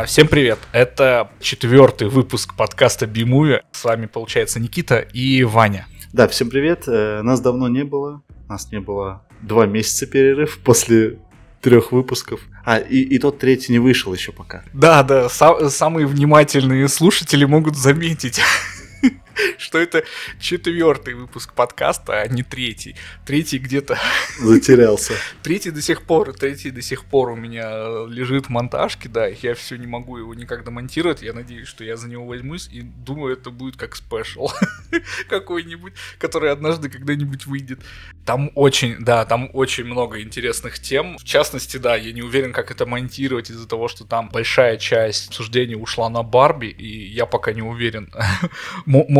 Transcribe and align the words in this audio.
А, 0.00 0.04
всем 0.04 0.28
привет! 0.28 0.60
Это 0.70 1.28
четвертый 1.40 2.06
выпуск 2.06 2.54
подкаста 2.54 3.04
Бимуви. 3.08 3.62
С 3.72 3.82
вами, 3.82 4.06
получается, 4.06 4.60
Никита 4.60 4.98
и 4.98 5.42
Ваня. 5.42 5.88
Да, 6.12 6.28
всем 6.28 6.50
привет. 6.50 6.84
Э, 6.86 7.22
нас 7.22 7.40
давно 7.40 7.66
не 7.66 7.82
было. 7.82 8.22
Нас 8.48 8.70
не 8.70 8.78
было 8.78 9.24
два 9.42 9.66
месяца 9.66 10.06
перерыв 10.06 10.60
после 10.62 11.18
трех 11.62 11.90
выпусков. 11.90 12.42
А, 12.64 12.78
и, 12.78 13.00
и 13.00 13.18
тот 13.18 13.40
третий 13.40 13.72
не 13.72 13.80
вышел 13.80 14.14
еще 14.14 14.30
пока. 14.30 14.62
Да, 14.72 15.02
да, 15.02 15.26
са- 15.26 15.68
самые 15.68 16.06
внимательные 16.06 16.86
слушатели 16.86 17.44
могут 17.44 17.76
заметить. 17.76 18.40
что 19.58 19.78
это 19.78 20.04
четвертый 20.40 21.14
выпуск 21.14 21.52
подкаста, 21.54 22.20
а 22.20 22.28
не 22.28 22.42
третий. 22.42 22.96
Третий 23.24 23.58
где-то... 23.58 23.98
Затерялся. 24.38 25.14
Третий 25.42 25.70
до 25.70 25.82
сих 25.82 26.02
пор, 26.02 26.32
третий 26.32 26.70
до 26.70 26.82
сих 26.82 27.04
пор 27.04 27.30
у 27.30 27.36
меня 27.36 28.06
лежит 28.06 28.46
в 28.46 28.48
монтажке, 28.50 29.08
да, 29.08 29.26
я 29.26 29.54
все 29.54 29.76
не 29.76 29.86
могу 29.86 30.16
его 30.16 30.34
никак 30.34 30.64
домонтировать, 30.64 31.22
я 31.22 31.32
надеюсь, 31.32 31.68
что 31.68 31.84
я 31.84 31.96
за 31.96 32.08
него 32.08 32.26
возьмусь, 32.26 32.68
и 32.72 32.82
думаю, 32.82 33.34
это 33.34 33.50
будет 33.50 33.76
как 33.76 33.96
спешл 33.96 34.50
какой-нибудь, 35.28 35.92
который 36.18 36.50
однажды 36.50 36.88
когда-нибудь 36.88 37.46
выйдет. 37.46 37.80
Там 38.24 38.50
очень, 38.54 38.96
да, 39.00 39.24
там 39.24 39.50
очень 39.52 39.84
много 39.84 40.20
интересных 40.20 40.78
тем, 40.78 41.18
в 41.18 41.24
частности, 41.24 41.76
да, 41.76 41.96
я 41.96 42.12
не 42.12 42.22
уверен, 42.22 42.52
как 42.52 42.70
это 42.70 42.86
монтировать 42.86 43.50
из-за 43.50 43.66
того, 43.68 43.88
что 43.88 44.04
там 44.04 44.28
большая 44.28 44.76
часть 44.76 45.28
обсуждения 45.28 45.76
ушла 45.76 46.08
на 46.10 46.22
Барби, 46.22 46.66
и 46.66 47.06
я 47.08 47.26
пока 47.26 47.52
не 47.52 47.62
уверен, 47.62 48.12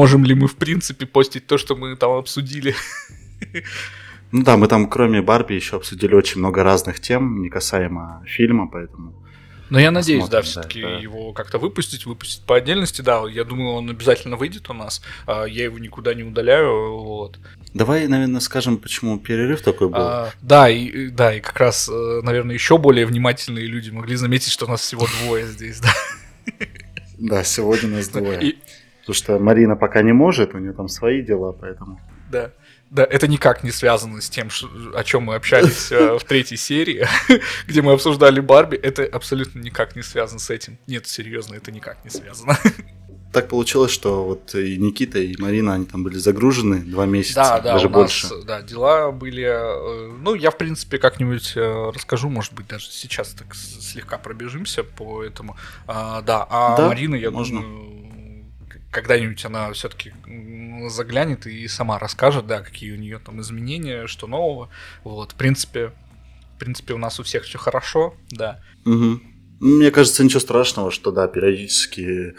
можем 0.09 0.25
ли 0.25 0.35
мы, 0.35 0.47
в 0.47 0.57
принципе, 0.57 1.07
постить 1.07 1.47
то, 1.47 1.59
что 1.59 1.77
мы 1.77 1.97
там 1.97 2.13
обсудили. 2.13 2.75
Ну 4.31 4.43
да, 4.43 4.59
мы 4.59 4.69
там, 4.69 4.91
кроме 4.91 5.23
Барби, 5.23 5.55
еще 5.55 5.77
обсудили 5.77 6.15
очень 6.15 6.41
много 6.41 6.63
разных 6.63 7.01
тем, 7.01 7.41
не 7.41 7.49
касаемо 7.49 8.23
фильма, 8.27 8.69
поэтому... 8.69 9.15
Но 9.71 9.81
я 9.81 9.91
надеюсь, 9.91 10.29
да, 10.29 10.43
все-таки 10.43 10.83
да, 10.83 10.99
его 10.99 11.33
как-то 11.33 11.57
выпустить, 11.57 12.05
выпустить 12.05 12.43
по 12.45 12.57
отдельности, 12.57 13.01
да. 13.01 13.23
Я 13.27 13.45
думаю, 13.45 13.71
он 13.71 13.89
обязательно 13.89 14.37
выйдет 14.37 14.69
у 14.69 14.75
нас. 14.75 15.01
А, 15.27 15.47
я 15.47 15.65
его 15.65 15.79
никуда 15.79 16.13
не 16.13 16.25
удаляю, 16.25 16.99
вот. 16.99 17.39
Давай, 17.73 18.07
наверное, 18.07 18.41
скажем, 18.41 18.77
почему 18.77 19.19
перерыв 19.19 19.63
такой 19.63 19.89
был. 19.89 19.97
А, 19.99 20.31
да, 20.43 20.69
и 20.69 21.09
да, 21.09 21.35
и 21.35 21.41
как 21.41 21.59
раз, 21.59 21.89
э, 21.89 22.21
наверное, 22.23 22.53
еще 22.53 22.77
более 22.77 23.07
внимательные 23.07 23.65
люди 23.65 23.89
могли 23.89 24.17
заметить, 24.17 24.53
что 24.53 24.67
у 24.67 24.69
нас 24.69 24.83
всего 24.83 25.07
двое 25.23 25.47
здесь, 25.47 25.81
да. 25.81 25.95
Да, 27.19 27.45
сегодня 27.45 27.97
нас 27.97 28.09
двое. 28.11 28.57
Потому 29.09 29.25
что 29.25 29.39
Марина 29.39 29.75
пока 29.75 30.03
не 30.03 30.13
может, 30.13 30.55
у 30.55 30.59
нее 30.59 30.75
там 30.75 30.87
свои 30.87 31.23
дела, 31.23 31.53
поэтому. 31.53 31.99
Да. 32.31 32.51
Да, 32.91 33.05
это 33.05 33.27
никак 33.27 33.65
не 33.65 33.71
связано 33.71 34.21
с 34.21 34.29
тем, 34.29 34.49
о 34.95 35.03
чем 35.03 35.25
мы 35.25 35.35
общались 35.35 35.91
э, 35.91 36.19
в 36.19 36.25
третьей 36.25 36.59
серии, 36.59 37.07
где 37.67 37.81
мы 37.81 37.93
обсуждали 37.93 38.41
Барби. 38.41 38.77
Это 38.77 39.05
абсолютно 39.05 39.61
никак 39.61 39.97
не 39.97 40.03
связано 40.03 40.41
с 40.41 40.51
этим. 40.51 40.77
Нет, 40.87 41.07
серьезно, 41.07 41.55
это 41.55 41.73
никак 41.73 42.05
не 42.05 42.11
связано. 42.11 42.59
Так 43.31 43.49
получилось, 43.49 43.91
что 43.91 44.25
вот 44.25 44.55
и 44.55 44.79
Никита, 44.79 45.19
и 45.19 45.37
Марина, 45.39 45.75
они 45.75 45.85
там 45.85 46.03
были 46.03 46.17
загружены 46.17 46.79
два 46.79 47.05
месяца, 47.05 47.35
да, 47.35 47.61
да, 47.61 47.73
даже 47.75 47.91
больше. 47.91 48.27
Нас, 48.27 48.45
да, 48.45 48.63
дела 48.63 49.13
были... 49.13 49.45
Э, 49.45 50.11
ну, 50.23 50.35
я, 50.35 50.51
в 50.51 50.57
принципе, 50.57 50.97
как-нибудь 50.97 51.53
э, 51.55 51.91
расскажу, 51.95 52.31
может 52.31 52.55
быть, 52.55 52.67
даже 52.69 52.87
сейчас 52.87 53.35
так 53.35 53.55
слегка 53.55 54.17
пробежимся 54.17 54.83
по 54.83 55.23
этому. 55.23 55.59
А, 55.87 56.23
да, 56.23 56.47
а 56.49 56.79
да, 56.79 56.89
Марина, 56.89 57.17
я 57.17 57.31
можно. 57.31 57.61
думаю 57.61 57.98
когда-нибудь 58.91 59.45
она 59.45 59.73
все-таки 59.73 60.13
заглянет 60.89 61.47
и 61.47 61.69
сама 61.69 61.99
расскажет, 61.99 62.47
да, 62.47 62.61
какие 62.61 62.93
у 62.93 62.97
нее 62.97 63.19
там 63.19 63.41
изменения, 63.41 64.07
что 64.07 64.27
нового. 64.27 64.71
Вот, 65.05 65.33
в 65.33 65.35
принципе, 65.35 65.93
в 66.57 66.59
принципе, 66.59 66.95
у 66.95 66.99
нас 66.99 67.21
у 67.21 67.23
всех 67.23 67.45
все 67.45 67.59
хорошо, 67.59 68.15
да. 68.31 68.61
Угу. 68.85 69.21
Мне 69.61 69.91
кажется, 69.91 70.25
ничего 70.25 70.41
страшного, 70.41 70.91
что 70.91 71.11
да, 71.11 71.29
периодически 71.29 72.35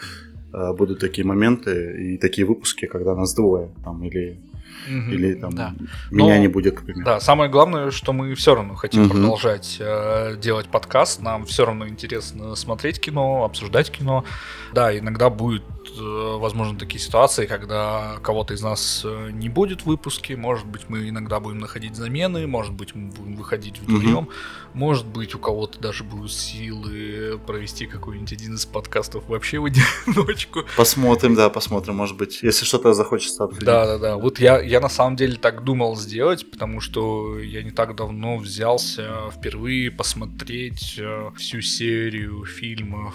э, 0.52 0.72
будут 0.72 1.00
такие 1.00 1.26
моменты 1.26 2.14
и 2.14 2.18
такие 2.18 2.46
выпуски, 2.46 2.86
когда 2.86 3.14
нас 3.14 3.34
двое, 3.34 3.70
там, 3.84 4.02
или 4.04 4.40
Угу, 4.86 5.10
Или 5.10 5.34
там 5.34 5.52
да. 5.52 5.74
меня 6.10 6.36
Но, 6.36 6.40
не 6.40 6.48
будет, 6.48 6.76
например. 6.76 7.04
Да, 7.04 7.20
самое 7.20 7.50
главное, 7.50 7.90
что 7.90 8.12
мы 8.12 8.34
все 8.34 8.54
равно 8.54 8.74
хотим 8.74 9.02
угу. 9.02 9.10
продолжать 9.10 9.76
э, 9.78 10.36
делать 10.40 10.68
подкаст. 10.68 11.20
Нам 11.20 11.44
все 11.44 11.66
равно 11.66 11.86
интересно 11.86 12.54
смотреть 12.54 13.00
кино, 13.00 13.44
обсуждать 13.44 13.90
кино. 13.90 14.24
Да, 14.72 14.96
иногда 14.96 15.28
будет 15.28 15.62
возможно, 15.98 16.78
такие 16.78 17.00
ситуации, 17.00 17.46
когда 17.46 18.18
кого-то 18.22 18.54
из 18.54 18.62
нас 18.62 19.02
э, 19.04 19.30
не 19.32 19.48
будет 19.48 19.82
в 19.82 19.86
выпуске, 19.86 20.36
может 20.36 20.66
быть, 20.66 20.82
мы 20.88 21.08
иногда 21.08 21.40
будем 21.40 21.58
находить 21.58 21.96
замены, 21.96 22.46
может 22.46 22.72
быть, 22.72 22.94
мы 22.94 23.10
будем 23.10 23.36
выходить 23.36 23.80
вдвоем, 23.80 24.24
угу. 24.24 24.30
может 24.74 25.06
быть, 25.06 25.34
у 25.34 25.38
кого-то 25.38 25.78
даже 25.80 26.04
будут 26.04 26.32
силы 26.32 27.40
провести 27.46 27.86
какой-нибудь 27.86 28.32
один 28.32 28.54
из 28.54 28.66
подкастов 28.66 29.28
вообще 29.28 29.58
в 29.58 29.66
одиночку. 29.66 30.64
Посмотрим, 30.76 31.34
да, 31.34 31.50
посмотрим, 31.50 31.96
может 31.96 32.16
быть, 32.16 32.42
если 32.42 32.64
что-то 32.64 32.94
захочется 32.94 33.44
обсудить. 33.44 33.66
Да, 33.66 33.86
да, 33.86 33.98
да. 33.98 34.16
Вот 34.16 34.38
я, 34.38 34.60
я 34.60 34.80
на 34.80 34.88
самом 34.88 35.16
деле 35.16 35.36
так 35.36 35.64
думал 35.64 35.96
сделать, 35.96 36.50
потому 36.50 36.80
что 36.80 37.38
я 37.38 37.62
не 37.62 37.70
так 37.70 37.96
давно 37.96 38.36
взялся 38.36 39.30
впервые 39.30 39.90
посмотреть 39.90 40.96
э, 40.98 41.30
всю 41.36 41.60
серию 41.60 42.44
фильмов 42.44 43.14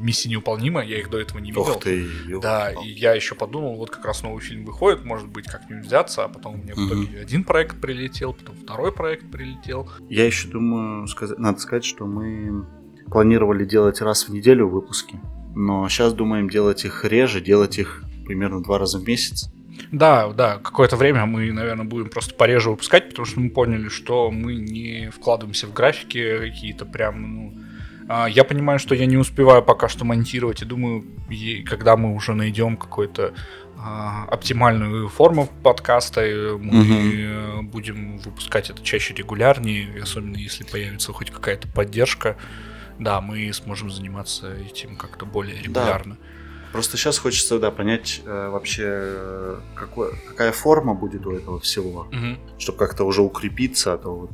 «Миссия 0.00 0.28
неуполнима», 0.28 0.84
я 0.84 0.98
их 0.98 1.10
до 1.10 1.18
этого 1.18 1.38
не 1.38 1.50
видел. 1.50 1.62
Ух 1.62 1.80
ты, 1.80 2.07
да, 2.40 2.72
и 2.72 2.88
я 2.88 3.14
еще 3.14 3.34
подумал, 3.34 3.76
вот 3.76 3.90
как 3.90 4.04
раз 4.04 4.22
новый 4.22 4.40
фильм 4.40 4.64
выходит, 4.64 5.04
может 5.04 5.28
быть, 5.28 5.46
как-нибудь 5.46 5.86
взяться, 5.86 6.24
а 6.24 6.28
потом 6.28 6.60
меня 6.60 6.74
в 6.74 6.78
итоге 6.78 7.20
один 7.20 7.44
проект 7.44 7.80
прилетел, 7.80 8.32
потом 8.32 8.56
второй 8.56 8.92
проект 8.92 9.30
прилетел. 9.30 9.90
Я 10.08 10.26
еще 10.26 10.48
думаю, 10.48 11.06
сказать, 11.08 11.38
надо 11.38 11.58
сказать, 11.58 11.84
что 11.84 12.06
мы 12.06 12.66
планировали 13.06 13.64
делать 13.64 14.00
раз 14.00 14.28
в 14.28 14.32
неделю 14.32 14.68
выпуски, 14.68 15.20
но 15.54 15.88
сейчас 15.88 16.12
думаем 16.12 16.48
делать 16.50 16.84
их 16.84 17.04
реже, 17.04 17.40
делать 17.40 17.78
их 17.78 18.04
примерно 18.26 18.62
два 18.62 18.78
раза 18.78 18.98
в 18.98 19.06
месяц. 19.06 19.50
Да, 19.92 20.28
да, 20.28 20.58
какое-то 20.58 20.96
время 20.96 21.24
мы, 21.24 21.50
наверное, 21.52 21.84
будем 21.84 22.10
просто 22.10 22.34
пореже 22.34 22.70
выпускать, 22.70 23.10
потому 23.10 23.26
что 23.26 23.40
мы 23.40 23.50
поняли, 23.50 23.88
что 23.88 24.30
мы 24.30 24.56
не 24.56 25.10
вкладываемся 25.10 25.66
в 25.66 25.72
графики 25.72 26.38
какие-то 26.38 26.84
прям, 26.84 27.22
ну, 27.22 27.54
я 28.08 28.44
понимаю, 28.44 28.78
что 28.78 28.94
я 28.94 29.06
не 29.06 29.16
успеваю 29.16 29.62
пока 29.62 29.88
что 29.88 30.04
монтировать, 30.04 30.62
и 30.62 30.64
думаю, 30.64 31.04
когда 31.66 31.96
мы 31.96 32.14
уже 32.14 32.32
найдем 32.34 32.76
какую-то 32.76 33.34
а, 33.76 34.24
оптимальную 34.30 35.08
форму 35.08 35.48
подкаста, 35.62 36.22
мы 36.58 37.60
угу. 37.60 37.62
будем 37.68 38.18
выпускать 38.18 38.70
это 38.70 38.82
чаще 38.82 39.14
регулярнее, 39.14 40.02
особенно 40.02 40.36
если 40.36 40.64
появится 40.64 41.12
хоть 41.12 41.30
какая-то 41.30 41.68
поддержка. 41.68 42.36
Да, 42.98 43.20
мы 43.20 43.52
сможем 43.52 43.90
заниматься 43.90 44.52
этим 44.54 44.96
как-то 44.96 45.24
более 45.24 45.62
регулярно. 45.62 46.16
Да. 46.16 46.72
Просто 46.72 46.96
сейчас 46.96 47.18
хочется, 47.18 47.58
да, 47.60 47.70
понять 47.70 48.20
э, 48.24 48.48
вообще, 48.50 49.60
какой, 49.74 50.18
какая 50.26 50.52
форма 50.52 50.94
будет 50.94 51.24
у 51.26 51.32
этого 51.32 51.60
всего, 51.60 52.08
угу. 52.10 52.58
чтобы 52.58 52.78
как-то 52.78 53.04
уже 53.04 53.22
укрепиться, 53.22 53.94
а 53.94 53.98
то 53.98 54.14
вот 54.14 54.30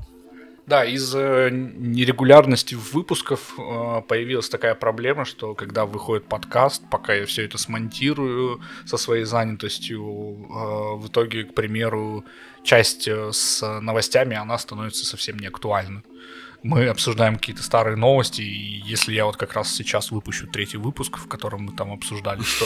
да, 0.67 0.85
из-за 0.85 1.51
нерегулярности 1.51 2.75
выпусков 2.75 3.55
э, 3.59 4.03
появилась 4.09 4.49
такая 4.49 4.75
проблема, 4.75 5.27
что 5.27 5.55
когда 5.55 5.85
выходит 5.85 6.27
подкаст, 6.27 6.83
пока 6.91 7.13
я 7.13 7.27
все 7.27 7.45
это 7.45 7.59
смонтирую 7.59 8.61
со 8.87 8.97
своей 8.97 9.25
занятостью, 9.25 10.01
э, 10.01 10.97
в 10.97 11.09
итоге, 11.09 11.45
к 11.45 11.55
примеру, 11.55 12.25
часть 12.63 13.09
э, 13.09 13.31
с 13.33 13.81
новостями, 13.81 14.37
она 14.37 14.57
становится 14.57 15.05
совсем 15.05 15.39
не 15.39 15.49
актуальна. 15.49 16.03
Мы 16.63 16.87
обсуждаем 16.87 17.37
какие-то 17.37 17.63
старые 17.63 17.97
новости, 17.97 18.41
и 18.41 18.81
если 18.87 19.13
я 19.13 19.27
вот 19.27 19.37
как 19.37 19.53
раз 19.53 19.71
сейчас 19.71 20.11
выпущу 20.11 20.47
третий 20.47 20.79
выпуск, 20.79 21.19
в 21.19 21.29
котором 21.29 21.65
мы 21.65 21.73
там 21.73 21.93
обсуждали, 21.93 22.41
что 22.41 22.65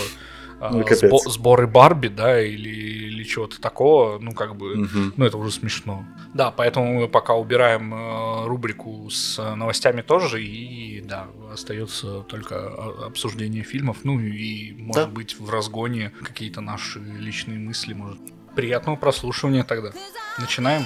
ну, 0.60 0.82
сбо- 0.82 1.28
сборы 1.28 1.66
Барби, 1.66 2.08
да, 2.08 2.42
или, 2.42 2.68
или 2.68 3.22
чего-то 3.24 3.60
такого, 3.60 4.18
ну, 4.18 4.32
как 4.32 4.56
бы, 4.56 4.82
угу. 4.82 5.12
ну, 5.16 5.24
это 5.24 5.36
уже 5.36 5.50
смешно. 5.52 6.04
Да, 6.34 6.50
поэтому 6.50 7.00
мы 7.00 7.08
пока 7.08 7.34
убираем 7.34 7.94
э, 7.94 8.46
рубрику 8.46 9.08
с 9.10 9.38
новостями 9.54 10.02
тоже, 10.02 10.42
и, 10.42 11.00
да, 11.00 11.28
остается 11.52 12.20
только 12.22 12.68
обсуждение 13.04 13.62
фильмов, 13.62 13.98
ну, 14.04 14.18
и, 14.20 14.72
может 14.72 15.04
да. 15.04 15.14
быть, 15.14 15.38
в 15.38 15.50
разгоне 15.50 16.12
какие-то 16.22 16.60
наши 16.60 16.98
личные 16.98 17.58
мысли, 17.58 17.94
может. 17.94 18.20
Приятного 18.54 18.96
прослушивания 18.96 19.62
тогда. 19.62 19.92
Начинаем. 20.38 20.84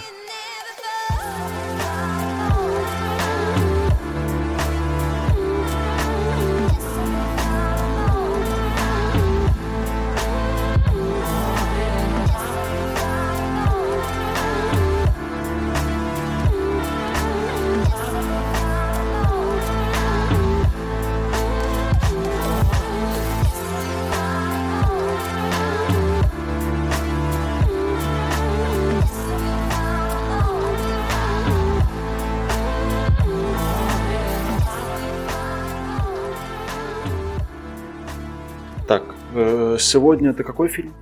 Сегодня 39.93 40.33
ты 40.33 40.43
какой 40.43 40.69
фильм 40.69 40.95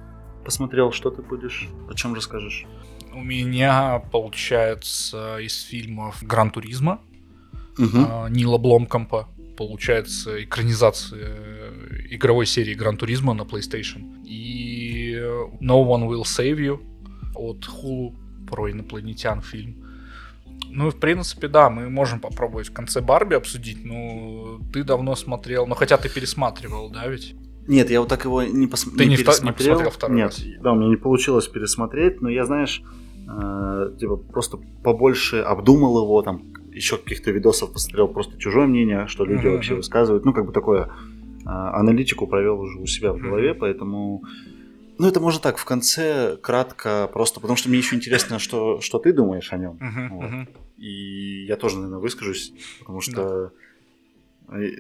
посмотрел? 0.45 0.93
Что 0.93 1.11
ты 1.11 1.23
будешь? 1.23 1.69
О 1.89 1.95
чем 1.95 2.15
расскажешь? 2.15 2.67
У 3.13 3.23
меня, 3.23 4.03
получается, 4.11 5.39
из 5.39 5.63
фильмов 5.63 6.23
Гран 6.23 6.51
Туризма 6.51 7.01
угу. 7.79 8.29
Нила 8.29 8.59
Бломкомпа. 8.59 9.29
Получается, 9.57 10.43
экранизация 10.43 11.73
игровой 12.11 12.47
серии 12.47 12.75
Гран 12.75 12.97
Туризма 12.97 13.35
на 13.35 13.43
PlayStation. 13.43 14.25
И 14.25 15.15
No 15.61 15.85
One 15.85 16.09
Will 16.09 16.23
Save 16.23 16.59
You 16.59 16.81
от 17.35 17.69
Hulu 17.69 18.15
про 18.49 18.71
инопланетян 18.71 19.43
фильм. 19.43 19.87
Ну, 20.67 20.91
в 20.91 20.99
принципе, 20.99 21.49
да, 21.49 21.71
мы 21.71 21.91
можем 21.91 22.21
попробовать 22.21 22.69
в 22.69 22.73
конце 22.73 23.01
Барби 23.01 23.35
обсудить. 23.35 23.85
Ну, 23.85 24.61
ты 24.73 24.83
давно 24.85 25.17
смотрел, 25.17 25.67
ну, 25.67 25.75
хотя 25.75 25.97
ты 25.97 26.09
пересматривал, 26.09 26.91
да, 26.91 27.07
ведь? 27.07 27.35
Нет, 27.67 27.91
я 27.91 28.01
вот 28.01 28.09
так 28.09 28.25
его 28.25 28.43
не, 28.43 28.67
пос... 28.67 28.85
ты 28.85 29.05
не, 29.05 29.11
не 29.11 29.17
пересмотрел. 29.17 29.79
не 29.79 29.85
посмотрел 29.85 30.17
Нет, 30.17 30.27
раз? 30.27 30.45
да, 30.63 30.73
у 30.73 30.77
меня 30.77 30.89
не 30.89 30.97
получилось 30.97 31.47
пересмотреть, 31.49 32.21
но 32.21 32.29
я, 32.29 32.45
знаешь, 32.45 32.83
э, 33.29 33.97
типа 33.99 34.17
просто 34.17 34.59
побольше 34.83 35.39
обдумал 35.39 36.03
его, 36.03 36.23
там, 36.23 36.43
еще 36.73 36.97
каких-то 36.97 37.31
видосов 37.31 37.73
посмотрел, 37.73 38.09
просто 38.09 38.39
чужое 38.39 38.67
мнение, 38.67 39.07
что 39.07 39.25
люди 39.25 39.47
uh-huh. 39.47 39.53
вообще 39.53 39.75
высказывают. 39.75 40.25
Ну, 40.25 40.33
как 40.33 40.47
бы 40.47 40.53
такое 40.53 40.87
э, 40.87 40.89
аналитику 41.45 42.27
провел 42.27 42.61
уже 42.61 42.79
у 42.79 42.87
себя 42.87 43.13
в 43.13 43.19
голове, 43.19 43.51
uh-huh. 43.51 43.59
поэтому 43.59 44.25
ну, 44.99 45.09
это 45.09 45.19
можно 45.19 45.41
так, 45.41 45.57
в 45.57 45.65
конце, 45.65 46.37
кратко, 46.43 47.09
просто 47.11 47.41
потому 47.41 47.57
что 47.57 47.71
мне 47.71 47.79
еще 47.79 47.97
интересно, 47.97 48.39
что, 48.39 48.83
что 48.83 48.99
ты 48.99 49.15
думаешь 49.15 49.51
о 49.51 49.57
нем. 49.57 49.79
Uh-huh, 49.81 50.09
вот. 50.11 50.25
uh-huh. 50.25 50.49
И 50.77 51.47
я 51.47 51.57
тоже, 51.57 51.77
наверное, 51.77 52.01
выскажусь, 52.01 52.53
потому 52.81 53.01
что 53.01 53.13
да. 53.15 53.51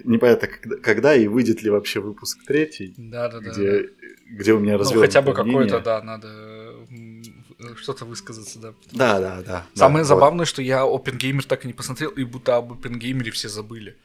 Непонятно, 0.05 0.49
когда, 0.49 0.77
когда 0.77 1.15
и 1.15 1.27
выйдет 1.27 1.63
ли 1.63 1.71
вообще 1.71 2.01
выпуск 2.01 2.39
третий, 2.47 2.95
да, 2.97 3.29
да, 3.29 3.39
где, 3.39 3.83
да. 3.83 3.89
где 4.31 4.53
у 4.53 4.59
меня 4.59 4.79
развел. 4.79 5.01
Ну, 5.01 5.07
хотя 5.07 5.23
бы 5.23 5.33
какой-то, 5.33 5.81
да, 5.81 6.03
надо 6.03 6.29
что-то 7.77 8.05
высказаться, 8.05 8.59
да. 8.59 8.75
Да, 8.93 9.21
да, 9.21 9.43
да. 9.43 9.67
Самое 9.75 10.03
да, 10.03 10.09
забавное, 10.09 10.41
вот. 10.41 10.49
что 10.49 10.63
я 10.63 10.81
OpenGamer 10.83 11.47
так 11.47 11.65
и 11.65 11.69
не 11.69 11.73
посмотрел, 11.73 12.11
и 12.11 12.25
будто 12.25 12.57
об 12.57 12.73
OpenGamer 12.73 13.31
все 13.31 13.49
забыли. 13.49 13.97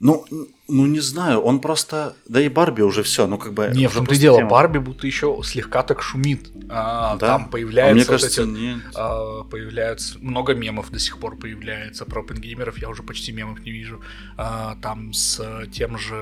Ну, 0.00 0.24
ну 0.66 0.86
не 0.86 1.00
знаю, 1.00 1.40
он 1.40 1.60
просто, 1.60 2.16
да 2.26 2.40
и 2.40 2.48
Барби 2.48 2.80
уже 2.80 3.02
все, 3.02 3.26
ну 3.26 3.36
как 3.36 3.52
бы. 3.52 3.70
Не, 3.74 3.86
в 3.86 3.92
том-то 3.92 4.16
дело, 4.16 4.38
тема. 4.38 4.48
Барби 4.48 4.78
будто 4.78 5.06
еще 5.06 5.38
слегка 5.44 5.82
так 5.82 6.00
шумит, 6.00 6.50
а, 6.70 7.16
да? 7.16 7.26
там 7.26 7.50
появляется, 7.50 7.92
а 7.92 7.94
мне 7.94 8.04
кажется, 8.06 8.46
вот 8.46 8.52
эти, 8.52 8.60
нет. 8.60 8.80
А, 8.94 9.44
появляется 9.44 10.18
много 10.20 10.54
мемов 10.54 10.90
до 10.90 10.98
сих 10.98 11.18
пор 11.18 11.36
появляется 11.36 12.06
про 12.06 12.22
пенгеймеров, 12.22 12.78
я 12.78 12.88
уже 12.88 13.02
почти 13.02 13.32
мемов 13.32 13.60
не 13.60 13.72
вижу, 13.72 14.00
а, 14.38 14.76
там 14.80 15.12
с 15.12 15.66
тем 15.70 15.98
же 15.98 16.16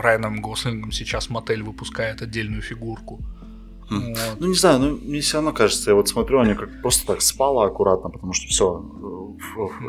Райаном 0.00 0.40
Гослингом 0.40 0.90
сейчас 0.90 1.28
мотель 1.28 1.62
выпускает 1.62 2.22
отдельную 2.22 2.62
фигурку. 2.62 3.20
Вот. 3.90 4.40
Ну, 4.40 4.46
не 4.46 4.54
знаю, 4.54 4.78
ну, 4.78 4.98
мне 5.02 5.20
все 5.20 5.38
равно 5.38 5.52
кажется, 5.52 5.90
я 5.90 5.94
вот 5.94 6.08
смотрю, 6.08 6.40
они 6.40 6.54
как 6.54 6.80
просто 6.82 7.06
так 7.06 7.22
спало 7.22 7.66
аккуратно, 7.66 8.10
потому 8.10 8.32
что 8.32 8.46
все, 8.48 9.36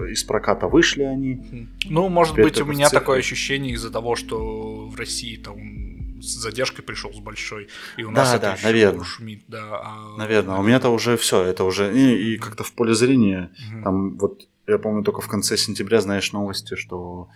из 0.09 0.23
проката 0.23 0.67
вышли 0.67 1.03
они. 1.03 1.69
Ну, 1.85 2.09
может 2.09 2.35
быть, 2.35 2.59
у 2.59 2.65
меня 2.65 2.89
такое 2.89 3.19
ощущение 3.19 3.73
из-за 3.73 3.91
того, 3.91 4.15
что 4.15 4.87
в 4.87 4.95
России 4.95 5.37
там 5.37 5.55
с 6.21 6.41
задержкой 6.41 6.83
пришел 6.83 7.13
с 7.13 7.19
большой, 7.19 7.67
и 7.97 8.03
у 8.03 8.11
нас 8.11 8.31
да, 8.31 8.37
это 8.37 8.57
да, 8.61 8.67
наверное. 8.67 9.03
шумит, 9.03 9.43
да. 9.47 9.81
А... 9.83 10.17
Наверное, 10.17 10.55
а 10.55 10.59
у 10.59 10.63
меня-то 10.63 10.89
уже 10.89 11.17
все, 11.17 11.43
это 11.43 11.63
уже 11.63 11.93
и, 11.93 12.33
и 12.33 12.37
как-то 12.37 12.63
в 12.63 12.73
поле 12.73 12.93
зрения, 12.93 13.51
угу. 13.71 13.83
там 13.83 14.17
вот, 14.17 14.47
я 14.67 14.77
помню, 14.79 15.03
только 15.03 15.21
в 15.21 15.27
конце 15.27 15.57
сентября 15.57 16.01
знаешь 16.01 16.31
новости, 16.31 16.75
что 16.75 17.29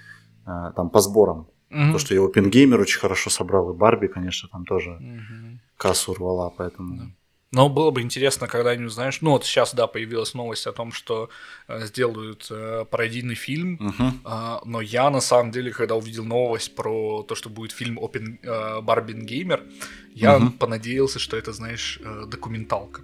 а, 0.46 0.72
там 0.72 0.90
по 0.90 1.02
сборам, 1.02 1.48
угу. 1.70 1.92
то, 1.94 2.00
что 2.00 2.14
его 2.14 2.28
Пингеймер 2.28 2.80
очень 2.80 3.00
хорошо 3.00 3.30
собрал, 3.30 3.72
и 3.72 3.78
Барби, 3.78 4.08
конечно, 4.08 4.50
там 4.50 4.66
тоже 4.66 4.92
угу. 4.92 5.59
Кассу 5.80 6.14
рвала, 6.14 6.50
поэтому... 6.50 6.98
Да. 6.98 7.06
Но 7.52 7.68
было 7.68 7.90
бы 7.90 8.02
интересно 8.02 8.48
когда-нибудь, 8.48 8.94
знаешь, 8.94 9.22
ну 9.22 9.31
вот 9.31 9.44
сейчас, 9.44 9.74
да, 9.74 9.88
появилась 9.88 10.36
новость 10.36 10.68
о 10.68 10.72
том, 10.72 10.92
что 10.92 11.30
э, 11.68 11.86
сделают 11.88 12.48
э, 12.52 12.86
пародийный 12.92 13.34
фильм, 13.34 13.80
uh-huh. 13.81 14.60
э, 14.60 14.66
но 14.66 14.81
я 14.81 15.10
на 15.10 15.20
самом 15.20 15.52
деле, 15.52 15.72
когда 15.72 15.96
увидел 15.96 16.26
новость 16.26 16.76
про 16.76 17.24
то, 17.24 17.34
что 17.34 17.50
будет 17.50 17.72
фильм 17.72 17.98
Open 17.98 18.38
э, 18.44 18.81
Gamer, 19.26 19.68
я 20.14 20.38
uh-huh. 20.38 20.52
понадеялся, 20.52 21.18
что 21.18 21.38
это, 21.38 21.52
знаешь, 21.52 22.00
э, 22.04 22.25
документалка. 22.28 23.02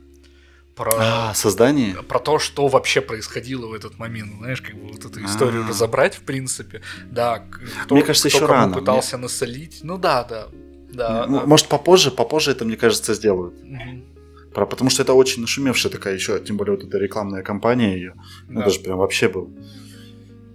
Про, 0.76 0.96
а, 1.00 1.34
создание? 1.34 1.96
Про 2.04 2.20
то, 2.20 2.38
что 2.38 2.68
вообще 2.68 3.02
происходило 3.02 3.66
в 3.68 3.74
этот 3.74 3.98
момент, 3.98 4.34
знаешь, 4.38 4.62
как 4.62 4.76
бы 4.76 4.92
вот 4.92 5.06
эту 5.06 5.24
историю 5.24 5.62
А-а-а. 5.62 5.70
разобрать, 5.70 6.16
в 6.16 6.22
принципе. 6.22 6.82
Да, 7.06 7.40
кто, 7.84 7.96
мне 7.96 8.04
кажется, 8.04 8.30
кто 8.30 8.38
еще 8.38 8.46
рано. 8.46 8.76
пытался 8.76 9.18
мне... 9.18 9.24
насолить. 9.24 9.80
Ну 9.84 9.98
да, 9.98 10.24
да. 10.26 10.50
Да. 10.96 11.28
Может, 11.28 11.68
попозже, 11.68 12.12
попозже 12.12 12.52
это, 12.52 12.66
мне 12.66 12.78
кажется, 12.78 13.14
сделают. 13.14 13.56
Угу. 13.64 14.52
Про, 14.54 14.66
потому 14.66 14.90
что 14.90 15.04
это 15.04 15.14
очень 15.14 15.42
нашумевшая 15.42 15.92
такая 15.92 16.14
еще, 16.14 16.40
тем 16.40 16.56
более 16.56 16.78
вот 16.78 16.86
эта 16.86 16.98
рекламная 16.98 17.44
кампания 17.44 17.96
ее. 17.96 18.14
Ну, 18.48 18.56
да. 18.56 18.60
Ну, 18.60 18.62
даже 18.62 18.80
прям 18.80 18.98
вообще 18.98 19.28
был 19.28 19.50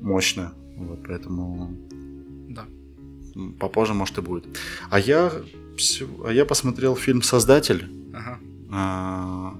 мощная. 0.00 0.52
Вот, 0.76 1.00
поэтому... 1.06 1.76
Да. 2.48 2.64
Попозже, 3.58 3.94
может, 3.94 4.16
и 4.18 4.22
будет. 4.22 4.46
А 4.90 4.98
я, 4.98 5.30
а 6.24 6.32
я 6.32 6.44
посмотрел 6.46 6.96
фильм 6.96 7.22
«Создатель». 7.22 7.90
Ага. 8.14 8.38
А, 8.72 9.54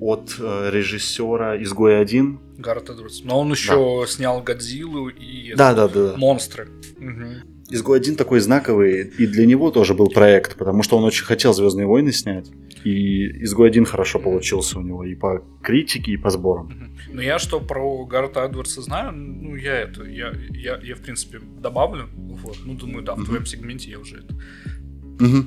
от 0.00 0.36
э, 0.38 0.70
режиссера 0.72 1.60
«Изгой 1.62 2.00
один». 2.00 2.38
Гаррет 2.56 2.90
Эдвардс. 2.90 3.22
Но 3.24 3.40
он 3.40 3.50
еще 3.50 4.02
да. 4.02 4.06
снял 4.06 4.42
«Годзиллу» 4.42 5.08
и 5.08 5.54
да, 5.54 5.74
да, 5.74 5.88
да, 5.88 6.12
да. 6.12 6.16
«Монстры». 6.16 6.68
Угу. 6.98 7.59
Изгой 7.70 7.98
один 7.98 8.16
такой 8.16 8.40
знаковый, 8.40 9.12
и 9.18 9.26
для 9.26 9.46
него 9.46 9.70
тоже 9.70 9.94
был 9.94 10.08
проект, 10.08 10.56
потому 10.56 10.82
что 10.82 10.96
он 10.98 11.04
очень 11.04 11.24
хотел 11.24 11.52
Звездные 11.52 11.86
войны 11.86 12.12
снять. 12.12 12.50
И 12.84 13.44
Изгой 13.44 13.68
один 13.68 13.84
хорошо 13.84 14.18
получился 14.18 14.78
у 14.78 14.82
него 14.82 15.04
и 15.04 15.14
по 15.14 15.44
критике, 15.62 16.12
и 16.12 16.16
по 16.16 16.30
сборам. 16.30 16.96
Ну, 17.12 17.20
я 17.20 17.38
что 17.38 17.60
про 17.60 18.04
Гарта 18.06 18.40
Эдвардса 18.40 18.82
знаю, 18.82 19.12
ну, 19.12 19.54
я 19.54 19.78
это, 19.80 20.04
я, 20.04 20.32
я, 20.50 20.80
я 20.82 20.94
в 20.94 21.00
принципе, 21.00 21.40
добавлю. 21.60 22.08
Вот. 22.14 22.58
Ну, 22.64 22.74
думаю, 22.74 23.04
да, 23.04 23.14
в 23.14 23.24
твоем 23.24 23.46
сегменте 23.46 23.90
я 23.90 23.98
уже 23.98 24.18
это 24.18 24.34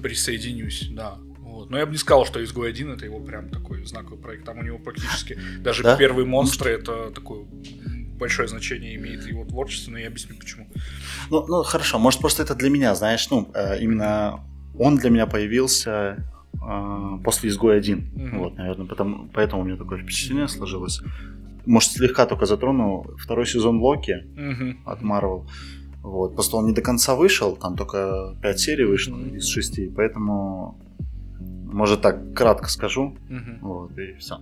присоединюсь, 0.02 0.90
да. 0.92 1.18
Вот. 1.40 1.70
Но 1.70 1.78
я 1.78 1.86
бы 1.86 1.92
не 1.92 1.98
сказал, 1.98 2.26
что 2.26 2.44
Изгой 2.44 2.70
один 2.70 2.92
это 2.92 3.06
его 3.06 3.20
прям 3.20 3.50
такой 3.50 3.86
знаковый 3.86 4.20
проект. 4.20 4.46
Там 4.46 4.60
у 4.60 4.64
него 4.64 4.80
практически 4.80 5.38
даже 5.60 5.84
да? 5.84 5.98
первые 5.98 6.26
монстры 6.26 6.72
это 6.72 7.12
такой 7.12 7.46
большое 8.18 8.48
значение 8.48 8.96
имеет 8.96 9.28
его 9.28 9.46
творчество, 9.46 9.92
но 9.92 9.98
я 9.98 10.08
объясню 10.08 10.36
почему. 10.38 10.68
Ну, 11.30 11.46
ну 11.48 11.64
хорошо, 11.64 12.00
может 12.00 12.20
просто 12.20 12.44
это 12.44 12.56
для 12.56 12.70
меня, 12.70 12.96
знаешь, 12.96 13.30
ну, 13.30 13.50
э, 13.54 13.80
именно 13.80 14.40
он 14.78 14.98
для 14.98 15.10
меня 15.10 15.28
появился 15.28 16.26
э, 16.54 17.24
после 17.24 17.50
изгоя 17.50 17.78
один. 17.78 18.12
Mm-hmm. 18.16 18.38
Вот, 18.38 18.56
наверное, 18.58 18.86
потому, 18.86 19.30
поэтому 19.34 19.62
у 19.62 19.66
меня 19.66 19.78
такое 19.78 20.00
впечатление 20.00 20.48
сложилось. 20.48 21.02
Может, 21.66 21.92
слегка 21.92 22.26
только 22.26 22.46
затрону 22.46 23.06
второй 23.18 23.46
сезон 23.46 23.80
Локи 23.80 24.26
mm-hmm. 24.36 24.78
от 24.86 25.02
Marvel. 25.02 25.48
Вот, 26.02 26.34
просто 26.36 26.58
он 26.58 26.66
не 26.66 26.74
до 26.74 26.82
конца 26.82 27.16
вышел, 27.16 27.56
там 27.56 27.78
только 27.78 28.36
5 28.42 28.60
серий 28.60 28.86
вышло 28.86 29.16
mm-hmm. 29.16 29.38
из 29.38 29.48
6, 29.48 29.96
поэтому, 29.96 30.78
может, 31.40 32.02
так 32.02 32.34
кратко 32.34 32.70
скажу. 32.70 33.16
Mm-hmm. 33.30 33.60
Вот, 33.62 33.98
и 33.98 34.14
все. 34.16 34.40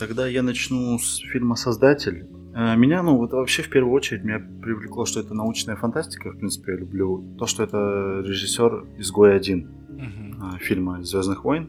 Тогда 0.00 0.26
я 0.26 0.42
начну 0.42 0.98
с 0.98 1.18
фильма 1.18 1.56
«Создатель». 1.56 2.26
Э, 2.54 2.74
меня, 2.74 3.02
ну, 3.02 3.18
вот 3.18 3.32
вообще 3.32 3.62
в 3.62 3.68
первую 3.68 3.92
очередь 3.92 4.24
меня 4.24 4.38
привлекло, 4.38 5.04
что 5.04 5.20
это 5.20 5.34
научная 5.34 5.76
фантастика, 5.76 6.30
в 6.30 6.38
принципе, 6.38 6.72
я 6.72 6.78
люблю. 6.78 7.22
То, 7.38 7.44
что 7.44 7.64
это 7.64 8.22
режиссер 8.24 8.86
«Изгой 8.96 9.36
один 9.36 9.68
uh-huh. 9.90 10.58
фильма 10.58 11.04
«Звездных 11.04 11.44
войн». 11.44 11.68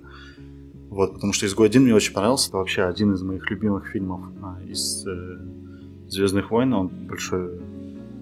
Вот, 0.89 1.15
потому 1.15 1.33
что 1.33 1.45
«Изгой 1.45 1.67
один 1.67 1.83
мне 1.83 1.93
очень 1.93 2.13
понравился, 2.13 2.47
это 2.47 2.57
вообще 2.59 2.83
один 2.83 3.13
из 3.13 3.21
моих 3.21 3.51
любимых 3.51 3.87
фильмов 3.87 4.21
а, 4.41 4.61
из 4.65 5.05
э, 5.05 5.37
«Звездных 6.07 6.51
войн», 6.51 6.73
он 6.73 6.87
большое 6.87 7.59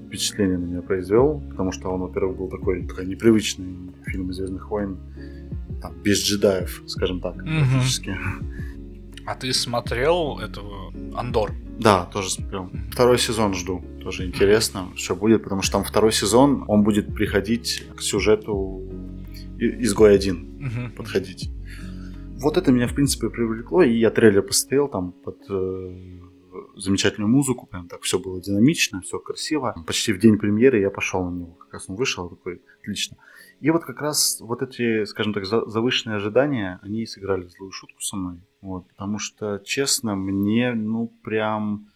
впечатление 0.07 0.57
на 0.57 0.65
меня 0.65 0.81
произвел, 0.81 1.39
потому 1.51 1.71
что 1.71 1.89
он, 1.89 2.01
во-первых, 2.01 2.35
был 2.35 2.49
такой, 2.49 2.87
такой 2.87 3.05
непривычный 3.05 3.91
фильм 4.07 4.33
«Звездных 4.33 4.71
войн», 4.71 4.97
там, 5.83 5.93
без 6.03 6.25
джедаев, 6.25 6.81
скажем 6.87 7.21
так, 7.21 7.35
uh-huh. 7.35 7.59
практически. 7.59 8.17
А 9.29 9.35
ты 9.35 9.53
смотрел 9.53 10.39
этого 10.39 10.91
Андор? 11.15 11.53
Да, 11.77 12.05
тоже 12.05 12.31
смотрел. 12.31 12.71
Второй 12.91 13.19
сезон 13.19 13.53
жду. 13.53 13.83
Тоже 14.01 14.25
интересно, 14.25 14.91
что 14.95 15.15
будет, 15.15 15.43
потому 15.43 15.61
что 15.61 15.73
там 15.73 15.83
второй 15.83 16.11
сезон, 16.11 16.65
он 16.67 16.81
будет 16.81 17.13
приходить 17.13 17.85
к 17.95 18.01
сюжету 18.01 18.81
изгой 19.59 20.15
один 20.15 20.57
угу. 20.65 20.95
подходить. 20.97 21.51
Вот 22.41 22.57
это 22.57 22.71
меня, 22.71 22.87
в 22.87 22.95
принципе, 22.95 23.29
привлекло, 23.29 23.83
и 23.83 23.99
я 23.99 24.09
трейлер 24.09 24.41
посмотрел 24.41 24.87
там 24.87 25.11
под 25.11 25.37
э, 25.47 26.19
замечательную 26.75 27.29
музыку, 27.29 27.67
прям 27.67 27.87
так 27.87 28.01
все 28.01 28.17
было 28.17 28.41
динамично, 28.41 29.01
все 29.01 29.19
красиво. 29.19 29.75
Почти 29.85 30.11
в 30.11 30.19
день 30.19 30.39
премьеры 30.39 30.79
я 30.79 30.89
пошел 30.89 31.23
на 31.29 31.37
него, 31.37 31.51
как 31.51 31.73
раз 31.73 31.85
он 31.87 31.97
вышел, 31.97 32.29
такой, 32.29 32.63
отлично. 32.81 33.17
И 33.59 33.71
вот 33.71 33.83
как 33.83 34.01
раз 34.01 34.39
вот 34.39 34.61
эти, 34.61 35.03
скажем 35.03 35.33
так, 35.33 35.45
завышенные 35.45 36.17
ожидания, 36.17 36.79
они 36.81 37.05
сыграли 37.05 37.47
злую 37.47 37.71
шутку 37.71 38.01
со 38.01 38.15
мной. 38.15 38.39
Вот, 38.61 38.87
потому 38.87 39.19
что, 39.19 39.59
честно, 39.59 40.15
мне, 40.15 40.73
ну, 40.73 41.13
прям, 41.23 41.87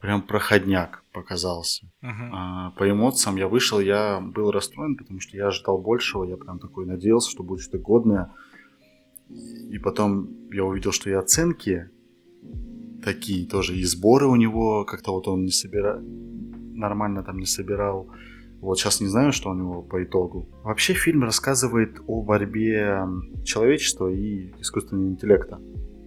прям 0.00 0.22
проходняк 0.22 1.04
показался. 1.12 1.86
Мгм. 2.00 2.30
А, 2.32 2.70
по 2.72 2.90
эмоциям 2.90 3.36
я 3.36 3.48
вышел, 3.48 3.80
я 3.80 4.20
был 4.20 4.50
расстроен, 4.50 4.96
потому 4.96 5.20
что 5.20 5.36
я 5.36 5.48
ожидал 5.48 5.78
большего, 5.78 6.24
я 6.24 6.36
прям 6.36 6.58
такой 6.58 6.86
надеялся, 6.86 7.30
что 7.30 7.42
будет 7.42 7.60
что-то 7.60 7.78
годное. 7.78 8.32
И 9.28 9.78
потом 9.78 10.28
я 10.52 10.64
увидел, 10.64 10.92
что 10.92 11.10
и 11.10 11.12
оценки 11.12 11.90
такие 13.02 13.46
тоже, 13.46 13.76
и 13.76 13.84
сборы 13.84 14.26
у 14.26 14.36
него 14.36 14.84
как-то 14.84 15.12
вот 15.12 15.28
он 15.28 15.44
не 15.44 15.50
собирал, 15.50 16.00
нормально 16.00 17.22
там 17.22 17.38
не 17.38 17.46
собирал. 17.46 18.10
Вот 18.64 18.78
сейчас 18.78 19.02
не 19.02 19.08
знаю, 19.08 19.30
что 19.32 19.50
у 19.50 19.54
него 19.54 19.82
по 19.82 20.02
итогу. 20.02 20.48
Вообще 20.62 20.94
фильм 20.94 21.22
рассказывает 21.22 22.00
о 22.06 22.22
борьбе 22.22 22.98
человечества 23.44 24.08
и 24.08 24.52
искусственного 24.58 25.08
интеллекта. 25.08 25.60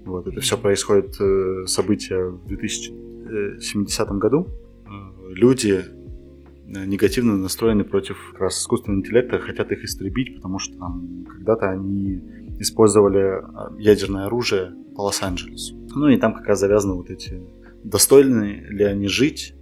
Вот 0.06 0.26
это 0.26 0.42
все 0.42 0.58
происходит, 0.58 1.22
э, 1.22 1.68
события 1.68 2.18
в 2.18 2.48
2070 2.48 4.10
году. 4.18 4.48
Э, 4.48 5.34
Люди 5.36 5.84
э, 5.84 6.86
негативно 6.86 7.38
настроены 7.38 7.84
против 7.84 8.18
как 8.32 8.42
раз 8.42 8.60
искусственного 8.60 9.02
интеллекта, 9.02 9.38
хотят 9.38 9.72
их 9.72 9.84
истребить, 9.84 10.38
потому 10.38 10.58
что 10.58 10.76
там 10.80 11.26
когда-то 11.30 11.70
они 11.70 12.24
использовали 12.60 13.40
ядерное 13.80 14.26
оружие 14.26 14.74
по 14.96 15.02
Лос-Анджелесу. 15.02 15.76
Ну 15.94 16.08
и 16.08 16.18
там 16.18 16.34
как 16.34 16.48
раз 16.48 16.60
завязаны 16.60 16.96
вот 16.96 17.12
эти, 17.12 17.40
достойны 17.84 18.66
ли 18.72 18.84
они 18.84 19.08
жить, 19.08 19.54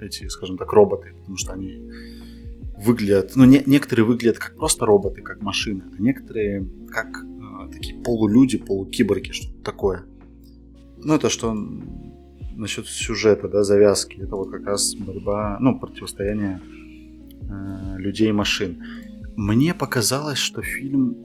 эти, 0.00 0.28
скажем 0.28 0.56
так, 0.56 0.72
роботы, 0.72 1.12
потому 1.20 1.36
что 1.36 1.52
они 1.52 1.90
выглядят, 2.84 3.32
ну 3.36 3.44
не- 3.44 3.62
некоторые 3.66 4.04
выглядят 4.04 4.38
как 4.38 4.56
просто 4.56 4.86
роботы, 4.86 5.22
как 5.22 5.42
машины, 5.42 5.82
а 5.98 6.02
некоторые 6.02 6.68
как 6.90 7.24
э, 7.24 7.72
такие 7.72 8.02
полулюди, 8.02 8.58
полукиборги, 8.58 9.32
что-то 9.32 9.62
такое. 9.62 10.04
Ну 10.98 11.14
это 11.14 11.28
что 11.30 11.54
насчет 12.56 12.86
сюжета, 12.86 13.48
да, 13.48 13.62
завязки, 13.64 14.20
это 14.20 14.36
вот 14.36 14.50
как 14.50 14.64
раз 14.66 14.94
борьба, 14.94 15.58
ну 15.60 15.78
противостояние 15.78 16.60
э, 17.40 17.98
людей 17.98 18.28
и 18.28 18.32
машин. 18.32 18.82
Мне 19.36 19.74
показалось, 19.74 20.38
что 20.38 20.62
фильм 20.62 21.16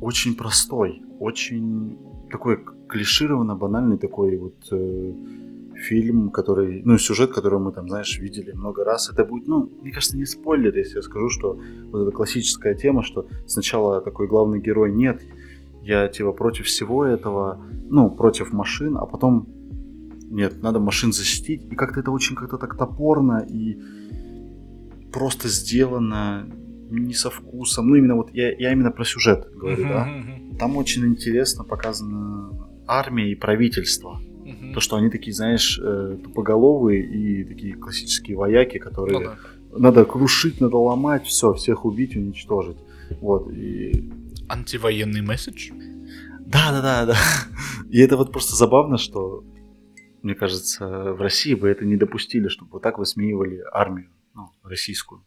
очень 0.00 0.34
простой, 0.34 1.02
очень 1.20 1.96
такой 2.30 2.58
клишированно 2.88 3.54
банальный 3.54 3.98
такой 3.98 4.36
вот 4.36 4.56
э, 4.72 5.12
фильм, 5.82 6.30
который, 6.30 6.82
ну, 6.84 6.98
сюжет, 6.98 7.32
который 7.32 7.58
мы 7.58 7.72
там, 7.72 7.88
знаешь, 7.88 8.18
видели 8.18 8.52
много 8.52 8.84
раз. 8.84 9.10
Это 9.10 9.24
будет, 9.24 9.48
ну, 9.48 9.70
мне 9.82 9.92
кажется, 9.92 10.16
не 10.16 10.24
спойлер, 10.24 10.76
если 10.76 10.96
я 10.96 11.02
скажу, 11.02 11.28
что 11.28 11.60
вот 11.90 12.02
эта 12.02 12.10
классическая 12.10 12.74
тема, 12.74 13.02
что 13.02 13.26
сначала 13.46 14.00
такой 14.00 14.28
главный 14.28 14.60
герой 14.60 14.92
нет, 14.92 15.20
я 15.82 16.08
типа 16.08 16.32
против 16.32 16.66
всего 16.66 17.04
этого, 17.04 17.64
ну, 17.90 18.10
против 18.10 18.52
машин, 18.52 18.96
а 18.96 19.06
потом 19.06 19.48
нет, 20.30 20.62
надо 20.62 20.80
машин 20.80 21.12
защитить. 21.12 21.62
И 21.70 21.74
как-то 21.74 22.00
это 22.00 22.10
очень 22.10 22.36
как-то 22.36 22.56
так 22.56 22.78
топорно 22.78 23.46
и 23.50 23.78
просто 25.12 25.48
сделано 25.48 26.48
не 26.90 27.14
со 27.14 27.30
вкусом. 27.30 27.88
Ну, 27.88 27.96
именно 27.96 28.14
вот 28.14 28.30
я, 28.32 28.52
я 28.52 28.72
именно 28.72 28.90
про 28.90 29.04
сюжет 29.04 29.48
говорю, 29.54 29.84
да. 29.84 30.08
Там 30.58 30.76
очень 30.76 31.04
интересно 31.06 31.64
показана 31.64 32.50
армия 32.86 33.30
и 33.30 33.34
правительство. 33.34 34.20
То, 34.74 34.80
что 34.80 34.96
они 34.96 35.10
такие, 35.10 35.32
знаешь, 35.32 35.80
э, 35.82 36.18
тупоголовые 36.22 37.04
и 37.04 37.44
такие 37.44 37.74
классические 37.74 38.36
вояки, 38.36 38.78
которые 38.78 39.18
Ну 39.18 39.24
да. 39.24 39.78
надо 39.78 40.04
крушить, 40.04 40.60
надо 40.60 40.76
ломать, 40.76 41.26
все, 41.26 41.52
всех 41.54 41.84
убить, 41.84 42.16
уничтожить. 42.16 42.78
Вот, 43.20 43.50
и... 43.52 44.10
Антивоенный 44.48 45.22
месседж. 45.22 45.70
Да, 46.40 46.70
да, 46.72 46.82
да, 46.82 47.06
да. 47.06 47.16
И 47.90 47.98
это 48.00 48.16
вот 48.16 48.32
просто 48.32 48.56
забавно, 48.56 48.98
что, 48.98 49.44
мне 50.22 50.34
кажется, 50.34 51.12
в 51.12 51.20
России 51.20 51.54
бы 51.54 51.68
это 51.68 51.84
не 51.84 51.96
допустили, 51.96 52.48
чтобы 52.48 52.72
вот 52.72 52.82
так 52.82 52.98
высмеивали 52.98 53.62
армию, 53.72 54.10
ну, 54.34 54.50
российскую. 54.64 55.24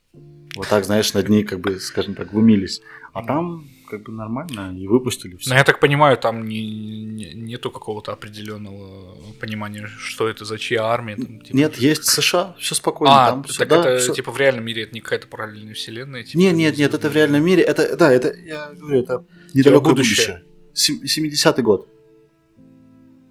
Вот 0.55 0.67
так, 0.69 0.85
знаешь, 0.85 1.13
над 1.13 1.29
ней, 1.29 1.43
как 1.43 1.59
бы, 1.59 1.79
скажем 1.79 2.15
так, 2.15 2.31
глумились. 2.31 2.81
А 3.13 3.23
там, 3.23 3.65
как 3.89 4.03
бы, 4.03 4.11
нормально, 4.11 4.75
и 4.77 4.87
выпустили 4.87 5.35
все. 5.37 5.49
Но 5.49 5.55
я 5.55 5.63
так 5.63 5.79
понимаю, 5.79 6.17
там 6.17 6.47
не, 6.47 6.65
не- 7.05 7.33
нету 7.33 7.71
какого-то 7.71 8.11
определенного 8.13 9.15
понимания, 9.39 9.87
что 9.97 10.27
это 10.27 10.45
за 10.45 10.57
чья 10.57 10.83
армия. 10.85 11.15
там, 11.15 11.41
типа- 11.41 11.55
Нет, 11.55 11.77
есть 11.77 12.05
США, 12.05 12.55
все 12.59 12.75
спокойно. 12.75 13.25
А, 13.25 13.29
там 13.31 13.43
так 13.43 13.67
да, 13.69 13.79
это 13.79 13.97
всё- 13.99 14.13
типа 14.13 14.31
в 14.31 14.37
реальном 14.37 14.65
мире 14.65 14.83
это 14.83 14.93
не 14.93 15.01
какая-то 15.01 15.27
параллельная 15.27 15.73
вселенная? 15.73 16.23
Типа, 16.23 16.37
Нет, 16.39 16.55
нет, 16.55 16.77
нет, 16.77 16.93
это 16.93 17.09
в 17.09 17.15
реальном 17.15 17.43
мире. 17.45 17.63
Это, 17.63 17.95
да, 17.97 18.11
это, 18.11 18.33
я 18.33 18.71
говорю, 18.73 18.99
это 19.01 19.25
недалекое 19.53 19.93
будущее. 19.93 20.41
будущее. 20.43 20.43
Сем- 20.73 21.01
70-й 21.05 21.61
год. 21.63 21.87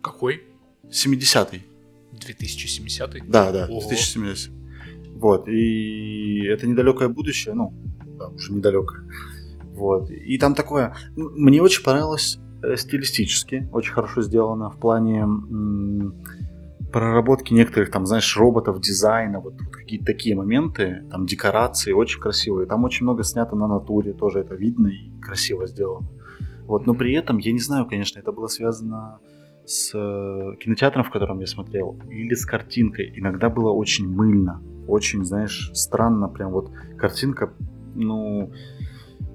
Какой? 0.02 0.42
70-й. 0.90 1.62
2070 2.12 3.28
Да, 3.28 3.50
да, 3.52 3.66
Ого. 3.68 3.80
2070. 3.80 4.50
Вот, 5.16 5.48
и 5.48 6.44
это 6.46 6.66
недалекое 6.66 7.08
будущее, 7.08 7.54
ну, 7.54 7.72
да, 8.18 8.28
уже 8.28 8.52
недалекое. 8.52 9.02
Вот, 9.74 10.10
и 10.10 10.38
там 10.38 10.54
такое... 10.54 10.94
Мне 11.16 11.60
очень 11.60 11.82
понравилось 11.82 12.38
э, 12.62 12.76
стилистически, 12.76 13.68
очень 13.72 13.92
хорошо 13.92 14.22
сделано 14.22 14.70
в 14.70 14.78
плане 14.78 15.26
проработки 16.92 17.52
некоторых, 17.52 17.90
там, 17.90 18.06
знаешь, 18.06 18.36
роботов, 18.36 18.80
дизайна, 18.80 19.40
вот, 19.40 19.54
вот 19.60 19.74
какие-то 19.74 20.04
такие 20.06 20.36
моменты, 20.36 21.02
там, 21.10 21.26
декорации 21.26 21.90
очень 21.90 22.20
красивые. 22.20 22.68
Там 22.68 22.84
очень 22.84 23.04
много 23.04 23.24
снято 23.24 23.56
на 23.56 23.66
натуре, 23.66 24.12
тоже 24.12 24.38
это 24.38 24.54
видно 24.54 24.86
и 24.86 25.10
красиво 25.20 25.66
сделано. 25.66 26.06
Вот, 26.66 26.86
но 26.86 26.94
при 26.94 27.12
этом, 27.14 27.38
я 27.38 27.52
не 27.52 27.58
знаю, 27.58 27.86
конечно, 27.86 28.20
это 28.20 28.30
было 28.30 28.46
связано 28.46 29.18
с 29.66 29.90
э, 29.92 30.56
кинотеатром, 30.60 31.02
в 31.02 31.10
котором 31.10 31.40
я 31.40 31.46
смотрел, 31.48 31.98
или 32.10 32.34
с 32.34 32.46
картинкой. 32.46 33.12
Иногда 33.16 33.50
было 33.50 33.72
очень 33.72 34.08
мыльно, 34.08 34.62
очень, 34.86 35.24
знаешь, 35.24 35.72
странно, 35.74 36.28
прям 36.28 36.52
вот 36.52 36.70
картинка, 36.96 37.52
ну, 37.96 38.52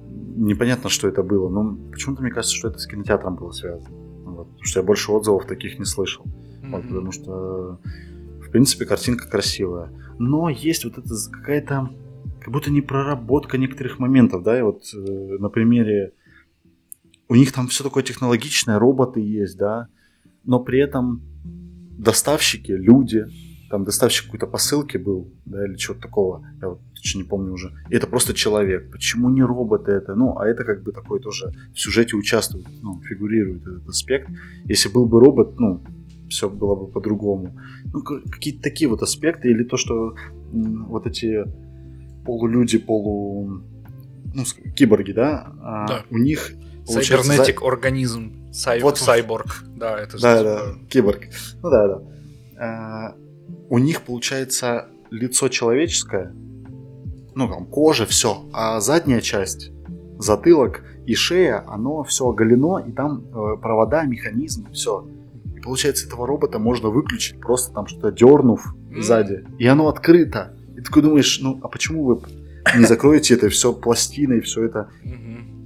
непонятно, 0.09 0.89
что 0.89 1.07
это 1.07 1.23
было, 1.23 1.49
но 1.49 1.75
почему-то 1.91 2.21
мне 2.21 2.31
кажется, 2.31 2.55
что 2.55 2.69
это 2.69 2.79
с 2.79 2.87
кинотеатром 2.87 3.35
было 3.35 3.51
связано. 3.51 3.89
Вот, 3.89 4.47
потому 4.47 4.65
что 4.65 4.79
я 4.79 4.85
больше 4.85 5.11
отзывов 5.11 5.45
таких 5.45 5.79
не 5.79 5.85
слышал. 5.85 6.25
Вот, 6.63 6.83
потому 6.83 7.11
что, 7.11 7.79
в 8.41 8.51
принципе, 8.51 8.85
картинка 8.85 9.27
красивая. 9.29 9.91
Но 10.17 10.49
есть 10.49 10.85
вот 10.85 10.97
это 10.97 11.09
какая-то, 11.31 11.89
как 12.39 12.53
будто 12.53 12.71
не 12.71 12.81
проработка 12.81 13.57
некоторых 13.57 13.99
моментов, 13.99 14.43
да, 14.43 14.57
и 14.57 14.61
вот 14.61 14.83
э, 14.93 15.37
на 15.39 15.49
примере, 15.49 16.13
у 17.27 17.35
них 17.35 17.51
там 17.51 17.67
все 17.67 17.83
такое 17.83 18.03
технологичное, 18.03 18.79
роботы 18.79 19.19
есть, 19.19 19.57
да, 19.57 19.87
но 20.43 20.59
при 20.59 20.79
этом 20.79 21.21
доставщики, 21.97 22.71
люди, 22.71 23.25
там 23.69 23.83
доставщик 23.83 24.25
какой-то 24.25 24.47
посылки 24.47 24.97
был, 24.97 25.31
да, 25.45 25.65
или 25.65 25.75
чего-то 25.75 26.01
такого, 26.01 26.45
я 26.61 26.69
вот 26.69 26.79
точно 26.95 27.19
не 27.19 27.23
помню 27.23 27.53
уже. 27.53 27.71
И 27.89 27.95
это 27.95 28.07
просто 28.07 28.33
человек. 28.33 28.91
Почему 28.91 29.29
не 29.29 29.41
роботы 29.43 29.91
это? 29.91 30.15
Ну, 30.15 30.37
а 30.37 30.47
это 30.47 30.63
как 30.63 30.83
бы 30.83 30.91
такой 30.91 31.19
тоже 31.19 31.51
в 31.73 31.79
сюжете 31.79 32.15
участвует, 32.15 32.65
ну, 32.81 33.01
фигурирует 33.01 33.61
этот 33.61 33.87
аспект. 33.87 34.29
Если 34.65 34.89
был 34.89 35.05
бы 35.05 35.19
робот, 35.19 35.59
ну, 35.59 35.81
все 36.29 36.49
было 36.49 36.75
бы 36.75 36.87
по-другому. 36.87 37.57
Ну, 37.93 38.01
какие-то 38.01 38.61
такие 38.61 38.89
вот 38.89 39.01
аспекты, 39.01 39.49
или 39.49 39.63
то, 39.63 39.77
что 39.77 40.15
м, 40.53 40.85
вот 40.87 41.05
эти 41.07 41.45
полулюди, 42.25 42.77
полу... 42.79 43.61
Ну, 44.33 44.43
киборги, 44.75 45.11
да? 45.11 45.53
а 45.61 45.87
Да. 45.87 46.05
У 46.09 46.17
них 46.17 46.51
Сайбернетик 46.85 47.61
организм. 47.63 48.33
Сай- 48.51 48.81
Вот. 48.81 48.97
Сайборг. 48.97 49.63
Да, 49.77 49.99
это 49.99 50.17
же 50.17 50.23
да, 50.23 50.37
типа- 50.39 50.43
да, 50.43 50.87
киборг. 50.89 51.19
Ну 51.61 51.69
да, 51.69 51.87
да. 51.87 52.01
А, 52.59 53.15
у 53.69 53.77
них 53.77 54.01
получается 54.01 54.87
лицо 55.11 55.47
человеческое, 55.49 56.33
ну 57.35 57.47
там 57.47 57.65
кожа, 57.65 58.05
все, 58.05 58.45
а 58.53 58.79
задняя 58.79 59.21
часть, 59.21 59.71
затылок 60.17 60.83
и 61.05 61.15
шея, 61.15 61.63
оно 61.67 62.03
все 62.03 62.29
оголено, 62.29 62.79
и 62.79 62.91
там 62.91 63.23
э, 63.33 63.57
провода, 63.61 64.03
механизмы, 64.03 64.69
все. 64.73 65.07
И 65.55 65.61
получается, 65.61 66.07
этого 66.07 66.27
робота 66.27 66.59
можно 66.59 66.89
выключить, 66.89 67.39
просто 67.39 67.73
там 67.73 67.87
что-то 67.87 68.11
дернув 68.11 68.75
М. 68.91 69.01
сзади, 69.01 69.45
и 69.57 69.65
оно 69.65 69.87
открыто. 69.87 70.53
И 70.73 70.77
ты 70.77 70.83
такой 70.83 71.01
думаешь, 71.01 71.39
ну 71.41 71.59
а 71.63 71.67
почему 71.67 72.03
вы 72.05 72.21
не 72.77 72.85
закроете 72.85 73.33
это 73.35 73.49
все 73.49 73.73
пластиной, 73.73 74.41
все 74.41 74.65
это 74.65 74.89
Мгм. 75.03 75.58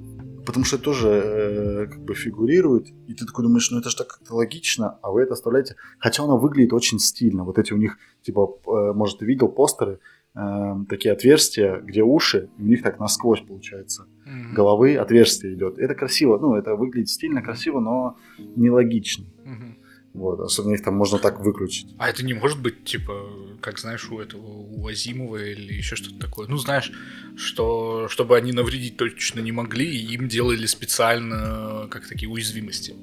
Потому 0.45 0.65
что 0.65 0.77
тоже 0.77 1.07
э, 1.09 1.87
как 1.87 2.03
бы 2.03 2.15
фигурирует, 2.15 2.87
и 3.07 3.13
ты 3.13 3.25
такой 3.25 3.43
думаешь, 3.45 3.71
ну 3.71 3.79
это 3.79 3.89
же 3.89 3.97
так 3.97 4.07
как-то 4.07 4.35
логично, 4.35 4.99
а 5.01 5.11
вы 5.11 5.21
это 5.21 5.33
оставляете. 5.33 5.75
Хотя 5.99 6.23
оно 6.23 6.37
выглядит 6.37 6.73
очень 6.73 6.99
стильно. 6.99 7.43
Вот 7.43 7.57
эти 7.57 7.73
у 7.73 7.77
них, 7.77 7.97
типа, 8.23 8.59
э, 8.67 8.93
может, 8.93 9.19
ты 9.19 9.25
видел 9.25 9.47
постеры, 9.47 9.99
э, 10.35 10.75
такие 10.89 11.13
отверстия, 11.13 11.79
где 11.79 12.03
уши, 12.03 12.49
и 12.57 12.63
у 12.63 12.65
них 12.65 12.83
так 12.83 12.99
насквозь 12.99 13.41
получается. 13.41 14.05
Мгм. 14.25 14.53
Головы 14.53 14.97
отверстие 14.97 15.53
идет. 15.53 15.77
Это 15.77 15.95
красиво, 15.95 16.37
ну 16.39 16.55
это 16.55 16.75
выглядит 16.75 17.09
стильно, 17.09 17.41
красиво, 17.41 17.79
но 17.79 18.17
нелогично. 18.55 19.25
Мгм. 19.45 19.72
Вот, 20.13 20.39
особенно 20.41 20.75
их 20.75 20.83
там 20.83 20.95
можно 20.95 21.17
так 21.17 21.39
выключить. 21.39 21.87
А 21.97 22.07
это 22.07 22.23
не 22.23 22.33
может 22.33 22.61
быть, 22.61 22.83
типа, 22.85 23.29
как 23.61 23.79
знаешь, 23.79 24.09
у 24.11 24.19
этого, 24.19 24.45
у 24.45 24.87
Азимова 24.87 25.43
или 25.43 25.73
еще 25.73 25.95
что-то 25.95 26.19
такое. 26.19 26.47
Ну, 26.47 26.57
знаешь, 26.57 26.91
что 27.35 28.07
чтобы 28.09 28.37
они 28.37 28.51
навредить 28.51 28.97
точно 28.97 29.39
не 29.39 29.51
могли, 29.51 29.85
и 29.85 30.13
им 30.13 30.27
делали 30.27 30.67
специально 30.67 31.87
как 31.89 32.07
такие 32.07 32.29
уязвимости. 32.29 32.95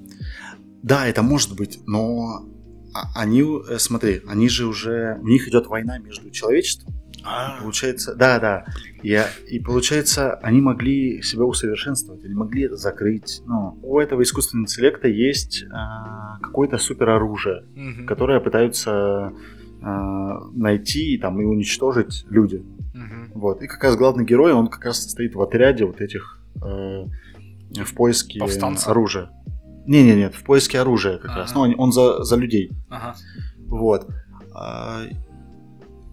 Да, 0.82 1.06
это 1.08 1.22
может 1.22 1.56
быть, 1.56 1.80
но 1.86 2.48
а- 2.94 3.20
они, 3.20 3.42
э, 3.42 3.78
смотри, 3.78 4.22
они 4.26 4.48
же 4.48 4.66
уже, 4.66 5.18
у 5.20 5.26
них 5.26 5.48
идет 5.48 5.66
война 5.66 5.98
между 5.98 6.30
человечеством. 6.30 6.94
А, 7.24 7.60
Получается, 7.60 8.14
да, 8.14 8.38
да. 8.38 8.64
Я, 9.02 9.26
и 9.48 9.58
получается, 9.60 10.34
они 10.36 10.60
могли 10.60 11.22
себя 11.22 11.44
усовершенствовать, 11.44 12.24
они 12.24 12.34
могли 12.34 12.62
это 12.62 12.76
закрыть. 12.76 13.42
Ну, 13.46 13.78
у 13.82 13.98
этого 13.98 14.22
искусственного 14.22 14.64
интеллекта 14.64 15.08
есть 15.08 15.64
а, 15.72 16.38
какое-то 16.40 16.78
супероружие, 16.78 17.64
мгм, 17.74 18.06
которое 18.06 18.40
пытаются 18.40 19.32
а, 19.82 20.40
найти 20.52 21.18
там, 21.18 21.40
и 21.40 21.44
уничтожить 21.44 22.24
люди. 22.30 22.64
мгм. 22.94 23.32
Вот. 23.34 23.62
И 23.62 23.66
как 23.66 23.82
раз 23.84 23.96
главный 23.96 24.24
герой, 24.24 24.52
он 24.52 24.68
как 24.68 24.84
раз 24.84 25.02
стоит 25.02 25.34
в 25.34 25.40
отряде 25.42 25.84
вот 25.84 26.00
этих 26.00 26.40
э, 26.56 27.04
в 27.84 27.94
поиске 27.94 28.40
Повстанцев? 28.40 28.88
оружия. 28.88 29.30
Не-не, 29.86 30.14
нет, 30.14 30.34
в 30.34 30.42
поиске 30.44 30.78
оружия 30.80 31.18
как 31.18 31.36
раз. 31.36 31.50
Ага. 31.52 31.54
Ну, 31.54 31.60
он, 31.60 31.74
он 31.78 31.92
за, 31.92 32.22
за 32.24 32.36
людей. 32.36 32.70
Ага. 32.90 33.14
Вот. 33.66 34.08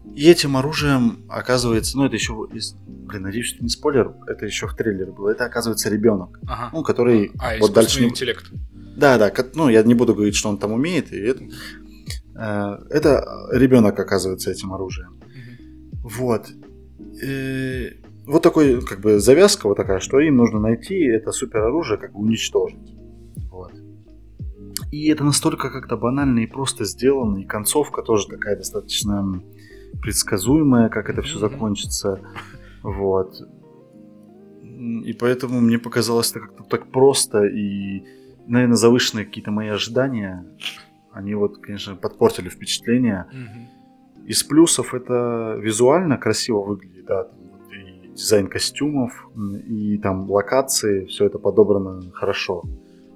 А, 0.08 0.14
И 0.16 0.30
этим 0.30 0.58
оружием 0.58 1.26
оказывается, 1.30 1.98
ну 1.98 2.06
это 2.06 2.16
еще, 2.16 2.34
из- 2.54 2.76
блин, 2.88 3.24
надеюсь, 3.24 3.48
что 3.48 3.64
не 3.64 3.70
спойлер, 3.70 4.14
это 4.28 4.46
еще 4.46 4.68
в 4.68 4.76
трейлере 4.76 5.12
было. 5.12 5.30
Это 5.30 5.46
оказывается 5.46 5.90
ребенок, 5.90 6.40
Ага. 6.48 6.70
ну 6.74 6.84
который 6.84 7.32
А, 7.40 7.58
вот 7.60 7.74
дальше 7.74 8.04
интеллект. 8.04 8.46
да, 8.96 9.18
да, 9.18 9.32
ну 9.56 9.70
я 9.70 9.84
не 9.84 9.94
буду 9.94 10.14
говорить, 10.16 10.36
что 10.36 10.50
он 10.50 10.58
там 10.58 10.72
умеет, 10.72 11.12
и 11.14 11.18
это, 11.18 11.44
э, 12.36 12.78
это 12.90 13.26
ребенок 13.52 14.00
оказывается 14.00 14.52
этим 14.52 14.74
оружием. 14.74 15.12
Мгм. 15.20 16.00
Вот. 16.04 16.48
Э, 17.24 17.90
вот 18.26 18.44
такой, 18.44 18.82
как 18.82 19.00
бы, 19.02 19.20
завязка 19.20 19.68
вот 19.68 19.78
такая, 19.78 20.00
что 20.00 20.20
им 20.20 20.36
нужно 20.36 20.60
найти 20.60 20.96
это 21.06 21.32
супероружие, 21.32 21.98
как 21.98 22.12
бы 22.14 22.20
уничтожить. 22.20 22.94
Вот. 23.50 23.72
И 24.92 25.08
это 25.10 25.24
настолько 25.24 25.70
как-то 25.70 25.96
банально 25.98 26.40
и 26.40 26.46
просто 26.48 26.86
сделано, 26.86 27.38
и 27.40 27.46
концовка 27.46 28.02
тоже 28.02 28.28
такая 28.28 28.56
достаточно 28.58 29.42
предсказуемая, 30.02 30.90
как 30.90 31.10
это 31.10 31.22
все 31.22 31.40
закончится. 31.40 32.20
Вот. 32.84 33.42
И 34.64 35.14
поэтому 35.14 35.60
мне 35.60 35.80
показалось 35.80 36.32
это 36.32 36.42
как-то 36.42 36.64
так 36.64 36.92
просто, 36.92 37.46
и, 37.46 38.04
наверное, 38.48 38.76
завышенные 38.76 39.26
какие-то 39.26 39.52
мои 39.52 39.70
ожидания, 39.70 40.46
они 41.12 41.34
вот, 41.36 41.58
конечно, 41.58 41.96
подпортили 41.96 42.50
впечатление. 42.50 43.26
Из 44.26 44.44
плюсов 44.44 44.94
это 44.94 45.58
визуально 45.60 46.18
красиво 46.18 46.62
выглядит, 46.62 47.06
да, 47.06 47.28
и 47.72 48.10
дизайн 48.10 48.48
костюмов, 48.48 49.28
и 49.68 49.98
там 49.98 50.30
локации, 50.30 51.06
все 51.06 51.26
это 51.26 51.40
подобрано 51.40 52.12
хорошо. 52.14 52.64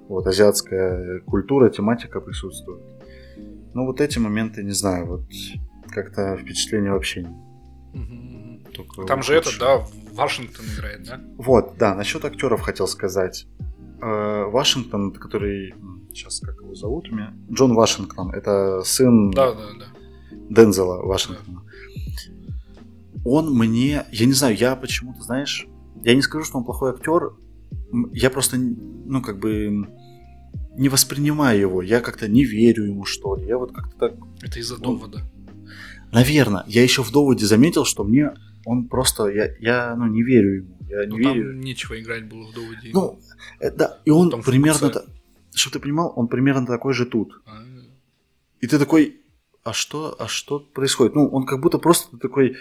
Вот 0.08 0.26
азиатская 0.26 1.20
культура, 1.20 1.70
тематика 1.70 2.20
присутствует. 2.20 2.80
Но 3.72 3.86
вот 3.86 4.00
эти 4.00 4.18
моменты, 4.18 4.64
не 4.64 4.72
знаю, 4.72 5.06
вот 5.06 5.22
как-то 5.92 6.36
впечатления 6.36 6.90
вообще 6.92 7.28
только 8.74 9.04
Там 9.04 9.22
же 9.22 9.34
этот, 9.34 9.58
да, 9.60 9.84
Вашингтон 10.14 10.64
играет, 10.74 11.04
да? 11.04 11.20
Вот, 11.36 11.76
да, 11.78 11.94
насчет 11.94 12.24
актеров 12.24 12.60
хотел 12.62 12.86
сказать. 12.86 13.46
Э, 14.00 14.44
Вашингтон, 14.44 15.12
который 15.12 15.74
сейчас 16.12 16.40
как 16.40 16.56
его 16.60 16.74
зовут 16.74 17.08
у 17.10 17.14
меня, 17.14 17.34
Джон 17.50 17.74
Вашингтон, 17.74 18.30
это 18.30 18.82
сын 18.84 19.30
Да, 19.30 19.52
да, 19.52 19.66
да. 19.78 19.86
Дензела 20.50 21.02
Вашингтона. 21.06 21.62
Он 23.24 23.54
мне, 23.56 24.04
я 24.10 24.26
не 24.26 24.32
знаю, 24.32 24.56
я 24.56 24.74
почему-то, 24.74 25.22
знаешь, 25.22 25.66
я 26.02 26.14
не 26.14 26.22
скажу, 26.22 26.44
что 26.44 26.58
он 26.58 26.64
плохой 26.64 26.90
актер, 26.90 27.34
я 28.12 28.30
просто, 28.30 28.56
ну, 28.58 29.22
как 29.22 29.38
бы 29.38 29.86
не 30.76 30.88
воспринимаю 30.88 31.60
его, 31.60 31.82
я 31.82 32.00
как-то 32.00 32.26
не 32.28 32.44
верю 32.44 32.84
ему, 32.86 33.04
что 33.04 33.36
ли, 33.36 33.46
я 33.46 33.58
вот 33.58 33.72
как-то 33.72 33.96
так, 33.98 34.14
Это 34.42 34.58
из-за 34.58 34.74
Он- 34.76 34.80
довода. 34.82 35.20
Наверное, 36.12 36.64
я 36.66 36.82
еще 36.82 37.02
в 37.02 37.10
доводе 37.10 37.46
заметил, 37.46 37.84
что 37.84 38.04
мне 38.04 38.30
он 38.64 38.86
просто, 38.88 39.26
я, 39.28 39.54
я 39.58 39.96
ну, 39.96 40.06
не 40.06 40.22
верю 40.22 40.54
ему, 40.56 40.76
я 40.88 41.04
не 41.06 41.10
Ну, 41.10 41.16
верю. 41.18 41.50
там 41.52 41.60
нечего 41.60 42.00
играть 42.00 42.28
было 42.28 42.46
в 42.50 42.54
доводе. 42.54 42.90
Ну, 42.92 43.18
э, 43.60 43.70
да, 43.70 43.98
и 44.04 44.10
он 44.10 44.30
Там 44.30 44.42
примерно, 44.42 44.90
та- 44.90 45.04
чтобы 45.54 45.72
ты 45.74 45.78
понимал, 45.80 46.12
он 46.16 46.28
примерно 46.28 46.66
такой 46.66 46.92
же 46.94 47.04
тут. 47.06 47.42
А, 47.46 47.62
И 48.60 48.66
ты 48.68 48.78
такой, 48.78 49.20
а 49.64 49.72
что, 49.72 50.14
а 50.18 50.28
что 50.28 50.60
происходит? 50.60 51.14
Ну, 51.16 51.26
он 51.28 51.44
как 51.46 51.60
будто 51.60 51.78
просто 51.78 52.16
такой, 52.18 52.56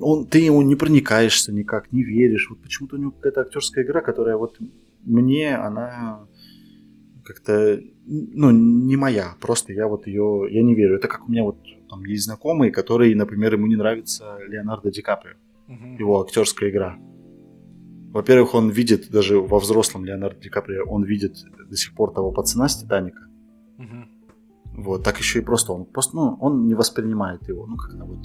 он, 0.00 0.26
ты 0.26 0.38
ему 0.40 0.62
не 0.62 0.76
проникаешься 0.76 1.52
никак, 1.52 1.92
не 1.92 2.02
веришь. 2.02 2.48
Вот 2.50 2.60
почему-то 2.62 2.96
у 2.96 2.98
него 2.98 3.10
какая-то 3.10 3.40
актерская 3.42 3.84
игра, 3.84 4.00
которая 4.02 4.36
вот 4.36 4.58
мне, 5.04 5.56
она 5.56 6.26
как-то, 7.24 7.80
ну, 8.06 8.50
не 8.50 8.96
моя. 8.96 9.34
Просто 9.40 9.72
я 9.72 9.88
вот 9.88 10.06
ее, 10.06 10.46
я 10.50 10.62
не 10.62 10.74
верю. 10.74 10.96
Это 10.96 11.08
как 11.08 11.26
у 11.26 11.32
меня 11.32 11.42
вот 11.42 11.56
там 11.88 12.04
есть 12.04 12.24
знакомый, 12.24 12.70
который, 12.70 13.14
например, 13.14 13.54
ему 13.54 13.66
не 13.66 13.76
нравится 13.76 14.38
Леонардо 14.48 14.90
Ди 14.90 15.02
Каприо, 15.02 15.34
мгм. 15.66 15.96
его 15.96 16.20
актерская 16.20 16.70
игра. 16.70 16.96
Во-первых, 18.12 18.54
он 18.54 18.70
видит, 18.70 19.10
даже 19.10 19.40
во 19.40 19.58
взрослом 19.58 20.04
Леонардо 20.04 20.40
Ди 20.40 20.48
Каприо, 20.48 20.84
он 20.84 21.04
видит 21.04 21.36
до 21.68 21.76
сих 21.76 21.94
пор 21.94 22.12
того 22.12 22.30
пацана 22.30 22.68
с 22.68 22.80
Титаника. 22.80 23.22
Мгм. 23.78 24.08
Вот, 24.76 25.04
так 25.04 25.18
еще 25.18 25.38
и 25.38 25.42
просто 25.42 25.72
он 25.72 25.84
просто, 25.84 26.16
ну, 26.16 26.36
он 26.40 26.66
не 26.66 26.74
воспринимает 26.74 27.48
его, 27.48 27.66
ну, 27.66 27.76
как-то 27.76 28.04
вот 28.04 28.18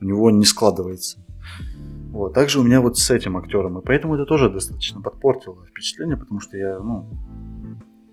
у 0.00 0.04
него 0.04 0.30
не 0.30 0.44
складывается. 0.44 1.24
Вот, 2.10 2.32
также 2.32 2.60
у 2.60 2.62
меня 2.62 2.80
вот 2.80 2.96
с 2.96 3.10
этим 3.10 3.36
актером, 3.36 3.78
и 3.78 3.84
поэтому 3.84 4.14
это 4.14 4.24
тоже 4.24 4.48
достаточно 4.48 5.02
подпортило 5.02 5.66
впечатление, 5.66 6.16
потому 6.16 6.40
что 6.40 6.56
я, 6.56 6.78
ну, 6.78 7.08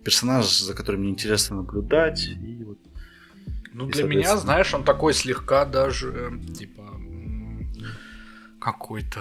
персонаж, 0.03 0.59
за 0.59 0.73
которым 0.73 1.01
мне 1.01 1.11
интересно 1.11 1.57
наблюдать, 1.57 2.27
и 2.27 2.63
вот, 2.63 2.77
Ну, 3.73 3.87
И, 3.87 3.91
для 3.91 4.03
меня, 4.03 4.37
знаешь, 4.37 4.73
он 4.73 4.83
такой 4.83 5.13
слегка 5.13 5.65
даже, 5.65 6.11
э, 6.13 6.53
типа, 6.53 6.83
какой-то 8.59 9.19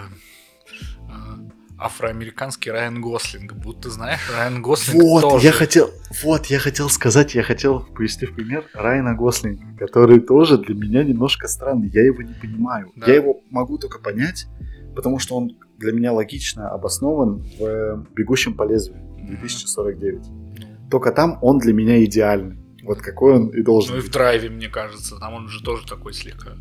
э, 1.09 1.51
афроамериканский 1.81 2.71
Райан 2.71 3.01
Гослинг. 3.01 3.55
Будто, 3.55 3.91
знаешь, 3.91 4.21
Райан 4.37 4.61
Гослинг 4.63 5.03
вот, 5.03 5.21
тоже. 5.23 5.47
я 5.47 5.53
хотел, 5.53 5.91
вот, 6.23 6.47
я 6.47 6.59
хотел 6.59 6.91
сказать, 6.91 7.35
я 7.35 7.43
хотел 7.43 7.81
привести 7.81 8.27
в 8.27 8.35
пример 8.35 8.65
Райана 8.75 9.15
Гослинга, 9.15 9.77
который 9.79 10.21
тоже 10.21 10.59
для 10.59 10.75
меня 10.75 11.03
немножко 11.05 11.49
странный, 11.49 11.89
я 11.89 12.05
его 12.05 12.23
не 12.23 12.35
понимаю. 12.35 12.93
Да. 12.97 13.07
Я 13.07 13.15
его 13.15 13.41
могу 13.51 13.79
только 13.79 13.99
понять, 13.99 14.47
потому 14.95 15.19
что 15.19 15.37
он 15.37 15.57
для 15.79 15.93
меня 15.93 16.13
логично 16.13 16.69
обоснован 16.69 17.43
в 17.59 18.07
«Бегущем 18.15 18.55
по 18.55 18.65
лезвию» 18.65 19.01
2049. 19.19 20.27
Ну, 20.29 20.50
Только 20.91 21.13
там 21.13 21.39
он 21.43 21.59
для 21.59 21.73
меня 21.73 22.05
идеальный. 22.05 22.59
Вот 22.83 22.99
какой 23.03 23.35
он 23.35 23.49
и 23.49 23.63
должен 23.63 23.95
Ну 23.95 23.99
и 24.01 24.03
в 24.03 24.11
драйве, 24.11 24.49
мне 24.49 24.69
кажется, 24.69 25.17
там 25.19 25.35
он 25.35 25.49
же 25.49 25.63
тоже 25.63 25.87
такой 25.87 26.13
слегка 26.13 26.53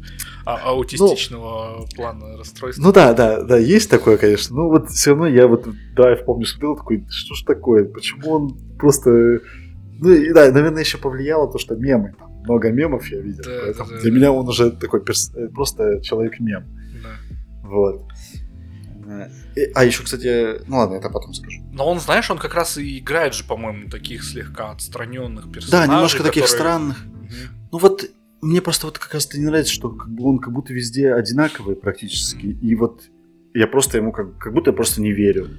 а- 0.46 0.58
аутистичного 0.70 1.88
плана 1.96 2.38
расстройства. 2.38 2.84
Ну 2.84 2.92
да, 2.92 3.14
да, 3.14 3.42
да, 3.44 3.58
есть 3.58 3.90
такое, 3.90 4.18
конечно. 4.18 4.56
Но 4.56 4.70
вот 4.70 4.90
все 4.90 5.12
равно 5.12 5.28
я 5.28 5.48
вот 5.48 5.68
драйв 5.96 6.26
помню 6.26 6.46
смотрел, 6.46 6.76
такой, 6.76 7.06
что 7.10 7.36
ж 7.36 7.44
такое, 7.44 7.86
почему 7.86 8.32
он 8.32 8.58
просто... 8.78 9.10
Ну 10.02 10.12
и 10.12 10.32
да, 10.34 10.52
наверное, 10.52 10.82
еще 10.82 10.98
повлияло 10.98 11.52
то, 11.52 11.58
что 11.58 11.76
мемы. 11.76 12.14
Там 12.20 12.32
много 12.44 12.70
мемов 12.72 13.08
я 13.08 13.20
видел. 13.20 13.44
Да, 13.44 13.60
поэтому 13.64 13.90
да, 13.90 13.96
да, 13.96 14.02
для 14.02 14.12
да. 14.12 14.18
меня 14.18 14.32
он 14.32 14.48
уже 14.48 14.72
такой 14.72 15.02
перс- 15.02 15.34
э, 15.36 15.48
просто 15.50 16.02
человек-мем. 16.02 16.64
Да. 17.02 17.68
Вот. 17.68 18.09
А 19.76 19.84
еще, 19.86 20.04
кстати, 20.04 20.62
ну 20.68 20.78
ладно, 20.78 20.96
это 20.96 21.10
потом 21.10 21.34
скажу. 21.34 21.62
Но 21.74 21.88
он, 21.90 22.00
знаешь, 22.00 22.30
он 22.30 22.38
как 22.38 22.54
раз 22.54 22.78
и 22.78 23.00
играет 23.00 23.34
же, 23.34 23.44
по-моему, 23.44 23.90
таких 23.90 24.24
слегка 24.24 24.72
отстраненных 24.72 25.48
Да, 25.48 25.52
персонажей. 25.52 25.94
немножко 25.94 26.24
таких 26.24 26.44
которые- 26.44 26.60
странных. 26.60 27.06
Мгм. 27.06 27.30
Ну 27.72 27.78
вот 27.80 28.06
мне 28.42 28.62
просто 28.62 28.86
вот 28.88 28.98
как 29.00 29.14
раз 29.14 29.26
это 29.26 29.38
не 29.40 29.46
нравится, 29.46 29.74
что 29.74 29.90
как 29.90 30.10
бы 30.10 30.24
он 30.30 30.40
как 30.40 30.54
будто 30.54 30.74
везде 30.74 31.14
одинаковый 31.14 31.76
практически. 31.76 32.46
И 32.46 32.76
вот 32.76 33.04
я 33.54 33.68
просто 33.68 33.98
ему 33.98 34.12
как, 34.12 34.38
как 34.38 34.54
будто 34.54 34.70
я 34.72 34.76
просто 34.76 35.02
не 35.02 35.12
верю. 35.12 35.50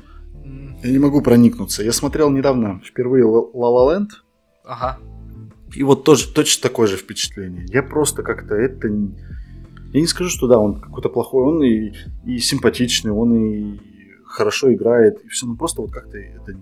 М, 0.45 0.79
Я 0.83 0.91
не 0.91 0.99
могу 0.99 1.21
проникнуться. 1.21 1.83
Я 1.83 1.93
смотрел 1.93 2.31
недавно 2.31 2.81
впервые 2.85 3.25
La 3.25 3.53
La 3.53 3.99
Land, 3.99 4.09
Ага. 4.65 4.99
и 5.75 5.83
вот 5.83 6.05
тоже 6.05 6.33
точно 6.33 6.63
такое 6.63 6.87
же 6.87 6.97
впечатление. 6.97 7.67
Я 7.69 7.83
просто 7.83 8.23
как-то 8.23 8.55
это... 8.55 8.89
Я 9.93 10.01
не 10.01 10.07
скажу, 10.07 10.31
что 10.31 10.47
да, 10.47 10.59
он 10.59 10.81
какой-то 10.81 11.09
плохой, 11.09 11.45
он 11.45 11.63
и, 11.63 11.93
и 12.25 12.39
симпатичный, 12.39 13.11
он 13.11 13.35
и 13.35 13.81
хорошо 14.25 14.73
играет, 14.73 15.25
и 15.25 15.29
все, 15.29 15.47
ну 15.47 15.57
просто 15.57 15.83
вот 15.83 15.91
как-то 15.91 16.17
это... 16.17 16.53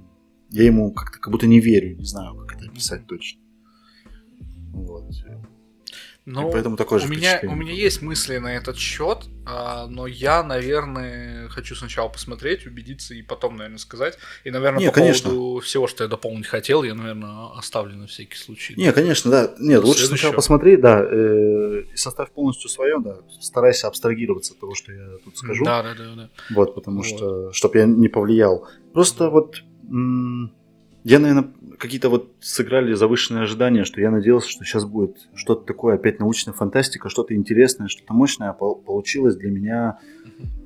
Я 0.50 0.64
ему 0.64 0.92
как-то 0.92 1.18
как 1.18 1.30
будто 1.30 1.46
не 1.46 1.60
верю, 1.60 1.94
не 1.96 2.06
знаю, 2.06 2.34
как 2.34 2.56
это 2.56 2.70
описать 2.70 3.06
точно. 3.06 3.42
Вот. 4.72 5.04
Ну, 6.30 6.50
и 6.50 6.52
поэтому 6.52 6.76
такое 6.76 6.98
же 6.98 7.06
у 7.06 7.08
меня, 7.08 7.40
у 7.42 7.54
меня 7.54 7.72
есть 7.72 8.02
мысли 8.02 8.36
на 8.36 8.54
этот 8.54 8.76
счет, 8.76 9.24
а, 9.46 9.86
но 9.86 10.06
я, 10.06 10.42
наверное, 10.42 11.48
хочу 11.48 11.74
сначала 11.74 12.10
посмотреть, 12.10 12.66
убедиться 12.66 13.14
и 13.14 13.22
потом, 13.22 13.56
наверное, 13.56 13.78
сказать. 13.78 14.18
И, 14.44 14.50
наверное, 14.50 14.80
Не, 14.80 14.86
по 14.88 14.92
конечно. 14.92 15.30
поводу 15.30 15.60
всего, 15.60 15.86
что 15.86 16.04
я 16.04 16.08
дополнить 16.08 16.46
хотел, 16.46 16.82
я, 16.82 16.94
наверное, 16.94 17.56
оставлю 17.56 17.96
на 17.96 18.06
всякий 18.08 18.36
случай. 18.36 18.74
Не, 18.76 18.92
конечно, 18.92 19.30
да. 19.30 19.54
Нет, 19.58 19.82
лучше 19.82 20.04
сначала 20.04 20.34
посмотри, 20.34 20.76
да, 20.76 21.02
э, 21.02 21.84
и 21.94 21.96
составь 21.96 22.30
полностью 22.32 22.68
свое, 22.68 22.98
да. 23.02 23.16
Старайся 23.40 23.88
абстрагироваться 23.88 24.52
от 24.52 24.60
того, 24.60 24.74
что 24.74 24.92
я 24.92 25.08
тут 25.24 25.38
скажу. 25.38 25.64
Да, 25.64 25.82
да, 25.82 25.94
да, 25.94 26.14
да. 26.14 26.30
Вот, 26.50 26.74
потому 26.74 26.98
Вот. 26.98 27.06
что, 27.06 27.52
чтобы 27.54 27.78
я 27.78 27.86
не 27.86 28.08
повлиял. 28.08 28.68
Просто 28.92 29.30
вот 29.30 29.62
м, 29.90 30.52
я, 31.08 31.18
наверное, 31.18 31.50
какие-то 31.78 32.10
вот 32.10 32.34
сыграли 32.40 32.92
завышенные 32.92 33.44
ожидания, 33.44 33.84
что 33.84 33.98
я 33.98 34.10
надеялся, 34.10 34.50
что 34.50 34.64
сейчас 34.64 34.84
будет 34.84 35.16
что-то 35.34 35.64
такое, 35.64 35.94
опять 35.94 36.20
научная 36.20 36.52
фантастика, 36.52 37.08
что-то 37.08 37.34
интересное, 37.34 37.88
что-то 37.88 38.12
мощное, 38.12 38.50
а 38.50 38.52
получилось 38.52 39.34
для 39.36 39.50
меня 39.50 39.98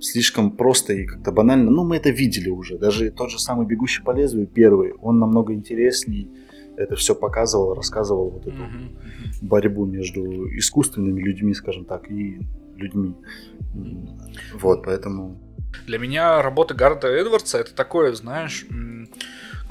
слишком 0.00 0.50
просто 0.50 0.94
и 0.94 1.06
как-то 1.06 1.30
банально. 1.30 1.70
Ну, 1.70 1.84
мы 1.84 1.96
это 1.96 2.10
видели 2.10 2.48
уже. 2.48 2.76
Даже 2.76 3.12
тот 3.12 3.30
же 3.30 3.38
самый 3.38 3.66
«Бегущий 3.66 4.02
по 4.02 4.10
лезвию» 4.10 4.48
первый, 4.48 4.94
он 4.94 5.20
намного 5.20 5.54
интересней. 5.54 6.28
Это 6.76 6.96
все 6.96 7.14
показывал, 7.14 7.74
рассказывал 7.74 8.30
вот 8.30 8.44
эту 8.44 8.64
борьбу 9.42 9.86
между 9.86 10.48
искусственными 10.58 11.20
людьми, 11.22 11.54
скажем 11.54 11.84
так, 11.84 12.10
и 12.10 12.40
людьми. 12.76 13.14
Вот, 14.54 14.82
поэтому... 14.82 15.38
Для 15.86 15.98
меня 15.98 16.42
работа 16.42 16.74
Гарда 16.74 17.06
Эдвардса 17.06 17.58
это 17.58 17.74
такое, 17.74 18.12
знаешь, 18.12 18.66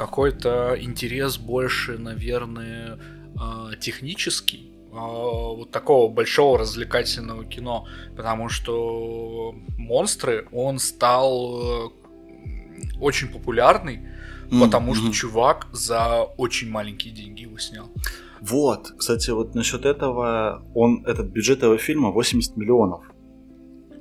какой-то 0.01 0.75
интерес 0.81 1.37
больше, 1.37 1.99
наверное, 1.99 2.97
а, 3.39 3.75
технический, 3.75 4.71
а, 4.91 4.97
вот 4.97 5.69
такого 5.69 6.11
большого 6.11 6.57
развлекательного 6.57 7.45
кино, 7.45 7.85
потому 8.17 8.49
что 8.49 9.53
монстры 9.77 10.47
он 10.51 10.79
стал 10.79 11.61
э, 11.61 11.89
очень 12.99 13.27
популярный, 13.27 13.99
mm-hmm. 13.99 14.59
потому 14.59 14.95
что 14.95 15.11
чувак 15.13 15.67
за 15.71 16.23
очень 16.37 16.71
маленькие 16.71 17.13
деньги 17.13 17.43
его 17.43 17.59
снял. 17.59 17.85
Вот, 18.41 18.93
кстати, 18.97 19.29
вот 19.29 19.53
насчет 19.53 19.85
этого, 19.85 20.65
он 20.73 21.05
этот 21.05 21.27
бюджет 21.27 21.59
этого 21.59 21.77
фильма 21.77 22.09
80 22.09 22.57
миллионов. 22.57 23.01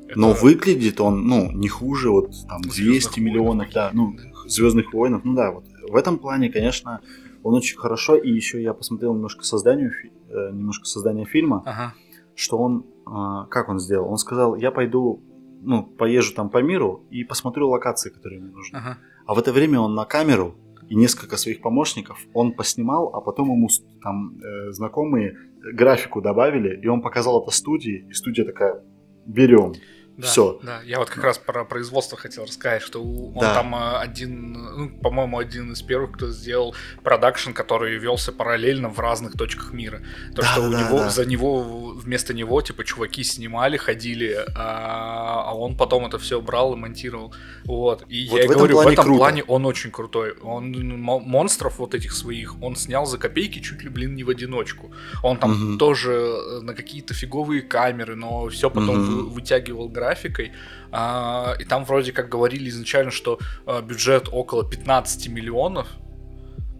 Это... 0.09 0.19
Но 0.19 0.33
выглядит 0.33 0.99
он, 0.99 1.27
ну, 1.29 1.53
не 1.53 1.69
хуже 1.69 2.11
вот 2.11 2.31
там 2.49 2.63
200 2.63 2.75
Звездных 2.75 3.17
миллионов, 3.19 3.67
войнов, 3.67 3.75
да, 3.75 3.91
ну, 3.93 4.17
Звездных 4.47 4.95
войнов, 4.95 5.25
ну 5.25 5.35
да, 5.35 5.53
вот 5.53 5.65
в 5.91 5.97
этом 5.97 6.19
плане, 6.19 6.51
конечно, 6.51 7.01
он 7.43 7.55
очень 7.55 7.77
хорошо. 7.77 8.17
И 8.17 8.31
еще 8.31 8.63
я 8.63 8.73
посмотрел 8.75 9.15
немножко 9.15 9.45
созданию, 9.45 9.93
э, 10.29 10.51
немножко 10.53 10.85
создания 10.85 11.25
фильма, 11.25 11.63
ага. 11.67 11.95
что 12.35 12.59
он, 12.59 12.87
а, 13.07 13.47
как 13.47 13.69
он 13.69 13.81
сделал? 13.81 14.11
Он 14.11 14.17
сказал, 14.17 14.55
я 14.57 14.71
пойду, 14.71 15.23
ну, 15.63 15.85
поезжу 15.85 16.35
там 16.35 16.49
по 16.49 16.63
миру 16.63 17.05
и 17.11 17.25
посмотрю 17.25 17.69
локации, 17.69 18.11
которые 18.11 18.41
мне 18.41 18.53
нужны. 18.53 18.77
Ага. 18.77 18.99
А 19.27 19.35
в 19.35 19.39
это 19.39 19.53
время 19.53 19.81
он 19.81 19.95
на 19.95 20.05
камеру 20.05 20.55
и 20.89 20.95
несколько 20.95 21.37
своих 21.37 21.61
помощников 21.61 22.19
он 22.35 22.53
поснимал, 22.53 23.11
а 23.15 23.21
потом 23.21 23.51
ему 23.51 23.69
там 24.03 24.39
э, 24.39 24.73
знакомые 24.73 25.37
графику 25.61 26.21
добавили, 26.21 26.81
и 26.81 26.89
он 26.89 27.03
показал 27.03 27.43
это 27.43 27.51
студии, 27.51 28.07
и 28.09 28.13
студия 28.13 28.45
такая, 28.45 28.83
берем. 29.27 29.75
Да, 30.17 30.27
Все. 30.27 30.59
Да, 30.63 30.81
я 30.85 30.99
вот 30.99 31.09
как 31.09 31.25
раз 31.25 31.39
про 31.39 31.65
производство 31.65 32.19
хотел 32.19 32.45
рассказать, 32.45 32.83
что 32.83 33.03
он 33.03 33.41
да. 33.41 33.55
там 33.55 33.75
э, 33.75 33.99
один, 33.99 34.53
ну, 34.53 34.91
по-моему, 34.91 35.39
один 35.39 35.73
из 35.73 35.81
первых, 35.81 36.13
кто 36.13 36.29
сделал 36.29 36.75
продакшн, 37.03 37.53
который 37.53 37.97
велся 37.97 38.33
параллельно 38.33 38.91
в 38.91 38.99
разных 38.99 39.33
точках 39.33 39.73
мира. 39.73 40.03
То, 40.35 40.43
да, 40.43 40.49
что 40.49 40.61
да, 40.61 40.67
у 40.67 40.71
него, 40.71 40.99
да. 40.99 41.11
за 41.11 41.25
него, 41.25 41.63
вместо 41.95 42.35
него, 42.35 42.61
типа, 42.61 42.85
чуваки 42.85 43.25
снимали, 43.25 43.77
ходили, 43.79 44.45
а, 44.55 45.45
а 45.49 45.55
он 45.55 45.77
потом 45.77 46.07
это 46.07 46.19
все 46.19 46.41
брал 46.41 46.75
и 46.75 46.77
монтировал. 46.77 47.35
Вот. 47.65 48.05
И 48.09 48.29
вот 48.29 48.41
я 48.41 48.47
в 48.47 48.51
говорю, 48.51 48.77
в 48.77 48.81
этом 48.81 49.05
круто. 49.05 49.19
плане 49.19 49.45
он 49.45 49.65
очень 49.65 49.91
крутой. 49.91 50.33
Он 50.43 50.71
монстров 51.01 51.79
вот 51.79 51.95
этих 51.95 52.13
своих, 52.13 52.61
он 52.63 52.77
снял 52.77 53.07
за 53.07 53.17
копейки 53.19 53.61
чуть 53.61 53.83
ли, 53.83 53.89
блин, 53.89 54.15
не 54.15 54.25
в 54.25 54.31
одиночку. 54.31 54.91
Он 55.23 55.37
там 55.37 55.51
угу. 55.51 55.79
тоже 55.79 56.13
э, 56.13 56.61
на 56.61 56.75
какие-то 56.75 57.15
фиговые 57.15 57.63
камеры, 57.63 58.17
но 58.17 58.49
все 58.49 58.69
потом 58.71 59.21
угу. 59.21 59.31
вытягивал 59.31 59.89
графикой. 60.01 60.53
А, 60.93 61.55
и 61.59 61.65
там 61.65 61.85
вроде 61.85 62.13
как 62.13 62.29
говорили 62.29 62.69
изначально, 62.71 63.11
что 63.11 63.39
а, 63.67 63.83
бюджет 63.83 64.29
около 64.33 64.65
15 64.65 65.29
миллионов. 65.29 65.87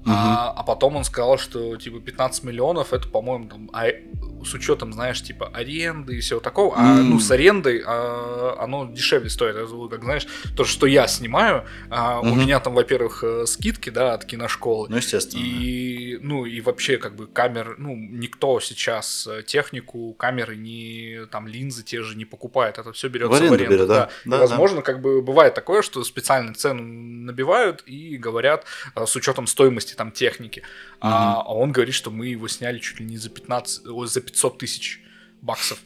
Угу. 0.01 0.11
А, 0.11 0.53
а 0.57 0.63
потом 0.63 0.97
он 0.97 1.05
сказал, 1.05 1.39
что 1.39 1.77
типа 1.77 2.01
15 2.01 2.45
миллионов 2.45 2.93
это, 2.93 3.09
по-моему, 3.09 3.49
там, 3.49 3.71
а, 3.73 3.87
с 4.45 4.55
учетом, 4.55 4.93
знаешь, 4.93 5.23
типа 5.23 5.51
аренды 5.53 6.17
и 6.17 6.21
всего 6.21 6.41
такого, 6.41 6.75
а 6.77 6.99
mm. 6.99 7.03
ну 7.03 7.19
с 7.19 7.31
арендой 7.31 7.83
а, 7.85 8.57
оно 8.59 8.91
дешевле 8.91 9.29
стоит. 9.29 9.57
Это, 9.57 9.89
как 9.89 10.03
знаешь, 10.03 10.27
то, 10.57 10.65
что 10.65 10.87
я 10.87 11.07
снимаю, 11.07 11.65
а, 11.91 12.21
mm-hmm. 12.21 12.31
у 12.31 12.35
меня 12.35 12.61
там, 12.61 12.75
во-первых, 12.75 13.23
э, 13.23 13.47
скидки, 13.47 13.91
да, 13.91 14.15
от 14.15 14.25
киношколы. 14.25 14.89
Ну, 14.89 14.97
естественно. 14.97 15.43
И, 15.43 16.19
ну, 16.23 16.47
и 16.47 16.61
вообще, 16.61 16.97
как 16.97 17.17
бы, 17.17 17.27
камер, 17.27 17.77
ну, 17.79 17.95
никто 17.95 18.61
сейчас 18.61 19.27
э, 19.27 19.43
технику, 19.43 20.15
камеры, 20.15 20.57
не 20.57 21.27
там 21.31 21.47
линзы 21.47 21.83
те 21.83 22.03
же 22.03 22.17
не 22.17 22.25
покупает. 22.25 22.79
Это 22.79 22.93
все 22.93 23.09
берется 23.09 23.39
в 23.39 23.43
аренду. 23.43 23.51
В 23.51 23.59
аренду 23.59 23.75
берет, 23.75 23.89
да. 23.89 24.11
да. 24.25 24.37
да 24.37 24.39
возможно, 24.39 24.79
да. 24.79 24.83
как 24.83 25.01
бы 25.01 25.23
бывает 25.23 25.55
такое, 25.55 25.83
что 25.83 26.03
специально 26.05 26.55
цену 26.55 26.83
набивают 26.83 27.83
и 27.87 28.17
говорят 28.17 28.65
а, 28.95 29.07
с 29.07 29.15
учетом 29.17 29.47
стоимости 29.47 29.90
там 29.97 30.13
техники. 30.13 30.61
Mm-hmm. 30.61 30.99
А, 31.01 31.43
а 31.43 31.55
он 31.55 31.73
говорит, 31.73 31.95
что 31.95 32.11
мы 32.11 32.29
его 32.29 32.49
сняли 32.49 32.79
чуть 32.79 33.01
ли 33.01 33.07
не 33.07 33.17
за 33.17 33.31
15, 33.31 33.83
за 33.85 34.21
500 34.21 34.59
тысяч 34.59 35.01
баксов. 35.41 35.79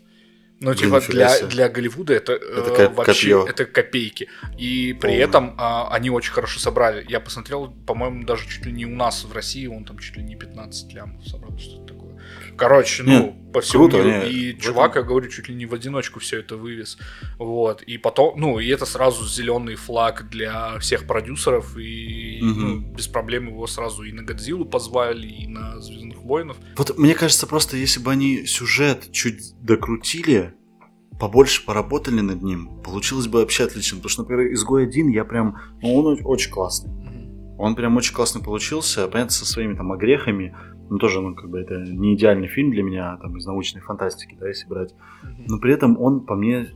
Ну, 0.60 0.74
типа, 0.74 1.00
для, 1.00 1.46
для 1.46 1.68
Голливуда 1.68 2.14
это, 2.14 2.32
это 2.32 2.84
э, 2.84 2.88
вообще 2.88 3.40
копье. 3.40 3.46
это 3.46 3.64
копейки. 3.66 4.28
И 4.56 4.96
при 4.98 5.08
Полное. 5.08 5.24
этом 5.24 5.54
а, 5.58 5.88
они 5.90 6.10
очень 6.10 6.32
хорошо 6.32 6.60
собрали. 6.60 7.04
Я 7.08 7.20
посмотрел, 7.20 7.74
по-моему, 7.86 8.24
даже 8.24 8.48
чуть 8.48 8.64
ли 8.64 8.72
не 8.72 8.86
у 8.86 8.94
нас 8.94 9.24
в 9.24 9.32
России, 9.32 9.66
он 9.66 9.84
там 9.84 9.98
чуть 9.98 10.16
ли 10.16 10.22
не 10.22 10.36
15 10.36 10.92
лямов 10.94 11.26
собрал, 11.26 11.58
что-то 11.58 11.92
такое. 11.92 12.03
Короче, 12.56 13.02
ну, 13.02 13.10
нет, 13.10 13.52
по 13.52 13.60
всему 13.60 13.88
круто, 13.88 13.98
миру. 13.98 14.08
Нет, 14.08 14.30
и 14.30 14.58
чувак, 14.58 14.92
этом... 14.92 15.02
я 15.02 15.08
говорю, 15.08 15.28
чуть 15.30 15.48
ли 15.48 15.54
не 15.54 15.66
в 15.66 15.74
одиночку 15.74 16.20
все 16.20 16.40
это 16.40 16.56
вывез. 16.56 16.98
Вот. 17.38 17.82
И 17.82 17.98
потом, 17.98 18.38
ну, 18.38 18.58
и 18.58 18.68
это 18.68 18.86
сразу 18.86 19.26
зеленый 19.26 19.76
флаг 19.76 20.28
для 20.30 20.78
всех 20.78 21.06
продюсеров. 21.06 21.76
И 21.76 22.40
угу. 22.42 22.60
ну, 22.60 22.80
без 22.94 23.06
проблем 23.08 23.48
его 23.48 23.66
сразу 23.66 24.02
и 24.02 24.12
на 24.12 24.22
Годзиллу 24.22 24.64
позвали, 24.64 25.26
и 25.26 25.46
на 25.46 25.80
Звездных 25.80 26.18
воинов. 26.18 26.56
Вот 26.76 26.98
мне 26.98 27.14
кажется, 27.14 27.46
просто 27.46 27.76
если 27.76 28.00
бы 28.00 28.10
они 28.10 28.46
сюжет 28.46 29.10
чуть 29.12 29.54
докрутили, 29.60 30.54
побольше 31.18 31.64
поработали 31.64 32.20
над 32.20 32.42
ним, 32.42 32.80
получилось 32.82 33.26
бы 33.26 33.40
вообще 33.40 33.64
отлично. 33.64 33.96
Потому 33.96 34.10
что, 34.10 34.22
например, 34.22 34.52
изгой 34.52 34.84
один 34.84 35.08
я 35.08 35.24
прям. 35.24 35.56
Ну, 35.82 35.94
он 35.94 36.18
очень 36.24 36.50
классный. 36.50 36.92
Он 37.56 37.76
прям 37.76 37.96
очень 37.96 38.14
классно 38.14 38.40
получился, 38.40 39.06
понятно, 39.06 39.30
со 39.30 39.46
своими 39.46 39.74
там 39.74 39.92
огрехами 39.92 40.56
ну, 40.94 40.98
тоже, 40.98 41.20
ну, 41.20 41.34
как 41.34 41.50
бы 41.50 41.58
это 41.58 41.74
не 41.74 42.14
идеальный 42.14 42.46
фильм 42.46 42.70
для 42.70 42.84
меня, 42.84 43.16
там, 43.16 43.36
из 43.36 43.44
научной 43.46 43.80
фантастики, 43.80 44.36
да, 44.38 44.46
если 44.46 44.68
брать. 44.68 44.94
Но 45.48 45.58
при 45.58 45.72
этом 45.72 46.00
он, 46.00 46.24
по 46.24 46.36
мне, 46.36 46.68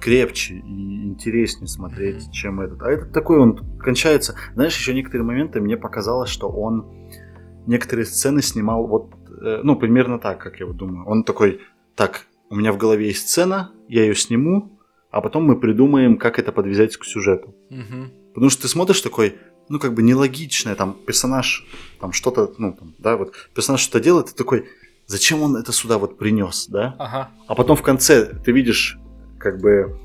крепче 0.00 0.54
и 0.54 1.08
интереснее 1.08 1.66
смотреть, 1.66 2.30
чем 2.30 2.60
этот. 2.60 2.80
А 2.82 2.88
этот 2.88 3.12
такой, 3.12 3.40
он 3.40 3.58
кончается. 3.80 4.36
Знаешь, 4.54 4.76
еще 4.76 4.94
некоторые 4.94 5.26
моменты 5.26 5.60
мне 5.60 5.76
показалось, 5.76 6.30
что 6.30 6.48
он 6.48 6.86
некоторые 7.66 8.06
сцены 8.06 8.42
снимал 8.42 8.86
вот, 8.86 9.12
э, 9.42 9.62
ну, 9.64 9.74
примерно 9.74 10.20
так, 10.20 10.38
как 10.38 10.60
я 10.60 10.66
вот 10.66 10.76
думаю. 10.76 11.04
Он 11.08 11.24
такой, 11.24 11.60
так, 11.96 12.26
у 12.50 12.54
меня 12.54 12.72
в 12.72 12.78
голове 12.78 13.08
есть 13.08 13.28
сцена, 13.28 13.72
я 13.88 14.02
ее 14.02 14.14
сниму, 14.14 14.78
а 15.10 15.20
потом 15.20 15.46
мы 15.46 15.58
придумаем, 15.58 16.16
как 16.16 16.38
это 16.38 16.52
подвязать 16.52 16.96
к 16.96 17.04
сюжету. 17.04 17.56
Угу. 17.70 18.34
Потому 18.34 18.50
что 18.50 18.62
ты 18.62 18.68
смотришь 18.68 19.00
такой, 19.00 19.34
ну, 19.68 19.78
как 19.78 19.94
бы 19.94 20.02
нелогичное, 20.02 20.74
там, 20.74 20.96
персонаж, 21.06 21.66
там, 22.00 22.12
что-то, 22.12 22.52
ну, 22.58 22.72
там, 22.72 22.94
да, 22.98 23.16
вот, 23.16 23.34
персонаж 23.54 23.80
что-то 23.80 24.00
делает, 24.00 24.26
ты 24.26 24.34
такой, 24.34 24.66
зачем 25.06 25.42
он 25.42 25.56
это 25.56 25.72
сюда 25.72 25.98
вот 25.98 26.18
принес, 26.18 26.66
да? 26.68 26.94
Ага. 26.98 27.30
А 27.46 27.54
потом 27.54 27.76
в 27.76 27.82
конце 27.82 28.24
ты 28.24 28.52
видишь, 28.52 28.98
как 29.38 29.60
бы, 29.60 29.98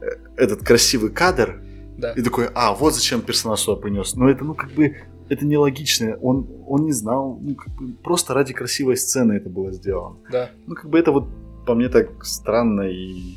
э, 0.00 0.06
этот 0.36 0.64
красивый 0.64 1.10
кадр, 1.10 1.62
да. 1.96 2.12
и 2.12 2.22
такой, 2.22 2.48
а, 2.54 2.74
вот 2.74 2.94
зачем 2.94 3.20
персонаж 3.22 3.60
сюда 3.60 3.80
принес. 3.80 4.14
Но 4.14 4.28
это, 4.28 4.44
ну, 4.44 4.54
как 4.54 4.70
бы, 4.72 4.96
это 5.28 5.46
нелогично, 5.46 6.16
он, 6.20 6.48
он 6.66 6.84
не 6.84 6.92
знал, 6.92 7.38
ну, 7.40 7.54
как 7.54 7.72
бы, 7.74 7.92
просто 8.02 8.34
ради 8.34 8.52
красивой 8.52 8.96
сцены 8.96 9.34
это 9.34 9.48
было 9.48 9.72
сделано. 9.72 10.16
Да. 10.30 10.50
Ну, 10.66 10.74
как 10.74 10.90
бы, 10.90 10.98
это 10.98 11.12
вот, 11.12 11.28
по 11.66 11.74
мне, 11.74 11.88
так 11.88 12.24
странно 12.24 12.82
и 12.82 13.36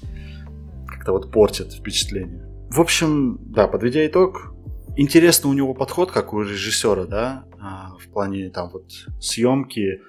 как-то 0.87 1.11
вот 1.11 1.31
портит 1.31 1.73
впечатление. 1.73 2.49
В 2.69 2.81
общем, 2.81 3.37
да, 3.41 3.67
подведя 3.67 4.05
итог, 4.07 4.52
интересно 4.95 5.49
у 5.49 5.53
него 5.53 5.73
подход, 5.73 6.11
как 6.11 6.33
у 6.33 6.41
режиссера, 6.41 7.05
да, 7.05 7.45
а, 7.59 7.95
в 7.99 8.07
плане 8.09 8.49
там 8.49 8.69
вот 8.69 8.91
съемки 9.19 10.01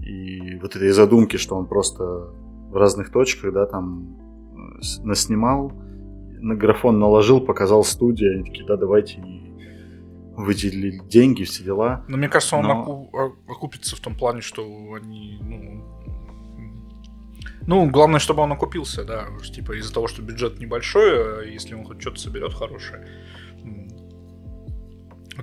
и 0.00 0.56
вот 0.60 0.76
этой 0.76 0.90
задумки, 0.90 1.36
что 1.36 1.56
он 1.56 1.66
просто 1.66 2.04
в 2.04 2.76
разных 2.76 3.10
точках, 3.10 3.52
да, 3.52 3.66
там 3.66 4.16
э, 4.56 5.02
наснимал, 5.02 5.72
на 6.40 6.54
графон 6.54 6.98
наложил, 6.98 7.40
показал 7.40 7.84
студии, 7.84 8.26
они 8.26 8.44
такие, 8.44 8.66
да, 8.66 8.76
давайте 8.76 9.20
выделили 10.36 11.00
деньги, 11.08 11.42
все 11.42 11.64
дела. 11.64 12.04
Но 12.06 12.16
мне 12.16 12.28
кажется, 12.28 12.56
он 12.56 12.66
Но... 12.66 13.10
окупится 13.48 13.96
в 13.96 14.00
том 14.00 14.14
плане, 14.14 14.40
что 14.40 14.62
они, 14.94 15.38
ну, 15.42 15.84
ну, 17.66 17.90
главное, 17.90 18.20
чтобы 18.20 18.42
он 18.42 18.52
окупился, 18.52 19.04
да, 19.04 19.26
типа 19.42 19.78
из-за 19.78 19.92
того, 19.92 20.06
что 20.06 20.22
бюджет 20.22 20.58
небольшой, 20.60 21.40
а 21.40 21.42
если 21.42 21.74
он 21.74 21.84
хоть 21.84 22.00
что-то 22.00 22.20
соберет 22.20 22.54
хорошее, 22.54 23.06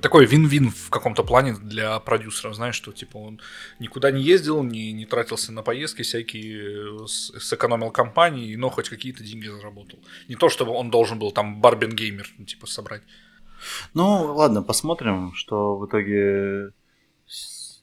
такой 0.01 0.25
вин-вин 0.25 0.71
в 0.71 0.89
каком-то 0.89 1.23
плане 1.23 1.53
для 1.53 1.99
продюсера, 1.99 2.53
знаешь, 2.53 2.75
что 2.75 2.91
типа 2.91 3.17
он 3.17 3.39
никуда 3.79 4.11
не 4.11 4.21
ездил, 4.21 4.63
не, 4.63 4.91
не 4.93 5.05
тратился 5.05 5.51
на 5.51 5.61
поездки 5.63 6.01
всякие, 6.03 7.07
сэкономил 7.07 7.91
компании, 7.91 8.55
но 8.55 8.69
хоть 8.69 8.89
какие-то 8.89 9.23
деньги 9.23 9.47
заработал. 9.47 9.99
Не 10.27 10.35
то, 10.35 10.49
чтобы 10.49 10.71
он 10.71 10.89
должен 10.89 11.19
был 11.19 11.31
там 11.31 11.61
Барбин 11.61 11.91
Геймер, 11.95 12.27
ну, 12.37 12.45
типа, 12.45 12.67
собрать. 12.67 13.03
Ну, 13.93 14.33
ладно, 14.35 14.61
посмотрим, 14.61 15.33
что 15.33 15.77
в 15.77 15.87
итоге 15.87 16.71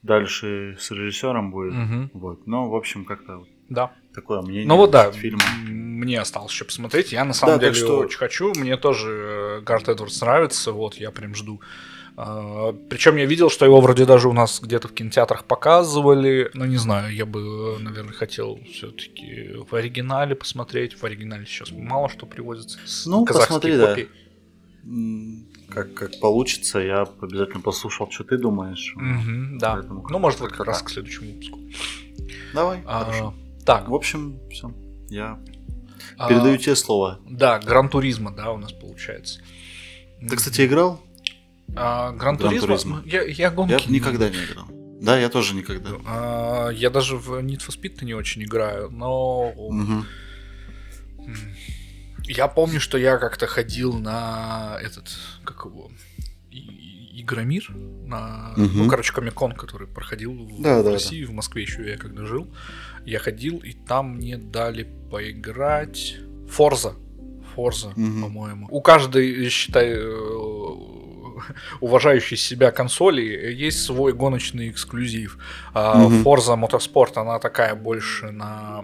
дальше 0.01 0.77
с 0.79 0.91
режиссером 0.91 1.51
будет. 1.51 1.73
Мгм. 1.73 2.11
Вот. 2.13 2.45
Ну, 2.47 2.69
в 2.69 2.75
общем, 2.75 3.05
как-то 3.05 3.45
Да. 3.69 3.91
такое 4.13 4.41
мнение. 4.41 4.67
Ну 4.67 4.75
вот 4.77 4.91
да, 4.91 5.07
насчет 5.07 5.21
фильма. 5.21 5.41
м, 5.65 5.99
мне 5.99 6.19
осталось 6.19 6.51
еще 6.51 6.65
посмотреть. 6.65 7.11
Я 7.13 7.23
на 7.23 7.33
самом 7.33 7.55
Да, 7.55 7.59
деле 7.61 7.73
что- 7.73 7.99
очень 7.99 8.17
хочу. 8.17 8.51
Мне 8.55 8.75
тоже 8.77 9.09
э, 9.09 9.61
Гарт 9.61 9.87
Эдвардс 9.87 10.19
нравится. 10.21 10.71
Вот, 10.73 10.95
я 10.95 11.11
прям 11.11 11.33
жду. 11.35 11.61
Причем 12.15 13.15
я 13.15 13.25
видел, 13.25 13.49
что 13.49 13.65
его 13.65 13.81
вроде 13.81 14.05
даже 14.05 14.29
у 14.29 14.33
нас 14.33 14.59
где-то 14.61 14.87
в 14.87 14.93
кинотеатрах 14.93 15.45
показывали. 15.45 16.51
Но 16.53 16.65
не 16.65 16.77
знаю, 16.77 17.13
я 17.13 17.25
бы, 17.25 17.77
наверное, 17.79 18.13
хотел 18.13 18.59
все-таки 18.71 19.55
в 19.69 19.73
оригинале 19.73 20.35
посмотреть. 20.35 20.93
В 20.93 21.03
оригинале 21.03 21.45
сейчас 21.45 21.71
мало 21.71 22.09
что 22.09 22.25
привозится. 22.25 22.77
Ну, 23.05 23.25
посмотри, 23.25 23.77
да. 23.77 23.95
Как, 25.69 25.93
как 25.95 26.19
получится, 26.19 26.79
я 26.79 27.07
обязательно 27.19 27.61
послушал, 27.61 28.11
что 28.11 28.23
ты 28.23 28.37
думаешь. 28.37 28.93
Мгм, 28.95 29.57
да. 29.57 29.75
Поэтому 29.75 30.05
Ну, 30.07 30.19
может, 30.19 30.39
как 30.39 30.59
раз 30.67 30.83
к 30.83 30.89
следующему 30.89 31.31
выпуску. 31.31 31.59
Давай, 32.53 32.81
А, 32.85 33.05
хорошо. 33.05 33.33
Так, 33.65 33.89
В 33.89 33.95
общем, 33.95 34.39
все. 34.51 34.71
Я 35.09 35.39
а, 36.17 36.29
передаю 36.29 36.57
тебе 36.57 36.75
слово. 36.75 37.19
Да, 37.27 37.59
Гран 37.59 37.89
Туризма, 37.89 38.31
да, 38.31 38.51
у 38.51 38.57
нас 38.57 38.71
получается. 38.71 39.41
Ты, 40.19 40.35
кстати, 40.35 40.65
играл? 40.65 41.01
А, 41.75 42.11
Гран. 42.11 42.37
Ну, 42.39 43.01
Я, 43.05 43.23
я 43.23 43.49
гонки 43.51 43.71
Я 43.71 43.79
никогда 43.91 44.29
не 44.29 44.37
играл. 44.37 44.65
Да, 45.01 45.19
я 45.19 45.29
тоже 45.29 45.55
никогда. 45.55 45.89
А, 46.05 46.69
я 46.69 46.89
даже 46.89 47.17
в 47.17 47.31
Need 47.39 47.59
for 47.59 47.77
Speed 47.77 48.05
не 48.05 48.13
очень 48.13 48.43
играю, 48.43 48.89
но 48.89 49.51
м, 49.57 50.05
я 52.25 52.47
помню, 52.47 52.79
что 52.79 52.97
я 52.97 53.17
как-то 53.17 53.47
ходил 53.47 53.93
на 53.93 54.77
этот, 54.81 55.09
как 55.43 55.65
его, 55.65 55.91
Игромир, 57.15 57.69
на, 57.69 58.53
Мгм. 58.57 58.77
ну, 58.83 58.89
короче, 58.89 59.13
Комикон, 59.13 59.53
который 59.53 59.87
проходил 59.87 60.33
в, 60.33 60.61
Да, 60.61 60.81
в 60.81 60.83
да, 60.85 60.91
России, 60.91 61.23
в 61.25 61.31
Москве 61.31 61.61
еще 61.63 61.87
я 61.87 61.97
когда 61.97 62.25
жил. 62.25 62.47
Я 63.05 63.19
ходил, 63.19 63.57
и 63.59 63.73
там 63.73 64.15
мне 64.15 64.37
дали 64.37 64.87
поиграть 65.11 66.15
Форза. 66.49 66.95
Форза, 67.55 67.93
Мгм. 67.95 68.23
по-моему. 68.23 68.67
У 68.71 68.81
каждой, 68.81 69.47
считай, 69.49 69.89
э, 69.89 70.62
уважающей 71.81 72.37
себя 72.37 72.71
консоли 72.71 73.21
есть 73.21 73.83
свой 73.83 74.13
гоночный 74.13 74.69
эксклюзив. 74.69 75.37
Мгм. 75.73 76.23
Forza 76.23 76.55
Motorsport, 76.57 77.13
она 77.15 77.39
такая 77.39 77.75
больше 77.75 78.31
на, 78.31 78.83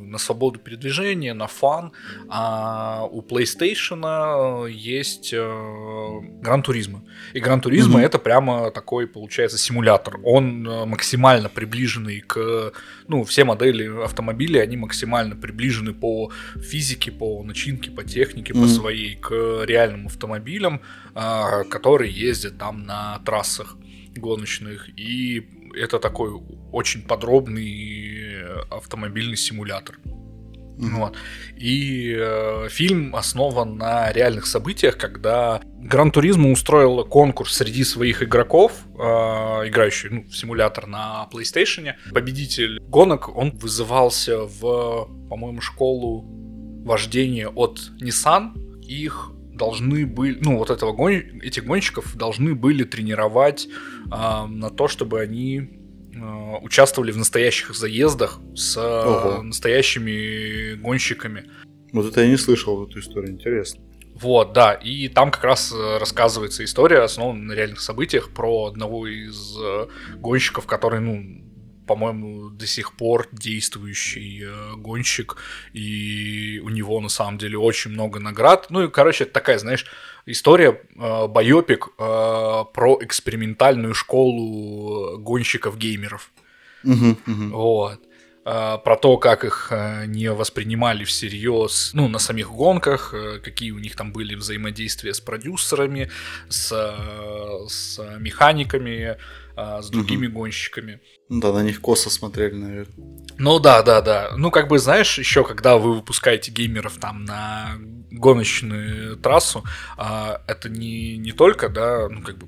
на 0.00 0.18
свободу 0.18 0.58
передвижения, 0.58 1.34
на 1.34 1.46
фан. 1.46 1.92
А 2.28 3.06
у 3.10 3.22
PlayStation 3.22 4.70
есть 4.70 5.32
Гран 5.32 6.62
Туризма. 6.62 7.02
И 7.34 7.40
Гран 7.40 7.60
Туризма 7.60 7.98
Мгм. 7.98 8.04
это 8.06 8.18
прямо 8.18 8.70
такой, 8.70 9.06
получается, 9.06 9.58
симулятор. 9.58 10.18
Он 10.24 10.66
э, 10.66 10.84
максимально 10.86 11.48
приближенный 11.48 12.20
к... 12.20 12.72
Ну, 13.08 13.24
все 13.24 13.44
модели 13.44 14.02
автомобилей, 14.04 14.60
они 14.60 14.76
максимально 14.76 15.36
приближены 15.36 15.92
по 15.92 16.30
физике, 16.56 17.10
по 17.12 17.42
начинке, 17.42 17.90
по 17.90 18.04
технике, 18.04 18.52
по 18.52 18.60
Мгм. 18.60 18.68
своей 18.68 19.16
к 19.16 19.30
реальным 19.64 20.06
автомобилям, 20.06 20.80
которые 21.14 22.12
ездят 22.12 22.58
там 22.58 22.84
на 22.86 23.18
трассах 23.24 23.76
гоночных. 24.16 24.88
И 24.98 25.46
это 25.74 25.98
такой 25.98 26.30
очень 26.72 27.02
подробный 27.02 28.44
автомобильный 28.70 29.36
симулятор. 29.36 29.98
Мгм. 30.80 30.96
Вот. 30.96 31.16
И 31.56 32.14
э, 32.18 32.68
фильм 32.70 33.14
основан 33.14 33.76
на 33.76 34.10
реальных 34.12 34.46
событиях, 34.46 34.96
когда 34.96 35.60
Гран 35.78 36.10
Туризмо 36.10 36.50
устроила 36.50 37.04
конкурс 37.04 37.54
среди 37.54 37.84
своих 37.84 38.22
игроков, 38.22 38.72
э, 38.98 39.02
играющих 39.68 40.10
ну, 40.10 40.24
в 40.24 40.34
симулятор 40.34 40.86
на 40.86 41.28
PlayStation. 41.30 41.92
Победитель 42.12 42.80
гонок, 42.80 43.28
он 43.36 43.50
вызывался 43.50 44.44
в, 44.44 45.08
по-моему, 45.28 45.60
школу 45.60 46.24
вождения 46.84 47.48
от 47.48 47.78
Nissan. 48.00 48.80
Их 48.80 49.32
должны 49.60 50.06
были, 50.06 50.38
ну 50.40 50.56
вот 50.56 50.70
этого 50.70 50.92
гон- 50.92 51.40
этих 51.42 51.64
гонщиков 51.66 52.16
должны 52.16 52.54
были 52.54 52.84
тренировать 52.84 53.68
э, 54.06 54.46
на 54.46 54.70
то, 54.70 54.88
чтобы 54.88 55.20
они 55.20 55.58
э, 56.14 56.56
участвовали 56.62 57.12
в 57.12 57.18
настоящих 57.18 57.74
заездах 57.74 58.40
с 58.54 58.76
э, 58.76 58.80
Ого. 58.80 59.42
настоящими 59.42 60.74
гонщиками. 60.76 61.44
Вот 61.92 62.06
это 62.06 62.22
я 62.22 62.28
не 62.28 62.38
слышал 62.38 62.86
эту 62.86 63.00
историю, 63.00 63.32
интересно. 63.32 63.82
Вот, 64.14 64.52
да, 64.52 64.72
и 64.72 65.08
там 65.08 65.30
как 65.30 65.44
раз 65.44 65.72
э, 65.72 65.98
рассказывается 65.98 66.64
история, 66.64 67.00
основанная 67.00 67.44
на 67.48 67.52
реальных 67.52 67.80
событиях, 67.80 68.30
про 68.30 68.66
одного 68.66 69.06
из 69.06 69.56
э, 69.58 69.86
гонщиков, 70.16 70.66
который, 70.66 71.00
ну, 71.00 71.49
по-моему, 71.90 72.50
до 72.50 72.68
сих 72.68 72.92
пор 72.92 73.26
действующий 73.32 74.44
э, 74.44 74.76
гонщик, 74.76 75.36
и 75.72 76.60
у 76.64 76.68
него 76.68 77.00
на 77.00 77.08
самом 77.08 77.36
деле 77.36 77.58
очень 77.58 77.90
много 77.90 78.20
наград. 78.20 78.66
Ну 78.70 78.84
и, 78.84 78.88
короче, 78.88 79.24
это 79.24 79.32
такая, 79.32 79.58
знаешь, 79.58 79.86
история, 80.24 80.80
э, 80.94 81.26
байопик 81.26 81.88
э, 81.88 81.92
про 81.98 82.98
экспериментальную 83.00 83.94
школу 83.94 85.18
гонщиков-геймеров. 85.18 86.30
Мгм, 86.84 87.18
мгм. 87.26 87.50
Вот. 87.50 88.00
А, 88.44 88.78
Про 88.78 88.96
то, 88.96 89.16
как 89.18 89.44
их 89.44 89.68
э, 89.70 90.06
не 90.06 90.32
воспринимали 90.32 91.04
всерьез, 91.04 91.90
ну, 91.92 92.08
на 92.08 92.18
самих 92.18 92.50
гонках, 92.50 93.12
э, 93.12 93.38
какие 93.38 93.72
у 93.72 93.78
них 93.78 93.96
там 93.96 94.12
были 94.12 94.34
взаимодействия 94.34 95.12
с 95.12 95.20
продюсерами, 95.20 96.10
с, 96.48 96.72
э, 96.72 97.68
с 97.68 98.00
механиками, 98.18 99.18
а, 99.56 99.82
с 99.82 99.90
другими 99.90 100.26
гонщиками. 100.26 101.00
Ну 101.28 101.40
Да, 101.40 101.52
на 101.52 101.62
них 101.62 101.80
косо 101.80 102.10
смотрели, 102.10 102.54
наверное. 102.54 102.94
Ну 103.38 103.58
да, 103.58 103.82
да, 103.82 104.00
да. 104.00 104.32
Ну, 104.36 104.50
как 104.50 104.68
бы, 104.68 104.78
знаешь, 104.78 105.18
еще 105.18 105.44
когда 105.44 105.78
вы 105.78 105.94
выпускаете 105.94 106.50
геймеров 106.50 106.98
там 106.98 107.24
на 107.24 107.76
гоночную 108.10 109.16
трассу, 109.16 109.64
а, 109.96 110.42
это 110.46 110.68
не, 110.68 111.16
не 111.16 111.32
только, 111.32 111.68
да, 111.68 112.08
ну, 112.08 112.22
как 112.22 112.38
бы 112.38 112.46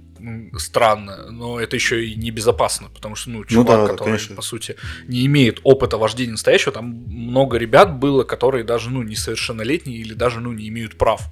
странно, 0.58 1.30
но 1.30 1.58
это 1.60 1.76
еще 1.76 2.04
и 2.04 2.14
небезопасно, 2.14 2.88
потому 2.88 3.14
что, 3.14 3.30
ну, 3.30 3.44
чувак, 3.44 3.66
да, 3.66 3.82
да, 3.82 3.92
который, 3.92 4.10
конечно. 4.10 4.36
по 4.36 4.42
сути, 4.42 4.76
не 5.06 5.26
имеет 5.26 5.60
опыта 5.64 5.98
вождения 5.98 6.32
настоящего, 6.32 6.72
там 6.72 6.86
много 6.86 7.56
ребят 7.56 7.98
было, 7.98 8.24
которые 8.24 8.64
даже, 8.64 8.90
ну, 8.90 9.02
несовершеннолетние 9.02 9.98
или 9.98 10.14
даже, 10.14 10.40
ну, 10.40 10.52
не 10.52 10.68
имеют 10.68 10.96
прав. 10.96 11.22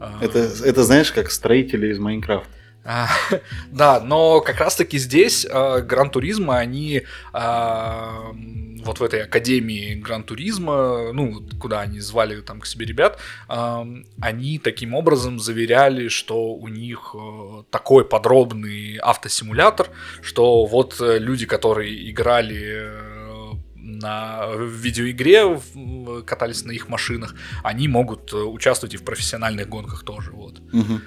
А, 0.00 0.18
Это, 0.22 0.38
это 0.38 0.84
знаешь, 0.84 1.12
как 1.12 1.30
строители 1.30 1.88
из 1.88 1.98
Майнкрафта. 1.98 2.48
А, 2.84 3.08
Да, 3.72 4.00
но 4.00 4.40
как 4.40 4.58
раз-таки 4.60 4.98
здесь 4.98 5.46
э, 5.48 5.80
Гран 5.82 6.10
Туризма, 6.10 6.58
они 6.58 7.02
а, 7.32 8.30
м, 8.30 8.82
вот 8.84 9.00
в 9.00 9.02
этой 9.02 9.22
академии 9.22 9.94
Гран 9.94 10.22
Туризма, 10.24 11.12
ну, 11.12 11.42
куда 11.60 11.80
они 11.80 12.00
звали 12.00 12.40
там 12.42 12.60
к 12.60 12.66
себе 12.66 12.86
ребят, 12.86 13.18
ам, 13.48 14.04
они 14.20 14.58
таким 14.58 14.94
образом 14.94 15.38
заверяли, 15.40 16.08
что 16.08 16.52
у 16.54 16.68
них 16.68 17.14
э, 17.18 17.62
такой 17.70 18.04
подробный 18.04 18.96
автосимулятор, 18.96 19.88
что 20.22 20.66
вот 20.66 21.00
э, 21.00 21.18
люди, 21.18 21.46
которые 21.46 22.10
играли 22.10 22.62
э, 22.62 23.52
на 23.76 24.46
видеоигре, 24.56 25.44
в- 25.46 26.22
катались 26.22 26.64
на 26.64 26.72
их 26.72 26.88
машинах, 26.88 27.34
они 27.62 27.88
могут 27.88 28.32
э, 28.32 28.36
участвовать 28.36 28.94
и 28.94 28.98
в 28.98 29.04
профессиональных 29.04 29.68
гонках 29.68 30.04
тоже, 30.04 30.30
вот. 30.32 30.60
Мгм. 30.72 31.00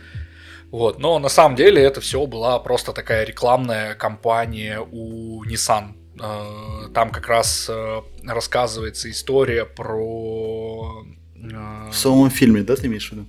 Вот, 0.72 1.00
но 1.00 1.18
на 1.20 1.30
самом 1.30 1.56
деле 1.56 1.82
это 1.82 2.02
все 2.02 2.26
была 2.26 2.60
просто 2.60 2.92
такая 2.92 3.26
рекламная 3.26 3.96
кампания 3.96 4.80
у 4.80 5.44
Nissan. 5.46 5.94
Э, 6.22 6.90
Там 6.94 7.10
как 7.12 7.28
раз 7.28 7.68
э, 7.70 8.02
рассказывается 8.26 9.10
история 9.10 9.66
про... 9.66 11.04
э, 11.36 11.90
В 11.90 11.96
самом 11.96 12.30
фильме, 12.30 12.64
да, 12.64 12.76
ты 12.76 12.88
имеешь 12.88 13.08
в 13.10 13.12
виду? 13.14 13.26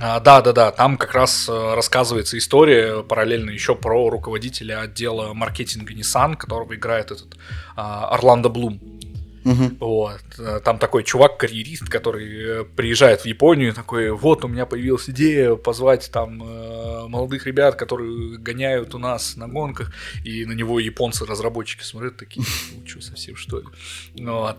а, 0.00 0.20
Да, 0.20 0.40
да, 0.42 0.52
да. 0.52 0.70
Там 0.70 0.96
как 0.96 1.12
раз 1.12 1.48
рассказывается 1.48 2.38
история 2.38 3.02
параллельно 3.02 3.50
еще 3.50 3.74
про 3.74 4.08
руководителя 4.08 4.80
отдела 4.80 5.34
маркетинга 5.34 5.92
Nissan, 5.92 6.36
которого 6.36 6.74
играет 6.76 7.10
этот 7.10 7.36
а, 7.74 8.08
Орландо 8.10 8.48
Блум. 8.48 8.99
Мгм. 9.44 9.76
Вот. 9.80 10.20
Э, 10.38 10.60
Там 10.64 10.78
такой 10.78 11.02
чувак-карьерист, 11.04 11.88
который 11.88 12.60
э, 12.60 12.64
приезжает 12.64 13.22
в 13.22 13.26
Японию, 13.26 13.72
такой, 13.74 14.10
вот 14.10 14.44
у 14.44 14.48
меня 14.48 14.66
появилась 14.66 15.08
идея 15.08 15.54
позвать 15.54 16.10
там 16.12 16.42
э, 16.42 17.06
молодых 17.08 17.46
ребят, 17.46 17.74
которые 17.76 18.38
гоняют 18.38 18.94
у 18.94 18.98
нас 18.98 19.36
на 19.36 19.48
гонках, 19.48 19.92
и 20.24 20.44
на 20.44 20.52
него 20.52 20.78
японцы-разработчики 20.80 21.82
смотрят 21.82 22.16
такие, 22.16 22.44
ну 22.74 22.86
что, 22.86 23.00
совсем 23.00 23.36
что 23.36 23.60
ли? 23.60 23.66
Ну 24.14 24.32
Вот. 24.40 24.58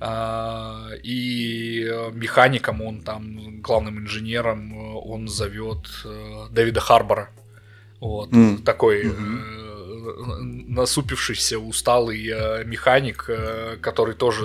А, 0.00 0.90
И 1.02 1.84
э, 1.90 2.10
механиком 2.12 2.82
он 2.82 3.00
там, 3.00 3.60
главным 3.60 3.98
инженером, 3.98 4.96
он 4.96 5.28
зовет 5.28 6.04
Дэвида 6.50 6.80
Харбора. 6.80 7.30
Вот. 8.00 8.32
М. 8.32 8.58
Такой 8.62 9.04
Мгм. 9.04 9.59
Э, 10.06 10.42
насупившийся, 10.42 11.58
усталый 11.58 12.26
э, 12.28 12.64
механик, 12.64 13.26
э, 13.28 13.76
который 13.80 14.14
тоже 14.14 14.44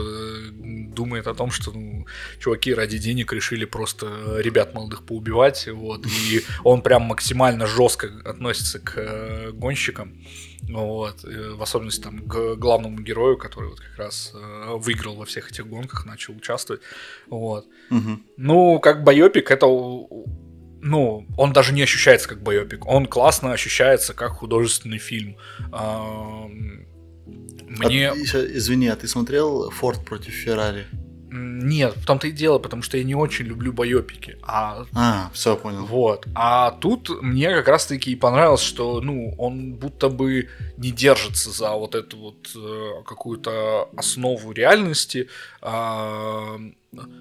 думает 0.51 1.27
о 1.27 1.33
том, 1.33 1.51
что 1.51 1.71
ну, 1.71 2.05
чуваки 2.39 2.73
ради 2.73 2.97
денег 2.97 3.33
решили 3.33 3.65
просто 3.65 4.39
ребят 4.39 4.73
молодых 4.73 5.03
поубивать, 5.03 5.67
вот, 5.67 6.05
и 6.05 6.43
он 6.63 6.81
прям 6.81 7.03
максимально 7.03 7.67
жестко 7.67 8.09
относится 8.23 8.79
к 8.79 9.51
гонщикам. 9.51 10.13
Вот, 10.67 11.23
в 11.23 11.61
особенности 11.61 12.01
там 12.01 12.21
к 12.27 12.55
главному 12.55 12.99
герою, 12.99 13.37
который 13.37 13.69
вот 13.69 13.79
как 13.79 13.99
раз 13.99 14.33
выиграл 14.77 15.15
во 15.15 15.25
всех 15.25 15.51
этих 15.51 15.67
гонках, 15.67 16.05
начал 16.05 16.35
участвовать. 16.35 16.81
Вот. 17.27 17.67
Угу. 17.91 18.19
Ну, 18.37 18.79
как 18.79 19.03
байопик, 19.03 19.51
это 19.51 19.67
ну, 20.85 21.25
он 21.35 21.51
даже 21.51 21.73
не 21.73 21.81
ощущается 21.81 22.29
как 22.29 22.43
байопик, 22.43 22.85
он 22.85 23.07
классно 23.07 23.51
ощущается 23.51 24.13
как 24.13 24.33
художественный 24.33 24.99
фильм. 24.99 25.35
Мне... 27.67 28.11
А, 28.11 28.13
извини, 28.13 28.87
а 28.87 28.95
ты 28.95 29.07
смотрел 29.07 29.71
Форд 29.71 30.05
против 30.05 30.33
Феррари? 30.33 30.85
Нет, 31.31 31.97
в 31.97 32.05
том-то 32.05 32.27
и 32.27 32.31
дело, 32.31 32.59
потому 32.59 32.83
что 32.83 32.97
я 32.97 33.03
не 33.03 33.15
очень 33.15 33.45
люблю 33.45 33.73
байопики. 33.73 34.37
А, 34.43 34.85
а 34.93 35.31
все 35.33 35.57
понял. 35.57 35.85
Вот. 35.85 36.27
А 36.35 36.71
тут 36.71 37.09
мне 37.21 37.49
как 37.49 37.67
раз-таки 37.67 38.11
и 38.11 38.15
понравилось, 38.15 38.61
что, 38.61 39.01
ну, 39.01 39.33
он 39.37 39.73
будто 39.73 40.09
бы 40.09 40.47
не 40.77 40.91
держится 40.91 41.49
за 41.49 41.71
вот 41.71 41.95
эту 41.95 42.17
вот 42.17 42.51
э, 42.55 43.03
какую-то 43.05 43.89
основу 43.97 44.51
реальности, 44.51 45.27
э, 45.61 46.57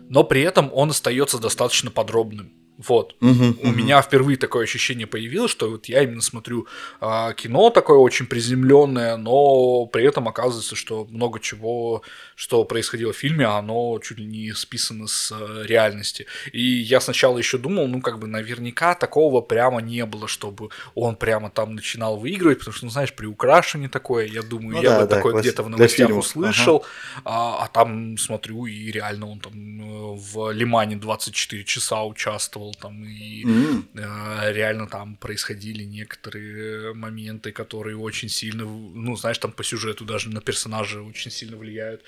но 0.09 0.24
при 0.24 0.42
этом 0.42 0.70
он 0.72 0.90
остается 0.90 1.38
достаточно 1.38 1.90
подробным. 1.90 2.53
Вот. 2.76 3.14
Угу, 3.20 3.30
У 3.30 3.68
угу. 3.68 3.70
меня 3.70 4.02
впервые 4.02 4.37
такое 4.37 4.64
ощущение 4.64 5.06
появилось, 5.06 5.50
что 5.50 5.70
вот 5.70 5.87
я 5.87 6.02
именно 6.02 6.20
смотрю 6.20 6.66
а, 7.00 7.32
кино 7.32 7.70
такое 7.70 7.98
очень 7.98 8.26
приземленное, 8.26 9.16
но 9.16 9.87
при 9.87 10.04
этом 10.04 10.26
оказывается, 10.26 10.74
что 10.74 11.04
много 11.04 11.38
чего, 11.38 12.02
что 12.34 12.64
происходило 12.64 13.12
в 13.12 13.16
фильме, 13.16 13.46
оно 13.46 14.00
чуть 14.02 14.18
ли 14.18 14.24
не 14.24 14.52
списано 14.54 15.06
с 15.06 15.30
а, 15.32 15.62
реальности. 15.62 16.26
И 16.52 16.62
я 16.62 17.00
сначала 17.00 17.38
еще 17.38 17.58
думал, 17.58 17.87
ну 17.87 18.00
как 18.00 18.18
бы 18.18 18.26
наверняка 18.26 18.96
такого 18.96 19.40
прямо 19.40 19.80
не 19.80 20.04
было, 20.04 20.26
чтобы 20.26 20.70
он 20.96 21.14
прямо 21.14 21.50
там 21.50 21.76
начинал 21.76 22.16
выигрывать, 22.16 22.58
потому 22.58 22.74
что, 22.74 22.87
ну 22.87 22.90
знаешь, 22.90 23.12
при 23.12 23.26
украшении 23.26 23.87
такое, 23.87 24.26
я 24.26 24.42
думаю, 24.42 24.76
ну, 24.76 24.82
я 24.82 24.90
да, 24.90 25.00
бы 25.00 25.06
да, 25.06 25.16
такое 25.16 25.40
где-то 25.40 25.62
в 25.62 25.68
новостях 25.68 26.10
услышал, 26.10 26.84
ага. 27.24 27.58
а, 27.60 27.64
а 27.64 27.68
там 27.68 28.18
смотрю 28.18 28.66
и 28.66 28.90
реально 28.90 29.30
он 29.30 29.38
там 29.38 29.52
э, 29.54 30.18
в 30.18 30.50
Лимане 30.50 30.96
24 30.96 31.62
часа 31.62 32.02
участвовал 32.02 32.63
участвовал 32.64 32.74
там, 32.74 33.05
и 33.05 33.44
mm-hmm. 33.44 33.83
э, 33.94 34.53
реально 34.53 34.87
там 34.87 35.16
происходили 35.16 35.85
некоторые 35.85 36.94
моменты, 36.94 37.53
которые 37.53 37.96
очень 37.96 38.29
сильно, 38.29 38.64
ну, 38.64 39.16
знаешь, 39.16 39.38
там 39.38 39.53
по 39.53 39.64
сюжету 39.64 40.05
даже 40.05 40.31
на 40.31 40.40
персонажа 40.40 41.00
очень 41.03 41.31
сильно 41.31 41.57
влияют. 41.57 42.03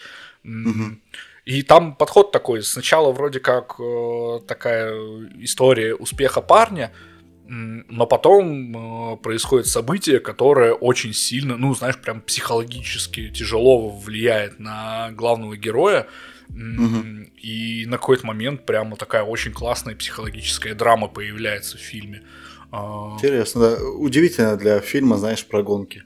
Mm-hmm. 0.45 0.97
И 1.47 1.62
там 1.62 1.95
подход 1.95 2.33
такой, 2.33 2.62
сначала 2.62 3.12
вроде 3.12 3.40
как 3.40 3.77
э, 3.79 4.40
такая 4.47 4.95
история 5.42 5.95
успеха 5.95 6.40
парня, 6.40 6.92
но 7.49 8.07
потом 8.07 9.12
э, 9.12 9.16
происходит 9.19 9.69
событие, 9.69 10.19
которое 10.19 10.73
очень 10.73 11.12
сильно, 11.12 11.57
ну, 11.57 11.75
знаешь, 11.75 11.97
прям 11.97 12.21
психологически 12.21 13.29
тяжело 13.29 13.90
влияет 13.90 14.59
на 14.59 15.12
главного 15.12 15.57
героя. 15.57 16.07
Угу. 16.48 17.30
И 17.42 17.87
на 17.87 17.98
какой-то 17.98 18.26
момент 18.26 18.66
прямо 18.66 18.96
такая 18.96 19.22
очень 19.22 19.52
классная 19.52 19.94
психологическая 19.94 20.74
драма 20.74 21.09
появляется 21.09 21.76
в 21.76 21.80
фильме. 21.80 22.22
А, 22.72 23.14
Интересно, 23.14 23.61
да. 23.61 23.85
Удивительно 23.85 24.56
для 24.56 24.80
фильма, 24.80 25.16
знаешь, 25.16 25.44
про 25.44 25.62
гонки. 25.62 26.02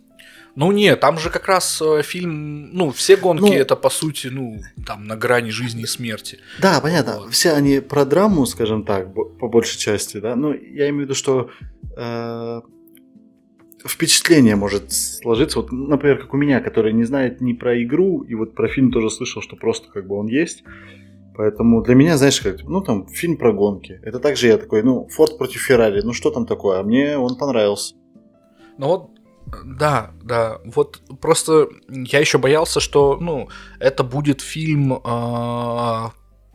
Ну 0.56 0.72
нет, 0.72 1.00
там 1.00 1.18
же 1.18 1.30
как 1.30 1.46
раз 1.46 1.80
э, 1.80 2.02
фильм, 2.02 2.70
ну 2.72 2.90
все 2.90 3.16
гонки 3.16 3.42
ну, 3.42 3.52
это 3.52 3.76
по 3.76 3.88
сути, 3.88 4.26
ну 4.26 4.60
там 4.84 5.04
на 5.04 5.16
грани 5.16 5.50
жизни 5.50 5.82
и 5.82 5.86
смерти. 5.86 6.40
Да, 6.58 6.80
понятно. 6.80 7.20
Вот. 7.20 7.32
Все 7.32 7.52
они 7.52 7.80
про 7.80 8.04
драму, 8.04 8.44
скажем 8.46 8.84
так, 8.84 9.14
по 9.14 9.48
большей 9.48 9.78
части, 9.78 10.18
да. 10.18 10.34
Но 10.34 10.52
я 10.52 10.88
имею 10.88 10.96
в 10.96 11.00
виду, 11.02 11.14
что 11.14 11.50
э, 11.96 12.60
впечатление 13.84 14.56
может 14.56 14.92
сложиться, 14.92 15.60
вот, 15.60 15.72
например, 15.72 16.18
как 16.18 16.34
у 16.34 16.36
меня, 16.36 16.60
который 16.60 16.92
не 16.92 17.04
знает 17.04 17.40
ни 17.40 17.52
про 17.52 17.82
игру, 17.82 18.22
и 18.22 18.34
вот 18.34 18.54
про 18.54 18.68
фильм 18.68 18.92
тоже 18.92 19.10
слышал, 19.10 19.42
что 19.42 19.56
просто 19.56 19.90
как 19.90 20.06
бы 20.06 20.16
он 20.16 20.26
есть. 20.26 20.64
Поэтому 21.36 21.82
для 21.82 21.94
меня, 21.94 22.18
знаешь, 22.18 22.40
как, 22.40 22.62
ну 22.64 22.82
там 22.82 23.06
фильм 23.06 23.36
про 23.36 23.52
гонки. 23.52 24.00
Это 24.02 24.18
также 24.18 24.48
я 24.48 24.58
такой, 24.58 24.82
ну, 24.82 25.08
Форд 25.08 25.38
против 25.38 25.62
Феррари, 25.62 26.02
ну 26.02 26.12
что 26.12 26.30
там 26.30 26.44
такое? 26.44 26.80
А 26.80 26.82
мне 26.82 27.16
он 27.16 27.36
понравился. 27.36 27.94
Ну 28.76 28.86
вот, 28.86 29.10
да, 29.64 30.10
да. 30.22 30.58
Вот 30.64 31.00
просто 31.20 31.68
я 31.88 32.18
еще 32.18 32.38
боялся, 32.38 32.80
что, 32.80 33.16
ну, 33.20 33.48
это 33.78 34.04
будет 34.04 34.40
фильм 34.40 34.94
э, 34.94 36.08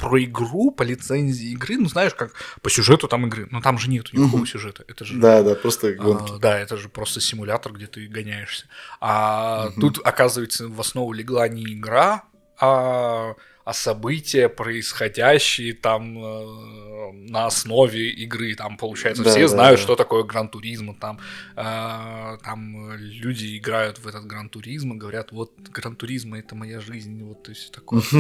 про 0.05 0.23
игру, 0.23 0.69
по 0.69 0.83
лицензии 0.83 1.49
игры, 1.53 1.77
ну 1.77 1.89
знаешь, 1.89 2.13
как 2.13 2.31
по 2.61 2.69
сюжету 2.69 3.07
там 3.07 3.25
игры, 3.25 3.47
но 3.49 3.59
там 3.59 3.79
же 3.79 3.89
нет 3.89 4.13
никакого 4.13 4.41
угу. 4.41 4.45
сюжета, 4.45 4.85
это 4.87 5.03
же 5.03 5.17
да, 5.17 5.41
да, 5.41 5.55
просто 5.55 5.93
гонки. 5.93 6.33
А, 6.35 6.37
да, 6.37 6.59
это 6.59 6.77
же 6.77 6.89
просто 6.89 7.19
симулятор, 7.19 7.73
где 7.73 7.87
ты 7.87 8.05
гоняешься. 8.05 8.67
А 9.01 9.69
угу. 9.69 9.81
тут 9.81 10.05
оказывается 10.05 10.67
в 10.67 10.79
основу 10.79 11.11
легла 11.11 11.47
не 11.47 11.63
игра, 11.73 12.25
а 12.59 13.33
а 13.63 13.73
события, 13.73 14.47
происходящие 14.47 15.73
там 15.73 16.23
э, 16.23 17.11
на 17.31 17.47
основе 17.47 18.11
игры. 18.11 18.53
Там, 18.53 18.77
получается, 18.77 19.23
да, 19.23 19.31
все 19.31 19.41
да, 19.41 19.47
знают, 19.47 19.79
да. 19.79 19.83
что 19.83 19.95
такое 19.95 20.21
гран-туризм. 20.21 20.93
Там, 20.99 21.19
э, 21.55 22.37
там 22.43 22.93
люди 22.93 23.57
играют 23.57 23.97
в 23.97 24.07
этот 24.07 24.27
гран-туризм 24.27 24.93
и 24.93 24.97
говорят, 24.97 25.31
вот 25.31 25.51
гран-туризм 25.57 26.35
это 26.35 26.53
моя 26.53 26.79
жизнь, 26.79 27.23
вот 27.23 27.41
то 27.41 27.49
есть 27.49 27.71
такое. 27.71 28.03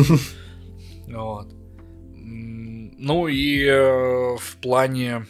Вот. 1.07 1.64
Ну 2.25 3.27
и 3.27 3.63
э, 3.63 4.35
в 4.37 4.57
плане 4.61 5.25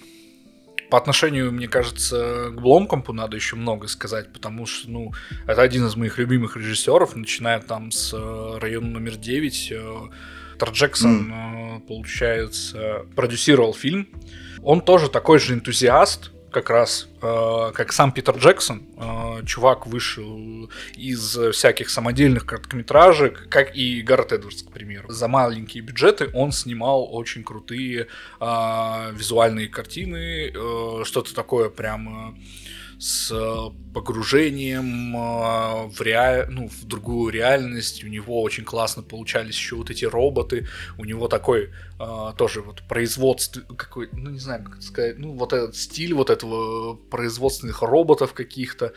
по 0.89 0.97
отношению, 0.97 1.51
мне 1.51 1.67
кажется, 1.67 2.51
к 2.51 2.61
Бломкомпу 2.61 3.11
надо 3.11 3.35
еще 3.35 3.55
много 3.55 3.87
сказать, 3.87 4.31
потому 4.31 4.65
что, 4.65 4.89
ну, 4.89 5.13
это 5.47 5.61
один 5.61 5.85
из 5.87 5.95
моих 5.95 6.17
любимых 6.19 6.55
режиссеров, 6.57 7.15
начиная 7.15 7.59
там 7.59 7.91
с 7.91 8.13
э, 8.13 8.57
района 8.59 8.87
номер 8.87 9.17
9. 9.17 9.73
Тар 10.59 10.69
Джексон, 10.69 11.31
mm. 11.31 11.79
получается, 11.81 13.05
продюсировал 13.15 13.73
фильм. 13.73 14.07
Он 14.63 14.79
тоже 14.79 15.09
такой 15.09 15.39
же 15.39 15.53
энтузиаст, 15.53 16.31
как 16.55 16.69
раз, 16.69 17.09
э, 17.21 17.71
как 17.73 17.91
сам 17.91 18.13
Питер 18.13 18.37
Джексон, 18.37 18.83
э, 18.95 19.45
чувак 19.45 19.87
вышел 19.87 20.69
из 20.95 21.37
всяких 21.51 21.89
самодельных 21.89 22.45
короткометражек, 22.45 23.49
как 23.49 23.75
и 23.75 24.01
Гаррет 24.01 24.31
Эдвардс, 24.31 24.63
к 24.63 24.71
примеру. 24.71 25.11
За 25.11 25.27
маленькие 25.27 25.83
бюджеты 25.83 26.29
он 26.33 26.53
снимал 26.53 27.13
очень 27.13 27.43
крутые 27.43 28.07
э, 28.39 29.11
визуальные 29.13 29.67
картины, 29.67 30.47
э, 30.47 31.03
что-то 31.03 31.35
такое 31.35 31.69
прям 31.69 32.37
с 32.99 33.31
э, 33.31 33.93
погружением 33.93 35.15
э, 35.15 35.87
в, 35.89 36.01
rea... 36.01 36.45
ну, 36.49 36.69
в 36.69 36.85
другую 36.85 37.31
реальность. 37.31 38.03
У 38.03 38.07
него 38.07 38.41
очень 38.41 38.63
классно 38.63 39.03
получались 39.03 39.55
еще 39.55 39.75
вот 39.75 39.89
эти 39.89 40.05
роботы. 40.05 40.67
У 40.97 41.05
него 41.05 41.27
такой 41.27 41.71
э, 41.99 42.33
тоже 42.37 42.61
вот 42.61 42.83
производство, 42.87 43.61
какой, 43.61 44.09
ну 44.13 44.29
не 44.29 44.39
знаю, 44.39 44.63
как 44.63 44.77
это 44.77 44.85
сказать, 44.85 45.19
ну 45.19 45.33
вот 45.33 45.53
этот 45.53 45.75
стиль 45.75 46.13
вот 46.13 46.29
этого 46.29 46.95
производственных 46.95 47.81
роботов 47.81 48.33
каких-то, 48.33 48.93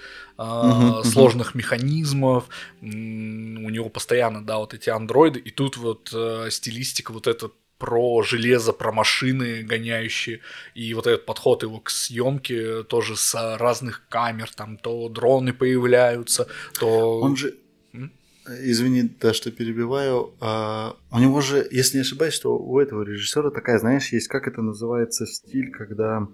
сложных 1.04 1.56
механизмов. 1.56 2.48
У 2.80 2.86
него 2.86 3.88
постоянно, 3.88 4.44
да, 4.44 4.58
вот 4.58 4.72
эти 4.72 4.88
андроиды. 4.88 5.40
И 5.40 5.50
тут 5.50 5.76
вот 5.76 6.14
стилистика 6.50 7.12
вот 7.12 7.26
этот 7.26 7.54
про 7.78 8.22
железо, 8.22 8.72
про 8.72 8.92
машины 8.92 9.62
гоняющие, 9.62 10.40
и 10.74 10.94
вот 10.94 11.06
этот 11.06 11.26
подход 11.26 11.62
его 11.62 11.80
к 11.80 11.90
съемке 11.90 12.82
тоже 12.82 13.16
с 13.16 13.56
разных 13.58 14.06
камер, 14.08 14.50
там 14.54 14.76
то 14.76 15.08
дроны 15.08 15.52
появляются, 15.52 16.48
то... 16.78 17.20
Он 17.20 17.36
же, 17.36 17.56
извини, 18.46 19.10
да, 19.20 19.32
что 19.32 19.50
перебиваю, 19.50 20.34
а, 20.40 20.96
у 21.10 21.18
него 21.18 21.40
же, 21.40 21.66
если 21.70 21.98
не 21.98 22.02
ошибаюсь, 22.02 22.34
что 22.34 22.58
у 22.58 22.78
этого 22.80 23.02
режиссера 23.02 23.50
такая, 23.50 23.78
знаешь, 23.78 24.12
есть, 24.12 24.28
как 24.28 24.48
это 24.48 24.62
называется, 24.62 25.26
стиль, 25.26 25.70
когда 25.70 26.26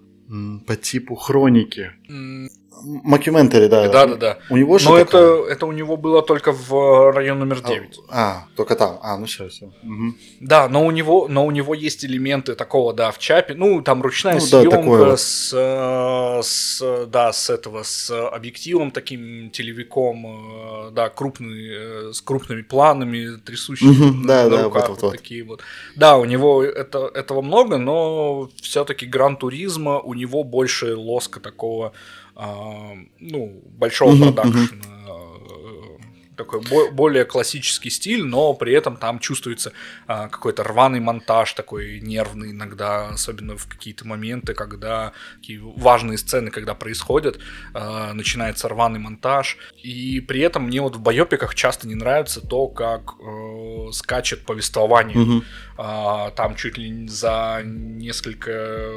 по 0.65 0.75
типу 0.75 1.15
хроники. 1.15 1.91
Макюментари, 2.83 3.67
да. 3.67 3.87
Да, 3.89 4.05
да, 4.07 4.15
да. 4.15 4.37
У 4.49 4.57
него 4.57 4.77
Но 4.83 4.97
это, 4.97 5.45
это 5.49 5.65
у 5.65 5.71
него 5.71 5.97
было 5.97 6.21
только 6.21 6.51
в 6.51 7.11
район 7.11 7.39
номер 7.39 7.61
9. 7.61 7.99
А, 8.09 8.45
а 8.45 8.47
только 8.55 8.75
там. 8.75 8.99
А, 9.01 9.17
ну 9.17 9.25
все, 9.25 9.49
все. 9.49 9.65
Угу. 9.65 10.15
Да, 10.41 10.67
но 10.69 10.85
у 10.85 10.91
него, 10.91 11.27
но 11.27 11.45
у 11.45 11.51
него 11.51 11.73
есть 11.73 12.05
элементы 12.05 12.55
такого, 12.55 12.93
да, 12.93 13.11
в 13.11 13.17
чапе. 13.17 13.53
Ну, 13.53 13.81
там 13.81 14.01
ручная 14.01 14.35
ну, 14.35 14.39
съемка 14.41 15.05
да, 15.05 15.17
с, 15.17 15.53
э, 15.53 16.41
с, 16.43 17.05
да, 17.07 17.33
с 17.33 17.49
этого, 17.49 17.83
с 17.83 18.27
объективом 18.29 18.91
таким 18.91 19.49
телевиком, 19.51 20.87
э, 20.87 20.91
да, 20.91 21.09
крупный, 21.09 22.09
э, 22.09 22.13
с 22.13 22.21
крупными 22.21 22.61
планами, 22.61 23.37
трясущими 23.37 23.89
угу, 23.89 24.17
на, 24.17 24.27
да, 24.27 24.43
на 24.43 24.57
да, 24.57 24.63
руках, 24.63 24.89
вот, 24.89 25.01
вот, 25.01 25.01
вот. 25.03 25.17
такие 25.17 25.43
вот. 25.43 25.61
Да, 25.95 26.17
у 26.17 26.25
него 26.25 26.63
это, 26.63 27.09
этого 27.13 27.41
много, 27.41 27.77
но 27.77 28.49
все-таки 28.61 29.05
Гран 29.05 29.37
Туризма, 29.37 29.99
у 29.99 30.13
него 30.13 30.43
больше 30.43 30.95
лоска 30.95 31.39
такого 31.39 31.93
ну, 32.35 33.61
большого 33.77 34.15
продакшена 34.17 34.95
такой 36.35 36.61
бо- 36.61 36.91
более 36.91 37.25
классический 37.25 37.89
стиль, 37.89 38.23
но 38.23 38.53
при 38.53 38.73
этом 38.73 38.97
там 38.97 39.19
чувствуется 39.19 39.71
а, 40.07 40.27
какой-то 40.27 40.63
рваный 40.63 40.99
монтаж, 40.99 41.53
такой 41.53 41.99
нервный 41.99 42.51
иногда, 42.51 43.09
особенно 43.09 43.57
в 43.57 43.67
какие-то 43.67 44.05
моменты, 44.07 44.53
когда 44.53 45.13
такие 45.37 45.59
важные 45.61 46.17
сцены, 46.17 46.51
когда 46.51 46.73
происходят, 46.75 47.39
а, 47.73 48.13
начинается 48.13 48.67
рваный 48.67 48.99
монтаж. 48.99 49.57
И 49.81 50.19
при 50.21 50.41
этом 50.41 50.63
мне 50.63 50.81
вот 50.81 50.95
в 50.95 51.01
байопиках 51.01 51.55
часто 51.55 51.87
не 51.87 51.95
нравится 51.95 52.41
то, 52.41 52.67
как 52.67 53.15
э, 53.19 53.91
скачет 53.91 54.45
повествование. 54.45 55.17
Угу. 55.17 55.43
А, 55.77 56.31
там 56.31 56.55
чуть 56.55 56.77
ли 56.77 57.07
за 57.07 57.61
несколько 57.63 58.91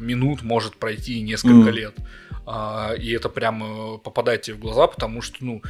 минут 0.00 0.42
может 0.42 0.76
пройти 0.76 1.20
несколько 1.22 1.68
угу. 1.68 1.70
лет. 1.70 1.94
А, 2.46 2.94
и 2.94 3.10
это 3.10 3.28
прямо 3.28 3.98
попадает 3.98 4.42
тебе 4.42 4.56
в 4.56 4.60
глаза, 4.60 4.86
потому 4.86 5.20
что, 5.20 5.44
ну, 5.44 5.62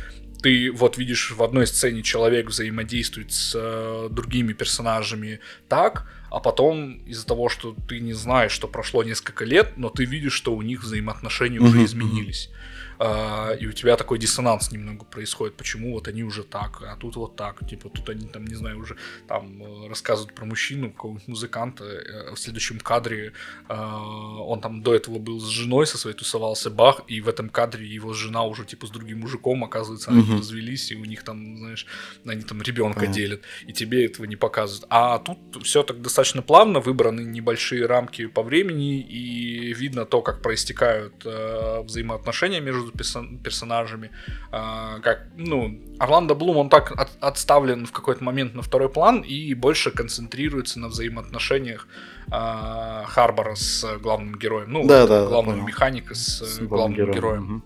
ты 0.42 0.70
вот 0.70 0.98
видишь 0.98 1.32
в 1.32 1.42
одной 1.42 1.66
сцене 1.66 2.02
человек 2.02 2.48
взаимодействует 2.48 3.32
с 3.32 3.52
э, 3.56 4.08
другими 4.10 4.52
персонажами 4.52 5.40
так, 5.68 6.06
а 6.30 6.40
потом 6.40 7.02
из-за 7.06 7.26
того, 7.26 7.48
что 7.48 7.74
ты 7.88 8.00
не 8.00 8.12
знаешь, 8.12 8.52
что 8.52 8.68
прошло 8.68 9.02
несколько 9.02 9.44
лет, 9.44 9.76
но 9.76 9.88
ты 9.88 10.04
видишь, 10.04 10.34
что 10.34 10.54
у 10.54 10.62
них 10.62 10.82
взаимоотношения 10.82 11.60
уже 11.60 11.84
изменились. 11.84 12.50
А, 12.98 13.52
и 13.52 13.66
у 13.66 13.72
тебя 13.72 13.96
такой 13.96 14.18
диссонанс 14.18 14.70
немного 14.72 15.04
происходит, 15.04 15.56
почему 15.56 15.92
вот 15.92 16.08
они 16.08 16.22
уже 16.22 16.42
так, 16.42 16.82
а 16.82 16.96
тут 16.96 17.16
вот 17.16 17.36
так, 17.36 17.66
типа 17.68 17.88
тут 17.88 18.08
они 18.08 18.26
там, 18.26 18.44
не 18.44 18.54
знаю, 18.54 18.78
уже 18.78 18.96
там 19.28 19.62
э, 19.62 19.88
рассказывают 19.88 20.34
про 20.34 20.44
мужчину, 20.44 20.90
какого-нибудь 20.90 21.28
музыканта, 21.28 21.84
э, 21.84 22.34
в 22.34 22.38
следующем 22.38 22.80
кадре 22.80 23.32
а, 23.68 23.98
он 24.40 24.60
там 24.60 24.82
до 24.82 24.94
этого 24.94 25.18
был 25.18 25.40
с 25.40 25.48
женой 25.48 25.86
со 25.86 25.98
своей 25.98 26.16
тусовался, 26.16 26.70
бах, 26.70 27.02
и 27.08 27.20
в 27.20 27.28
этом 27.28 27.48
кадре 27.48 27.86
его 27.86 28.12
жена 28.12 28.44
уже 28.44 28.64
типа 28.64 28.86
с 28.86 28.90
другим 28.90 29.20
мужиком, 29.20 29.64
оказывается, 29.64 30.10
они 30.10 30.20
угу. 30.20 30.38
развелись, 30.38 30.90
и 30.92 30.96
у 30.96 31.04
них 31.04 31.22
там, 31.22 31.58
знаешь, 31.58 31.86
они 32.24 32.42
там 32.42 32.62
ребенка 32.62 33.04
ага. 33.04 33.12
делят, 33.12 33.42
и 33.66 33.72
тебе 33.72 34.06
этого 34.06 34.26
не 34.26 34.36
показывают. 34.36 34.86
А 34.90 35.18
тут 35.18 35.38
все 35.62 35.82
так 35.82 36.00
достаточно 36.00 36.42
плавно, 36.42 36.80
выбраны 36.80 37.22
небольшие 37.22 37.86
рамки 37.86 38.26
по 38.26 38.42
времени, 38.42 39.00
и 39.00 39.72
видно 39.74 40.04
то, 40.04 40.22
как 40.22 40.42
проистекают 40.42 41.14
э, 41.24 41.82
взаимоотношения 41.82 42.60
между 42.60 42.85
между 42.86 43.38
персонажами. 43.42 44.10
А, 44.50 44.98
как, 45.00 45.26
ну, 45.36 45.78
Орландо 45.98 46.34
Блум, 46.34 46.56
он 46.56 46.68
так 46.68 46.92
от, 46.92 47.10
отставлен 47.20 47.86
в 47.86 47.92
какой-то 47.92 48.22
момент 48.24 48.54
на 48.54 48.62
второй 48.62 48.88
план 48.88 49.20
и 49.20 49.54
больше 49.54 49.90
концентрируется 49.90 50.78
на 50.78 50.88
взаимоотношениях 50.88 51.88
а, 52.30 53.04
Харбора 53.06 53.54
с 53.54 53.84
главным 53.98 54.36
героем. 54.36 54.72
Ну, 54.72 54.86
да, 54.86 55.06
да, 55.06 55.26
главного 55.26 55.54
понял. 55.54 55.66
механика 55.66 56.14
с, 56.14 56.40
с 56.40 56.58
главным 56.58 56.96
героем. 56.96 57.14
героем. 57.14 57.56
Угу. 57.56 57.62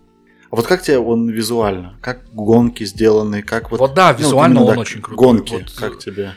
А 0.53 0.57
вот 0.57 0.67
как 0.67 0.83
тебе 0.83 0.99
он 0.99 1.29
визуально? 1.29 1.97
Как 2.01 2.33
гонки 2.33 2.85
сделаны? 2.85 3.43
Как 3.43 3.71
вот, 3.71 3.79
вот 3.81 3.95
да, 3.95 4.13
ну, 4.13 4.19
визуально 4.19 4.61
ну, 4.61 4.67
он 4.67 4.79
очень 4.79 5.01
крутой. 5.01 5.27
Гонки, 5.27 5.53
вот, 5.53 5.71
как 5.77 5.99
тебе? 5.99 6.35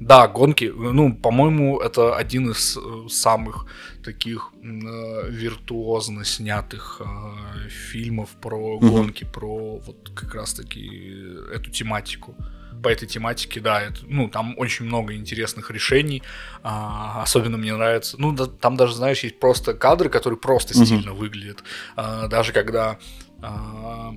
Да, 0.00 0.28
гонки, 0.28 0.72
ну, 0.74 1.14
по-моему, 1.14 1.78
это 1.78 2.16
один 2.16 2.50
из 2.50 2.76
э, 2.76 3.08
самых 3.08 3.66
таких 4.04 4.52
э, 4.62 5.30
виртуозно 5.30 6.24
снятых 6.24 7.00
э, 7.00 7.68
фильмов 7.68 8.30
про 8.40 8.78
гонки, 8.78 9.24
про 9.24 9.78
вот 9.78 10.10
как 10.14 10.34
раз-таки 10.34 11.22
эту 11.52 11.70
тематику. 11.70 12.34
По 12.82 12.88
этой 12.88 13.08
тематике, 13.08 13.60
да, 13.60 13.80
это, 13.80 14.00
ну, 14.06 14.28
там 14.28 14.54
очень 14.58 14.84
много 14.84 15.14
интересных 15.14 15.70
решений. 15.70 16.22
А, 16.62 17.22
особенно 17.22 17.56
мне 17.56 17.74
нравится. 17.74 18.16
Ну, 18.18 18.32
да, 18.32 18.44
там 18.44 18.76
даже, 18.76 18.94
знаешь, 18.94 19.20
есть 19.20 19.40
просто 19.40 19.72
кадры, 19.72 20.10
которые 20.10 20.38
просто 20.38 20.74
mm-hmm. 20.74 20.84
стильно 20.84 21.12
выглядят. 21.14 21.64
А, 21.96 22.28
даже 22.28 22.52
когда. 22.52 22.98
А, 23.40 24.12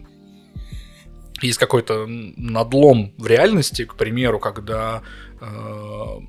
есть 1.41 1.59
какой-то 1.59 2.05
надлом 2.07 3.13
в 3.17 3.27
реальности, 3.27 3.85
к 3.85 3.93
примеру, 3.93 4.39
когда 4.39 5.03
Э, 5.39 6.19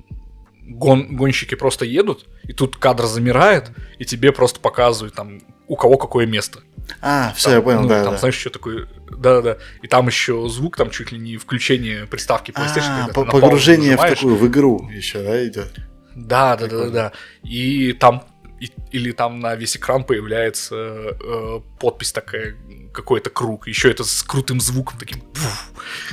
гон, 0.69 1.15
гонщики 1.15 1.55
просто 1.55 1.85
едут, 1.85 2.25
и 2.43 2.53
тут 2.53 2.77
кадр 2.77 3.05
замирает, 3.05 3.71
и 3.97 4.05
тебе 4.05 4.31
просто 4.31 4.59
показывают 4.59 5.15
там 5.15 5.41
у 5.67 5.75
кого 5.75 5.97
какое 5.97 6.25
место. 6.25 6.61
А, 7.01 7.33
все, 7.35 7.55
я 7.55 7.61
понял, 7.61 7.81
ну, 7.81 7.87
да. 7.87 8.03
Там, 8.03 8.13
да. 8.13 8.19
знаешь, 8.19 8.35
что 8.35 8.49
такое. 8.49 8.87
Да-да. 9.09 9.57
И 9.83 9.87
там 9.87 10.07
еще 10.07 10.47
звук, 10.49 10.75
там 10.75 10.89
чуть 10.89 11.11
ли 11.11 11.19
не 11.19 11.37
включение 11.37 12.07
приставки 12.07 12.51
PlayStation. 12.51 13.09
А, 13.09 13.13
по 13.13 13.25
погружение 13.25 13.95
в 13.95 14.01
такую 14.01 14.35
в 14.35 14.47
игру 14.47 14.89
еще, 14.89 15.21
да, 15.21 15.45
идет. 15.45 15.71
Да, 16.15 16.57
да, 16.57 16.67
да, 16.67 16.89
да, 16.89 17.11
И 17.43 17.93
там 17.93 18.23
и, 18.59 18.71
или 18.91 19.11
там 19.11 19.39
на 19.39 19.55
весь 19.55 19.77
экран 19.77 20.03
появляется 20.03 20.75
э, 20.75 21.61
подпись 21.79 22.11
такая, 22.11 22.55
какой-то 22.93 23.29
круг, 23.29 23.67
еще 23.67 23.89
это 23.89 24.03
с 24.03 24.21
крутым 24.23 24.59
звуком 24.59 24.99
таким. 24.99 25.23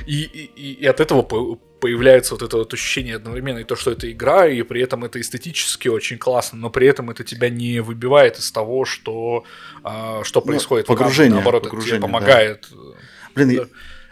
И, 0.07 0.22
и, 0.22 0.72
и 0.72 0.87
от 0.87 1.01
этого 1.01 1.22
появляется 1.81 2.35
вот 2.35 2.43
это 2.43 2.57
вот 2.57 2.72
ощущение 2.74 3.16
одновременно 3.16 3.59
и 3.59 3.64
то, 3.64 3.77
что 3.77 3.91
это 3.91 4.11
игра, 4.11 4.47
и 4.47 4.62
при 4.62 4.81
этом 4.81 5.05
это 5.05 5.20
эстетически 5.20 5.89
очень 5.89 6.18
классно, 6.18 6.59
но 6.59 6.70
при 6.70 6.87
этом 6.87 7.11
это 7.11 7.24
тебя 7.24 7.51
не 7.51 7.81
выбивает 7.81 8.39
из 8.39 8.51
того, 8.51 8.85
что, 8.85 9.45
а, 9.83 10.24
что 10.24 10.41
ну, 10.41 10.47
происходит. 10.47 10.87
Погружение. 10.87 11.35
Наоборот, 11.35 11.64
погружение, 11.64 11.99
это 11.99 12.07
тебе 12.07 12.12
помогает. 12.12 12.68
Да. 12.70 12.77
Блин, 13.35 13.57
да. 13.57 13.66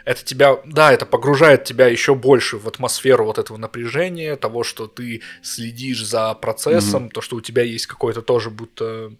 Это 0.05 0.23
тебя, 0.23 0.59
да, 0.65 0.93
это 0.93 1.07
погружает 1.07 1.63
тебя 1.63 1.87
еще 1.87 2.13
больше 2.13 2.57
в 2.57 2.67
атмосферу 2.67 3.25
вот 3.25 3.39
этого 3.39 3.57
напряжения, 3.57 4.35
того, 4.35 4.63
что 4.63 4.85
ты 4.85 5.23
следишь 5.41 6.05
за 6.05 6.35
процессом, 6.35 7.05
mm-hmm. 7.05 7.11
то, 7.11 7.21
что 7.21 7.35
у 7.37 7.41
тебя 7.41 7.63
есть 7.63 7.87
какое-то 7.87 8.21
тоже 8.21 8.51
будто 8.51 9.13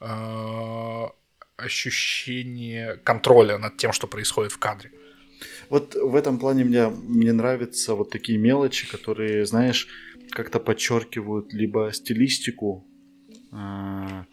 э, 0.00 1.04
ощущение 1.58 2.96
контроля 3.04 3.58
над 3.58 3.76
тем, 3.76 3.92
что 3.92 4.06
происходит 4.06 4.52
в 4.52 4.58
кадре. 4.58 4.92
Вот 5.70 5.94
в 5.94 6.14
этом 6.14 6.38
плане 6.38 6.64
мне, 6.64 6.88
мне 6.88 7.32
нравятся 7.32 7.94
вот 7.94 8.10
такие 8.10 8.38
мелочи, 8.38 8.88
которые, 8.90 9.46
знаешь, 9.46 9.88
как-то 10.30 10.60
подчеркивают 10.60 11.52
либо 11.52 11.90
стилистику, 11.92 12.84
э, 13.52 14.24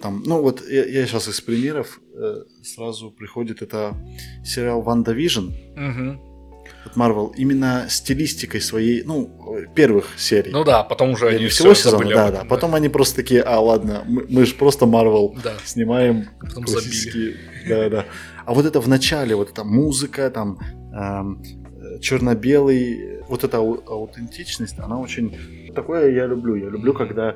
там, 0.00 0.22
ну 0.24 0.42
вот 0.42 0.62
я, 0.68 0.84
я 0.84 1.06
сейчас 1.06 1.28
из 1.28 1.40
примеров 1.40 2.00
э, 2.14 2.44
сразу 2.62 3.10
приходит 3.10 3.62
это 3.62 3.96
сериал 4.44 4.82
WandaVision 4.82 5.48
угу. 5.48 6.64
от 6.84 6.96
Marvel 6.96 7.32
именно 7.36 7.86
стилистикой 7.88 8.60
своей, 8.60 9.02
ну 9.02 9.30
первых 9.74 10.10
серий. 10.16 10.52
Ну 10.52 10.64
да, 10.64 10.84
потом 10.84 11.10
уже 11.10 11.28
они 11.28 11.48
всего 11.48 11.74
сезона, 11.74 12.08
да, 12.08 12.14
да, 12.14 12.30
да. 12.30 12.44
Потом 12.44 12.74
они 12.74 12.88
просто 12.88 13.16
такие, 13.16 13.42
а 13.42 13.58
ладно, 13.58 14.04
мы, 14.06 14.26
мы 14.28 14.46
же 14.46 14.54
просто 14.54 14.84
Marvel 14.84 15.36
да. 15.42 15.54
снимаем 15.64 16.28
потом 16.40 16.64
классические, 16.64 17.36
да, 17.68 17.88
да. 17.88 18.06
А 18.46 18.54
вот 18.54 18.66
это 18.66 18.80
в 18.80 18.88
начале, 18.88 19.34
вот 19.34 19.50
эта 19.50 19.64
музыка, 19.64 20.30
там 20.30 20.58
эм, 20.92 21.42
черно-белый, 22.00 23.20
вот 23.28 23.44
эта 23.44 23.58
аутентичность, 23.58 24.78
она 24.78 24.98
очень... 24.98 25.72
Такое 25.74 26.12
я 26.12 26.26
люблю. 26.26 26.54
Я 26.54 26.68
люблю, 26.68 26.92
когда 26.92 27.34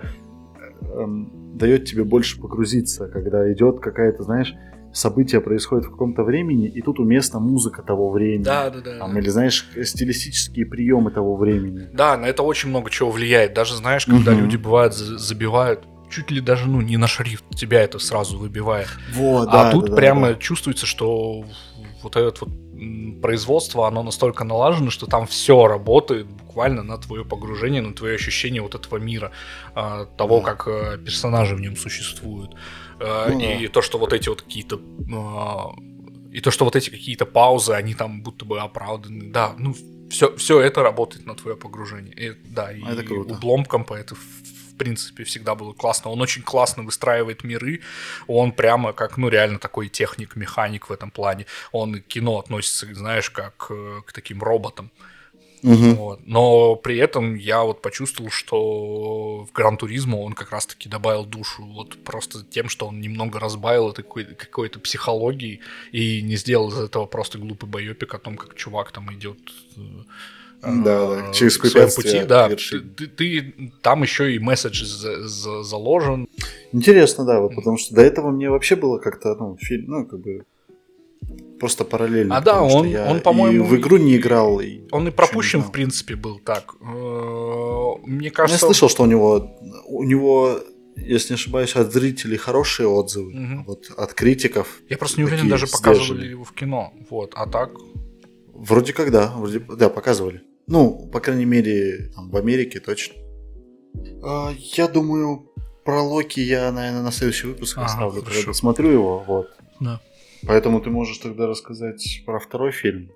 эм, 0.82 1.56
дает 1.56 1.86
тебе 1.86 2.04
больше 2.04 2.40
погрузиться, 2.40 3.08
когда 3.08 3.52
идет 3.52 3.80
какая-то, 3.80 4.22
знаешь, 4.22 4.54
событие 4.92 5.40
происходит 5.40 5.86
в 5.86 5.90
каком-то 5.90 6.22
времени, 6.22 6.68
и 6.68 6.82
тут 6.82 6.98
уместна 6.98 7.40
музыка 7.40 7.82
того 7.82 8.10
времени. 8.10 8.44
Да, 8.44 8.70
да, 8.70 8.80
да. 8.80 8.98
Там, 8.98 9.18
или, 9.18 9.28
знаешь, 9.28 9.68
стилистические 9.82 10.66
приемы 10.66 11.10
того 11.10 11.36
времени. 11.36 11.88
Да, 11.92 12.16
на 12.16 12.26
это 12.26 12.42
очень 12.42 12.68
много 12.70 12.90
чего 12.90 13.10
влияет. 13.10 13.54
Даже, 13.54 13.76
знаешь, 13.76 14.06
когда 14.06 14.32
угу. 14.32 14.40
люди 14.40 14.56
бывают, 14.56 14.94
забивают 14.94 15.84
чуть 16.10 16.30
ли 16.30 16.40
даже 16.40 16.68
ну 16.68 16.80
не 16.80 16.96
на 16.96 17.06
шрифт, 17.06 17.44
тебя 17.54 17.82
это 17.82 17.98
сразу 17.98 18.38
выбивает. 18.38 18.88
Вот, 19.12 19.48
а 19.48 19.52
да, 19.52 19.72
тут 19.72 19.90
да, 19.90 19.96
прямо 19.96 20.28
да. 20.28 20.34
чувствуется, 20.34 20.86
что 20.86 21.44
вот 22.02 22.16
это 22.16 22.44
вот 22.44 22.52
производство, 23.20 23.88
оно 23.88 24.02
настолько 24.02 24.44
налажено, 24.44 24.90
что 24.90 25.06
там 25.06 25.26
все 25.26 25.66
работает 25.66 26.26
буквально 26.26 26.82
на 26.82 26.98
твое 26.98 27.24
погружение, 27.24 27.82
на 27.82 27.92
твое 27.92 28.14
ощущение 28.14 28.62
вот 28.62 28.74
этого 28.74 28.98
мира, 28.98 29.32
а, 29.74 30.06
того, 30.06 30.40
как 30.40 30.68
э, 30.68 30.98
персонажи 30.98 31.56
в 31.56 31.60
нем 31.60 31.76
существуют. 31.76 32.54
А, 33.00 33.28
ну, 33.30 33.40
и 33.40 33.68
то, 33.68 33.82
что 33.82 33.98
вот 33.98 34.12
эти 34.12 34.28
вот 34.28 34.42
какие-то 34.42 34.80
а, 35.12 35.72
и 36.32 36.40
то, 36.40 36.50
что 36.50 36.64
вот 36.64 36.76
эти 36.76 36.90
какие-то 36.90 37.26
паузы, 37.26 37.72
они 37.72 37.94
там 37.94 38.22
будто 38.22 38.44
бы 38.44 38.60
оправданы. 38.60 39.32
Да, 39.32 39.54
ну, 39.58 39.74
все, 40.10 40.34
все 40.36 40.60
это 40.60 40.82
работает 40.82 41.26
на 41.26 41.34
твое 41.34 41.56
погружение. 41.56 42.14
И, 42.14 42.32
да, 42.44 42.72
и 42.72 42.82
это 42.82 43.02
круто. 43.02 43.34
у 43.34 43.38
Бломкомпа 43.38 43.94
это 43.94 44.14
принципе, 44.78 45.24
всегда 45.24 45.54
было 45.54 45.72
классно. 45.72 46.10
Он 46.10 46.20
очень 46.20 46.42
классно 46.42 46.82
выстраивает 46.82 47.44
миры. 47.44 47.80
Он 48.26 48.52
прямо 48.52 48.92
как, 48.92 49.16
ну, 49.18 49.28
реально 49.28 49.58
такой 49.58 49.88
техник, 49.88 50.36
механик 50.36 50.88
в 50.88 50.92
этом 50.92 51.10
плане. 51.10 51.46
Он 51.72 52.00
к 52.00 52.06
кино 52.06 52.38
относится, 52.38 52.86
знаешь, 52.94 53.30
как 53.30 53.66
э, 53.70 54.00
к 54.06 54.12
таким 54.12 54.42
роботам. 54.42 54.90
Угу. 55.62 55.94
Вот. 55.94 56.20
Но 56.26 56.76
при 56.76 56.98
этом 56.98 57.34
я 57.34 57.62
вот 57.62 57.82
почувствовал, 57.82 58.30
что 58.30 59.44
в 59.44 59.52
Гран 59.52 59.76
Туризмо 59.76 60.16
он 60.16 60.32
как 60.32 60.52
раз-таки 60.52 60.88
добавил 60.88 61.24
душу. 61.24 61.64
Вот 61.64 62.02
просто 62.04 62.44
тем, 62.44 62.68
что 62.68 62.86
он 62.86 63.00
немного 63.00 63.40
разбавил 63.40 63.90
это 63.90 64.02
какой- 64.02 64.34
какой-то 64.34 64.78
психологией 64.78 65.60
и 65.92 66.22
не 66.22 66.36
сделал 66.36 66.68
из 66.70 66.78
этого 66.78 67.06
просто 67.06 67.38
глупый 67.38 67.68
боепик 67.68 68.14
о 68.14 68.18
том, 68.18 68.36
как 68.36 68.54
чувак 68.54 68.92
там 68.92 69.12
идет 69.14 69.38
э, 69.76 69.80
Да, 70.60 70.72
да, 70.82 71.32
через 71.32 71.54
своем 71.54 71.88
пути, 71.94 72.24
да, 72.24 72.48
ты, 72.48 72.56
ты- 72.80 73.06
ты- 73.06 73.72
там 73.80 74.02
еще 74.02 74.34
и 74.34 74.38
месседж 74.38 74.84
за- 74.84 75.26
за- 75.26 75.62
заложен. 75.62 76.26
Интересно, 76.72 77.24
да, 77.24 77.40
вот 77.40 77.54
потому 77.54 77.78
что 77.78 77.94
до 77.94 78.02
этого 78.02 78.30
мне 78.30 78.50
вообще 78.50 78.74
было 78.76 78.98
как-то, 78.98 79.34
ну, 79.36 79.56
фильм, 79.60 79.84
ну, 79.88 80.06
как 80.06 80.20
бы 80.20 80.44
просто 81.60 81.84
параллельно. 81.84 82.36
А 82.36 82.40
да, 82.40 82.62
он- 82.62 82.88
я 82.88 83.06
он, 83.10 83.20
по-моему, 83.20 83.64
в 83.64 83.76
игру 83.76 83.96
не 83.98 84.16
играл. 84.16 84.60
И 84.60 84.80
Он 84.90 85.06
и 85.08 85.10
пропущен, 85.10 85.62
в 85.62 85.70
принципе, 85.72 86.16
был 86.16 86.38
так. 86.40 86.74
Э, 86.80 86.84
Мне 88.04 88.18
Ну, 88.18 88.20
Я 88.24 88.30
кажется, 88.30 88.66
слышал, 88.66 88.88
что 88.88 89.02
у 89.02 89.06
него, 89.06 89.58
у 89.86 90.02
него, 90.04 90.60
если 90.96 91.34
не 91.34 91.36
ошибаюсь, 91.36 91.76
от 91.76 91.92
зрителей 91.92 92.36
хорошие 92.36 92.88
отзывы, 92.88 93.32
а 93.34 93.62
вот 93.66 93.90
от 93.96 94.14
критиков. 94.14 94.80
я 94.88 94.96
просто 94.98 95.20
не 95.20 95.24
уверен, 95.24 95.48
даже 95.48 95.66
показывали 95.66 96.04
сдержанные. 96.04 96.30
его 96.30 96.44
в 96.44 96.52
кино. 96.52 96.92
Вот, 97.10 97.32
а 97.34 97.46
так. 97.46 97.70
Вроде 98.54 98.92
как 98.92 99.10
да, 99.12 99.32
вроде, 99.36 99.60
да, 99.60 99.88
показывали. 99.88 100.42
Ну, 100.68 101.08
по 101.12 101.20
крайней 101.20 101.46
мере, 101.46 102.10
там, 102.14 102.30
в 102.30 102.36
Америке 102.36 102.78
точно. 102.78 103.14
А, 104.22 104.52
я 104.56 104.86
думаю, 104.86 105.50
про 105.84 106.02
Локи 106.02 106.40
я, 106.40 106.70
наверное, 106.70 107.02
на 107.02 107.10
следующий 107.10 107.46
выпуск 107.46 107.78
Ага, 107.78 107.86
оставлю, 107.86 108.20
хорошо. 108.20 108.40
когда 108.40 108.52
смотрю 108.52 108.90
его, 108.90 109.24
вот. 109.26 109.48
Да. 109.80 110.00
Поэтому 110.46 110.80
ты 110.80 110.90
можешь 110.90 111.18
тогда 111.18 111.46
рассказать 111.46 112.22
про 112.26 112.38
второй 112.38 112.72
фильм. 112.72 113.10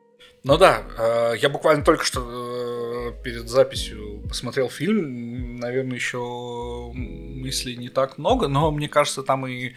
Ну 0.45 0.59
да, 0.59 0.83
э, 0.99 1.35
я 1.39 1.49
буквально 1.51 1.85
только 1.85 2.05
что 2.05 2.21
э, 2.21 3.23
перед 3.23 3.49
записью 3.49 4.23
посмотрел 4.29 4.69
фильм. 4.71 5.57
Наверное, 5.57 5.97
еще 5.97 6.91
мыслей 6.95 7.77
не 7.77 7.91
так 7.91 8.19
много, 8.19 8.49
но 8.49 8.71
мне 8.73 8.89
кажется, 8.89 9.23
там 9.23 9.47
и 9.47 9.73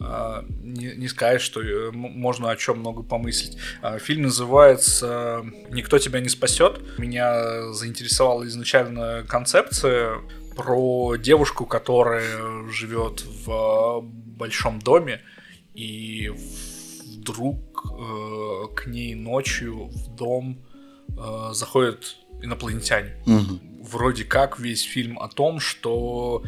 не, 0.00 0.94
не 0.94 1.08
сказать, 1.08 1.40
что 1.40 1.60
э, 1.60 1.90
можно 1.92 2.50
о 2.50 2.56
чем 2.56 2.78
много 2.78 3.02
помыслить. 3.02 3.58
Э, 3.82 3.98
Фильм 3.98 4.22
называется 4.22 5.44
«Никто 5.70 5.98
тебя 5.98 6.20
не 6.20 6.28
спасет». 6.28 6.80
Меня 6.98 7.72
заинтересовала 7.72 8.46
изначально 8.46 9.24
концепция 9.28 10.20
про 10.56 11.16
девушку, 11.16 11.66
которая 11.66 12.68
живет 12.70 13.22
в 13.22 13.50
э, 13.50 14.00
большом 14.02 14.80
доме, 14.80 15.20
и 15.74 16.32
вдруг 17.04 17.86
э, 17.86 18.74
к 18.74 18.86
ней 18.86 19.14
ночью 19.14 19.86
в 19.86 20.14
дом 20.16 20.58
э, 21.08 21.50
заходят 21.52 22.16
инопланетяне. 22.42 23.16
Вроде 23.82 24.24
как 24.24 24.58
весь 24.58 24.82
фильм 24.82 25.18
о 25.18 25.28
том, 25.28 25.60
что 25.60 26.42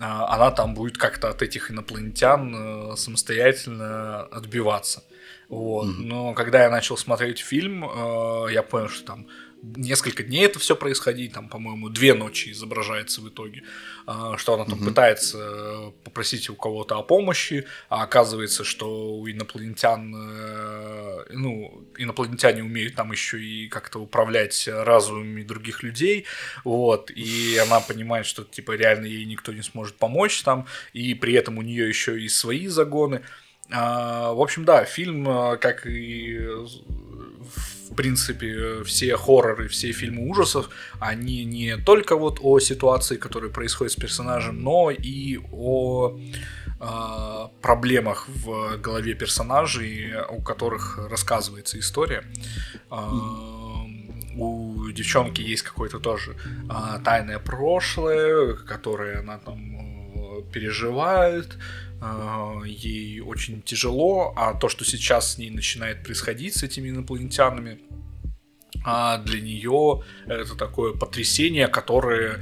она 0.00 0.50
там 0.50 0.74
будет 0.74 0.98
как-то 0.98 1.28
от 1.28 1.42
этих 1.42 1.70
инопланетян 1.70 2.54
э, 2.92 2.96
самостоятельно 2.96 4.22
отбиваться. 4.22 5.04
Вот. 5.48 5.86
Мгм. 5.86 6.08
Но 6.08 6.34
когда 6.34 6.64
я 6.64 6.70
начал 6.70 6.96
смотреть 6.96 7.38
фильм, 7.38 7.84
э, 7.84 8.52
я 8.52 8.62
понял, 8.62 8.88
что 8.88 9.06
там 9.06 9.26
несколько 9.76 10.22
дней 10.22 10.44
это 10.44 10.58
все 10.58 10.76
происходить, 10.76 11.32
там, 11.32 11.48
по-моему, 11.48 11.88
две 11.88 12.14
ночи 12.14 12.50
изображается 12.50 13.20
в 13.20 13.28
итоге, 13.28 13.62
а, 13.62 13.93
что 14.36 14.54
она 14.54 14.64
там 14.66 14.78
Мгм. 14.80 14.88
пытается 14.88 15.38
э, 15.40 15.90
попросить 16.04 16.50
у 16.50 16.54
кого-то 16.54 16.98
о 16.98 17.02
помощи, 17.02 17.66
а 17.88 18.02
оказывается, 18.02 18.64
что 18.64 19.14
у 19.16 19.28
инопланетян, 19.28 20.14
э, 20.14 21.24
ну, 21.30 21.84
инопланетяне 21.96 22.62
умеют 22.62 22.94
там 22.94 23.12
еще 23.12 23.40
и 23.42 23.68
как-то 23.68 23.98
управлять 24.00 24.68
разумами 24.68 25.42
других 25.42 25.82
людей, 25.82 26.26
вот, 26.64 27.10
и 27.10 27.56
она 27.58 27.80
понимает, 27.80 28.26
что, 28.26 28.44
типа, 28.44 28.72
реально 28.72 29.06
ей 29.06 29.24
никто 29.24 29.52
не 29.52 29.62
сможет 29.62 29.96
помочь 29.96 30.42
там, 30.42 30.66
и 30.92 31.14
при 31.14 31.34
этом 31.34 31.58
у 31.58 31.62
нее 31.62 31.88
еще 31.88 32.20
и 32.20 32.28
свои 32.28 32.66
загоны. 32.68 33.22
А, 33.70 34.32
В 34.34 34.40
общем, 34.42 34.64
да, 34.66 34.84
фильм, 34.84 35.26
э, 35.28 35.56
как 35.56 35.86
и 35.86 36.38
в 37.94 37.96
принципе 37.96 38.82
все 38.82 39.16
хорроры, 39.16 39.68
все 39.68 39.92
фильмы 39.92 40.28
ужасов, 40.28 40.68
они 40.98 41.44
не 41.44 41.76
только 41.76 42.16
вот 42.16 42.40
о 42.42 42.58
ситуации, 42.58 43.16
которая 43.16 43.50
происходит 43.50 43.92
с 43.92 43.96
персонажем, 43.96 44.62
но 44.62 44.90
и 44.90 45.38
о 45.52 46.18
а, 46.80 47.50
проблемах 47.62 48.26
в 48.28 48.78
голове 48.78 49.14
персонажей, 49.14 50.12
у 50.28 50.42
которых 50.42 50.98
рассказывается 51.08 51.78
история. 51.78 52.24
А, 52.90 53.12
У 54.36 54.90
девчонки 54.90 55.40
есть 55.40 55.62
какое-то 55.62 56.00
тоже 56.00 56.34
а, 56.68 56.98
тайное 56.98 57.38
прошлое, 57.38 58.54
которое 58.54 59.20
она 59.20 59.38
там 59.38 59.58
э, 59.60 60.42
переживает, 60.52 61.56
а, 61.93 61.93
ей 62.64 63.20
очень 63.20 63.62
тяжело, 63.62 64.32
а 64.36 64.54
то, 64.54 64.68
что 64.68 64.84
сейчас 64.84 65.34
с 65.34 65.38
ней 65.38 65.50
начинает 65.50 66.02
происходить 66.02 66.54
с 66.54 66.62
этими 66.62 66.90
инопланетянами, 66.90 67.80
а 68.84 69.18
для 69.18 69.40
нее 69.40 70.02
это 70.26 70.56
такое 70.56 70.92
потрясение, 70.92 71.68
которое 71.68 72.40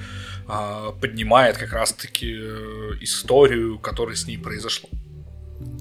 а, 0.49 0.93
поднимает 0.93 1.57
как 1.57 1.73
раз-таки 1.73 2.35
э, 2.35 2.93
историю, 3.01 3.79
которая 3.79 4.17
с 4.17 4.27
ней 4.27 4.39
произошло. 4.39 4.89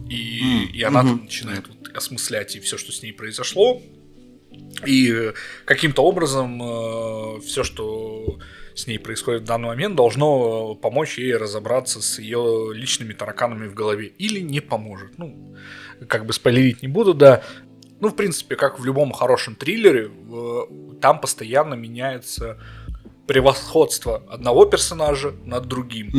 И, 0.07 0.41
М, 0.41 0.69
и 0.73 0.83
она 0.83 1.01
тут 1.01 1.23
начинает 1.23 1.67
вот 1.67 1.95
осмыслять 1.95 2.55
и 2.55 2.59
все, 2.59 2.77
что 2.77 2.91
с 2.91 3.01
ней 3.01 3.11
произошло. 3.11 3.81
И 4.85 5.11
э, 5.11 5.33
каким-то 5.65 6.03
образом 6.03 7.41
все, 7.41 7.63
что 7.63 8.37
с 8.75 8.87
ней 8.87 8.97
происходит 8.97 9.43
в 9.43 9.45
данный 9.45 9.67
момент, 9.67 9.95
должно 9.95 10.75
помочь 10.75 11.17
ей 11.17 11.35
разобраться 11.35 12.01
с 12.01 12.19
ее 12.19 12.71
личными 12.73 13.13
тараканами 13.13 13.67
в 13.67 13.73
голове. 13.73 14.07
Или 14.07 14.39
не 14.39 14.59
поможет. 14.59 15.17
Ну, 15.17 15.55
как 16.07 16.25
бы 16.25 16.33
спойлерить 16.33 16.81
не 16.81 16.87
буду, 16.87 17.13
да. 17.13 17.43
Ну, 17.99 18.09
в 18.09 18.15
принципе, 18.15 18.55
как 18.55 18.79
в 18.79 18.85
любом 18.85 19.11
хорошем 19.11 19.55
триллере, 19.55 20.09
э, 20.09 20.59
там 21.01 21.21
постоянно 21.21 21.75
меняется 21.75 22.57
превосходство 23.27 24.23
одного 24.29 24.65
персонажа 24.65 25.33
над 25.45 25.67
другим. 25.67 26.11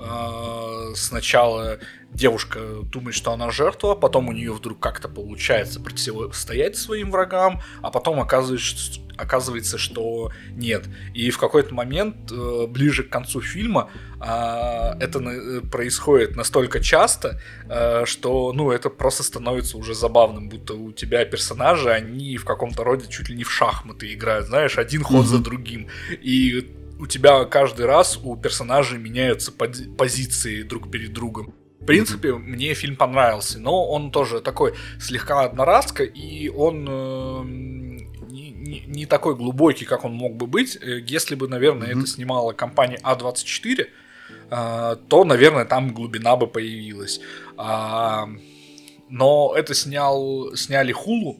А, 0.00 0.92
Сначала 0.94 1.78
девушка 2.12 2.60
думает, 2.82 3.14
что 3.14 3.32
она 3.32 3.50
жертва, 3.50 3.94
потом 3.94 4.28
у 4.28 4.32
нее 4.32 4.52
вдруг 4.52 4.80
как-то 4.80 5.08
получается 5.08 5.80
противостоять 5.80 6.76
своим 6.76 7.10
врагам, 7.10 7.60
а 7.82 7.90
потом 7.90 8.20
оказывается, 8.20 9.00
оказывается, 9.18 9.78
что 9.78 10.30
нет. 10.52 10.84
И 11.12 11.30
в 11.30 11.38
какой-то 11.38 11.74
момент, 11.74 12.30
э, 12.32 12.66
ближе 12.68 13.02
к 13.02 13.10
концу 13.10 13.40
фильма, 13.40 13.90
а, 14.20 14.96
это 15.00 15.20
на- 15.20 15.60
происходит 15.60 16.36
настолько 16.36 16.80
часто, 16.80 17.40
э, 17.68 18.04
что, 18.06 18.52
ну, 18.52 18.70
это 18.70 18.90
просто 18.90 19.22
становится 19.22 19.76
уже 19.76 19.94
забавным, 19.94 20.48
будто 20.48 20.74
у 20.74 20.92
тебя 20.92 21.24
персонажи, 21.24 21.90
они 21.90 22.36
в 22.36 22.44
каком-то 22.44 22.84
роде 22.84 23.06
чуть 23.08 23.28
ли 23.28 23.36
не 23.36 23.44
в 23.44 23.50
шахматы 23.50 24.12
играют, 24.14 24.46
знаешь, 24.46 24.78
один 24.78 25.02
ход 25.02 25.26
за 25.26 25.36
Мгм. 25.36 25.42
другим. 25.44 25.88
И 26.22 26.74
у 27.00 27.06
тебя 27.06 27.44
каждый 27.44 27.86
раз 27.86 28.18
у 28.22 28.36
персонажей 28.36 28.98
меняются 28.98 29.52
пози- 29.52 29.94
позиции 29.96 30.62
друг 30.62 30.90
перед 30.90 31.12
другом. 31.12 31.54
В 31.80 31.86
принципе, 31.86 32.34
мне 32.34 32.74
фильм 32.74 32.96
понравился, 32.96 33.58
но 33.60 33.88
он 33.88 34.10
тоже 34.10 34.40
такой 34.40 34.74
слегка 35.00 35.42
одноразка, 35.44 36.02
и 36.02 36.48
он 36.48 36.86
э, 36.90 37.97
не, 38.86 39.06
такой 39.06 39.34
глубокий, 39.36 39.84
как 39.84 40.04
он 40.04 40.12
мог 40.14 40.34
бы 40.36 40.46
быть. 40.46 40.76
Э, 40.80 41.00
Если 41.00 41.34
бы, 41.34 41.48
наверное, 41.48 41.88
Мгм. 41.90 42.00
это 42.00 42.10
снимала 42.10 42.52
компания 42.52 42.98
А24, 43.02 43.86
э, 44.50 44.96
то, 45.08 45.24
наверное, 45.24 45.64
там 45.64 45.92
глубина 45.94 46.36
бы 46.36 46.46
появилась. 46.46 47.20
А, 47.56 48.28
но 49.08 49.54
это 49.56 49.74
снял, 49.74 50.54
сняли 50.56 50.92
Хулу. 50.92 51.38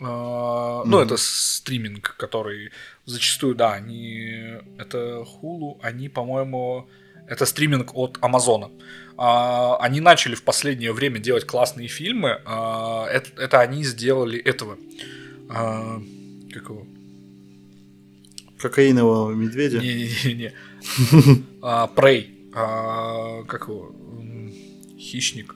Ну, 0.00 0.84
Мгм. 0.84 0.98
это 0.98 1.16
стриминг, 1.16 2.14
который 2.18 2.70
зачастую, 3.04 3.54
да, 3.56 3.72
они... 3.72 4.58
Это 4.78 5.24
Хулу, 5.24 5.78
они, 5.82 6.08
по-моему... 6.08 6.86
Это 7.26 7.44
стриминг 7.46 7.94
от 7.94 8.16
Амазона. 8.22 8.70
А, 9.16 9.76
они 9.80 10.00
начали 10.00 10.34
в 10.36 10.44
последнее 10.44 10.92
время 10.92 11.18
делать 11.18 11.44
классные 11.44 11.88
фильмы. 11.88 12.40
А, 12.46 13.06
это, 13.06 13.42
это 13.42 13.60
они 13.60 13.82
сделали 13.84 14.38
этого. 14.38 14.78
Как 16.58 16.70
его? 16.70 16.86
Кокаинового 18.58 19.32
медведя. 19.32 19.78
Не-не-не. 19.78 20.52
А. 21.62 21.90
А, 22.54 23.42
Как 23.44 23.68
его? 23.68 23.92
Хищник. 24.98 25.54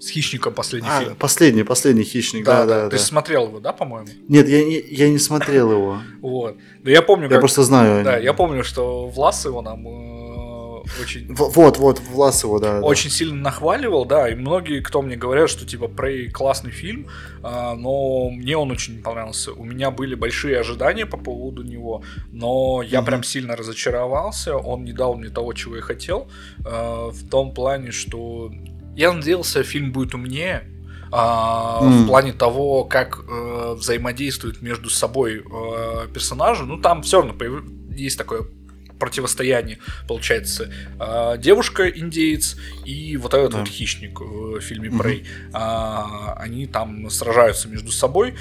С 0.00 0.08
хищником 0.08 0.54
последний 0.54 0.88
А, 0.90 1.00
фильм. 1.00 1.16
последний, 1.16 1.62
последний 1.62 2.04
хищник, 2.04 2.44
да, 2.44 2.64
да, 2.64 2.88
Ты 2.88 2.96
да. 2.96 3.02
смотрел 3.02 3.48
его, 3.48 3.60
да, 3.60 3.72
по-моему? 3.74 4.08
Нет, 4.28 4.48
я, 4.48 4.64
не- 4.64 4.80
я 4.80 5.10
не 5.10 5.18
смотрел 5.18 5.70
его. 5.70 5.98
Вот. 6.22 6.56
Да 6.82 6.90
я 6.90 7.02
помню, 7.02 7.24
Я 7.24 7.30
как... 7.32 7.40
просто 7.40 7.62
знаю. 7.64 8.02
Да, 8.02 8.16
я 8.16 8.32
помню, 8.32 8.64
что 8.64 9.08
Влас 9.08 9.44
его 9.44 9.60
нам 9.60 9.86
э, 9.86 10.09
очень... 11.00 11.26
В- 11.34 11.50
Вот, 11.56 11.78
вот, 11.78 12.00
Власова, 12.00 12.60
да. 12.60 12.80
да. 12.80 12.86
Очень 12.86 13.10
сильно 13.10 13.34
нахваливал, 13.36 14.04
да, 14.06 14.28
и 14.28 14.34
многие, 14.34 14.80
кто 14.80 15.02
мне 15.02 15.16
говорят, 15.16 15.50
что 15.50 15.66
типа 15.66 15.84
Prey 15.84 16.30
классный 16.30 16.70
фильм, 16.70 17.06
а, 17.42 17.74
но 17.74 18.30
мне 18.30 18.56
он 18.56 18.70
очень 18.70 18.96
не 18.96 19.02
понравился. 19.02 19.52
У 19.52 19.64
меня 19.64 19.90
были 19.90 20.14
большие 20.14 20.58
ожидания 20.58 21.06
по 21.06 21.16
поводу 21.16 21.62
него, 21.62 22.02
но 22.32 22.82
я 22.82 23.00
Мгм. 23.00 23.06
прям 23.06 23.22
сильно 23.22 23.56
разочаровался, 23.56 24.56
он 24.56 24.84
не 24.84 24.92
дал 24.92 25.14
мне 25.16 25.28
того, 25.28 25.52
чего 25.52 25.76
я 25.76 25.82
хотел, 25.82 26.28
а, 26.64 27.10
в 27.10 27.28
том 27.28 27.52
плане, 27.54 27.90
что 27.92 28.50
я 28.96 29.12
надеялся, 29.12 29.62
фильм 29.62 29.92
будет 29.92 30.14
умнее, 30.14 30.64
А, 31.12 31.80
mm. 31.82 32.04
В 32.04 32.06
плане 32.06 32.32
того, 32.32 32.84
как 32.84 33.24
э, 33.28 33.74
взаимодействуют 33.76 34.62
между 34.62 34.90
собой 34.90 35.38
э, 35.44 36.06
персонажи, 36.14 36.62
ну 36.64 36.78
там 36.80 37.02
все 37.02 37.16
равно 37.18 37.34
появ... 37.34 37.64
есть 37.96 38.16
такое 38.16 38.44
противостояние, 39.00 39.78
получается, 40.06 40.70
э, 41.00 41.36
девушка-индеец 41.38 42.56
и 42.84 43.16
вот 43.16 43.34
этот 43.34 43.50
да. 43.50 43.58
вот 43.58 43.68
хищник 43.68 44.20
в 44.20 44.60
фильме 44.60 44.90
Прей. 44.90 45.24
Mm-hmm. 45.52 46.34
Они 46.36 46.66
там 46.66 47.10
сражаются 47.10 47.68
между 47.68 47.90
собой, 47.90 48.34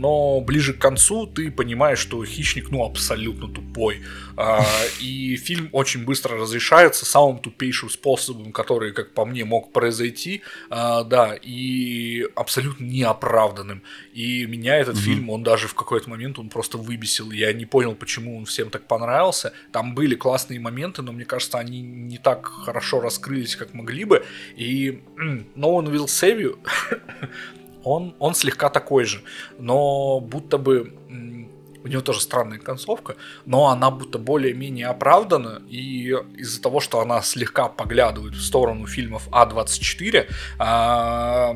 но 0.00 0.40
ближе 0.40 0.72
к 0.72 0.78
концу 0.78 1.26
ты 1.26 1.50
понимаешь, 1.50 1.98
что 1.98 2.24
хищник, 2.24 2.70
ну, 2.70 2.84
абсолютно 2.84 3.48
тупой. 3.48 4.02
А, 4.36 4.64
и 5.00 5.36
фильм 5.36 5.68
очень 5.72 6.04
быстро 6.04 6.36
разрешается 6.36 7.04
самым 7.06 7.38
тупейшим 7.38 7.90
способом, 7.90 8.52
который, 8.52 8.92
как 8.92 9.14
по 9.14 9.24
мне, 9.24 9.44
мог 9.44 9.72
произойти, 9.72 10.42
а, 10.70 11.04
да, 11.04 11.34
и 11.40 12.26
абсолютно 12.34 12.84
неоправданным. 12.84 13.82
И 14.12 14.46
меня 14.46 14.76
этот 14.76 14.98
фильм, 14.98 15.30
он 15.30 15.42
даже 15.42 15.68
в 15.68 15.74
какой-то 15.74 16.10
момент, 16.10 16.38
он 16.38 16.48
просто 16.48 16.78
выбесил. 16.78 17.30
Я 17.30 17.52
не 17.52 17.66
понял, 17.66 17.94
почему 17.94 18.38
он 18.38 18.44
всем 18.44 18.70
так 18.70 18.86
понравился. 18.86 19.52
Там 19.72 19.94
были 19.94 20.14
классные 20.14 20.60
моменты, 20.60 21.02
но 21.02 21.12
мне 21.12 21.24
кажется, 21.24 21.58
они 21.58 21.80
не 21.80 22.18
так 22.18 22.46
хорошо 22.46 23.00
раскрылись, 23.00 23.56
как 23.56 23.74
могли 23.74 24.04
бы. 24.04 24.24
И 24.56 25.02
No 25.18 25.72
One 25.72 25.90
Will 25.90 26.06
Save 26.06 26.40
You 26.40 26.58
он, 27.86 28.14
он 28.18 28.34
слегка 28.34 28.68
такой 28.68 29.04
же, 29.04 29.22
но 29.58 30.20
будто 30.20 30.58
бы 30.58 30.92
у 31.86 31.88
него 31.88 32.02
тоже 32.02 32.20
странная 32.20 32.58
концовка, 32.58 33.14
но 33.44 33.68
она 33.68 33.92
будто 33.92 34.18
более-менее 34.18 34.88
оправдана, 34.88 35.62
и 35.68 36.08
из-за 36.36 36.60
того, 36.60 36.80
что 36.80 37.00
она 37.00 37.22
слегка 37.22 37.68
поглядывает 37.68 38.34
в 38.34 38.42
сторону 38.42 38.86
фильмов 38.88 39.28
А24, 39.30 40.26
а, 40.58 41.54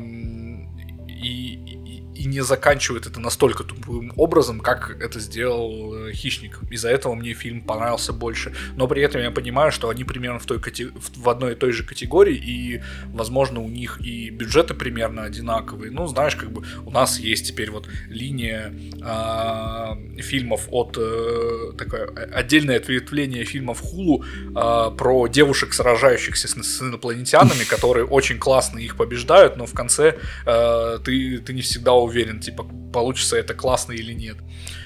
и, 1.07 1.80
и 2.21 2.25
не 2.25 2.41
заканчивает 2.41 3.07
это 3.07 3.19
настолько 3.19 3.63
тупым 3.63 4.13
образом, 4.15 4.59
как 4.59 5.01
это 5.01 5.19
сделал 5.19 5.95
э, 5.95 6.13
Хищник. 6.13 6.59
Из-за 6.69 6.89
этого 6.89 7.15
мне 7.15 7.33
фильм 7.33 7.61
понравился 7.61 8.13
больше. 8.13 8.53
Но 8.75 8.87
при 8.87 9.01
этом 9.01 9.21
я 9.21 9.31
понимаю, 9.31 9.71
что 9.71 9.89
они 9.89 10.03
примерно 10.03 10.39
в, 10.39 10.45
той 10.45 10.59
в 10.59 11.29
одной 11.29 11.53
и 11.53 11.55
той 11.55 11.71
же 11.71 11.83
категории, 11.83 12.35
и, 12.35 12.81
возможно, 13.13 13.59
у 13.59 13.69
них 13.69 13.99
и 14.01 14.29
бюджеты 14.29 14.75
примерно 14.75 15.23
одинаковые. 15.23 15.91
Ну, 15.91 16.07
знаешь, 16.07 16.35
как 16.35 16.51
бы 16.51 16.63
у 16.85 16.91
нас 16.91 17.19
есть 17.19 17.47
теперь 17.47 17.71
вот 17.71 17.87
линия 18.07 18.71
э, 19.03 20.21
фильмов 20.21 20.67
от 20.69 20.97
э, 20.99 21.73
такое 21.77 22.07
отдельное 22.35 22.77
ответвление 22.77 23.45
фильмов 23.45 23.79
Хулу 23.79 24.23
э, 24.23 24.91
про 24.95 25.27
девушек, 25.27 25.73
сражающихся 25.73 26.47
с, 26.47 26.51
с 26.51 26.81
инопланетянами, 26.81 27.63
которые 27.63 28.05
очень 28.05 28.37
классно 28.37 28.77
их 28.77 28.95
побеждают, 28.95 29.57
но 29.57 29.65
в 29.65 29.73
конце 29.73 30.17
э, 30.45 30.99
ты, 31.03 31.39
ты 31.39 31.53
не 31.53 31.61
всегда 31.61 31.93
уверен 31.93 32.10
уверен, 32.11 32.39
типа, 32.39 32.65
получится 32.93 33.37
это 33.37 33.53
классно 33.53 33.93
или 33.93 34.13
нет. 34.13 34.37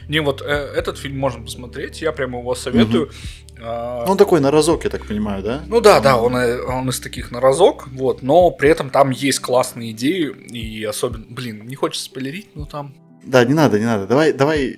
Не, 0.08 0.22
вот 0.22 0.42
э, 0.42 0.46
этот 0.46 0.98
фильм 0.98 1.20
можно 1.20 1.44
посмотреть, 1.44 2.02
я 2.02 2.12
прямо 2.12 2.40
его 2.40 2.56
советую. 2.56 3.06
Угу. 3.06 3.14
А, 3.62 4.06
он 4.08 4.18
такой 4.18 4.40
на 4.42 4.52
разок, 4.52 4.84
я 4.84 4.90
так 4.90 5.06
понимаю, 5.06 5.44
да? 5.44 5.64
Ну 5.68 5.82
да, 5.82 6.00
да, 6.00 6.18
он, 6.18 6.36
э, 6.36 6.62
он 6.62 6.90
из 6.90 7.00
таких 7.00 7.32
на 7.32 7.40
разок, 7.40 7.88
вот, 7.88 8.22
но 8.22 8.52
при 8.52 8.70
этом 8.70 8.90
там 8.90 9.10
есть 9.10 9.40
классные 9.40 9.92
идеи, 9.92 10.30
и 10.30 10.84
особенно, 10.84 11.26
блин, 11.30 11.66
не 11.66 11.76
хочется 11.76 12.06
спойлерить, 12.06 12.56
но 12.56 12.66
там... 12.66 12.96
Да, 13.24 13.44
не 13.44 13.54
надо, 13.54 13.80
не 13.80 13.86
надо, 13.86 14.08
давай, 14.08 14.34
давай... 14.34 14.78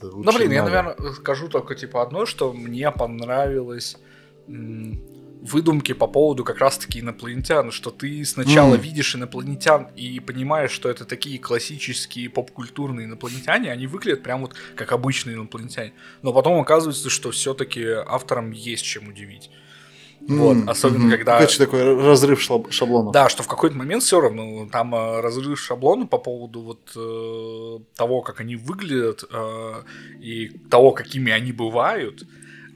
Ну, 0.00 0.32
блин, 0.36 0.52
я, 0.52 0.62
наверное, 0.62 0.96
скажу 1.14 1.48
только, 1.48 1.74
типа, 1.74 2.02
одно, 2.02 2.26
что 2.26 2.52
мне 2.52 2.90
понравилось 2.90 3.96
выдумки 5.42 5.92
по 5.92 6.06
поводу 6.06 6.44
как 6.44 6.58
раз-таки 6.58 7.00
инопланетян, 7.00 7.72
что 7.72 7.90
ты 7.90 8.24
сначала 8.24 8.76
mm. 8.76 8.80
видишь 8.80 9.16
инопланетян 9.16 9.88
и 9.96 10.20
понимаешь, 10.20 10.70
что 10.70 10.88
это 10.88 11.04
такие 11.04 11.38
классические 11.38 12.30
поп-культурные 12.30 13.06
инопланетяне, 13.06 13.72
они 13.72 13.88
выглядят 13.88 14.22
прям 14.22 14.42
вот 14.42 14.54
как 14.76 14.92
обычные 14.92 15.34
инопланетяне. 15.34 15.92
Но 16.22 16.32
потом 16.32 16.60
оказывается, 16.60 17.10
что 17.10 17.32
все-таки 17.32 17.84
авторам 17.84 18.52
есть 18.52 18.84
чем 18.84 19.08
удивить. 19.08 19.50
Mm, 20.28 20.36
вот, 20.36 20.68
особенно 20.68 21.06
mm-hmm. 21.06 21.16
когда... 21.16 21.38
Короче, 21.38 21.58
такой 21.58 22.00
разрыв 22.00 22.40
шаблона. 22.40 23.10
Да, 23.10 23.28
что 23.28 23.42
в 23.42 23.48
какой-то 23.48 23.76
момент 23.76 24.04
все 24.04 24.20
равно 24.20 24.68
там 24.70 24.94
э, 24.94 25.20
разрыв 25.20 25.58
шаблона 25.60 26.06
по 26.06 26.18
поводу 26.18 26.60
вот 26.60 26.92
э, 26.94 27.78
того, 27.96 28.22
как 28.22 28.38
они 28.40 28.54
выглядят 28.54 29.24
э, 29.28 29.82
и 30.20 30.48
того, 30.70 30.92
какими 30.92 31.32
они 31.32 31.50
бывают. 31.50 32.22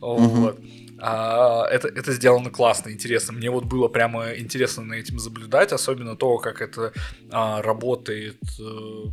Mm-hmm. 0.00 0.16
Вот. 0.26 0.58
А, 0.98 1.66
это, 1.66 1.88
это 1.88 2.12
сделано 2.12 2.50
классно, 2.50 2.90
интересно. 2.90 3.32
Мне 3.32 3.50
вот 3.50 3.64
было 3.64 3.88
прямо 3.88 4.32
интересно 4.34 4.82
на 4.82 4.94
этим 4.94 5.16
наблюдать, 5.16 5.72
особенно 5.72 6.16
то, 6.16 6.38
как 6.38 6.62
это 6.62 6.92
а, 7.30 7.62
работает. 7.62 8.38
А, 8.60 9.08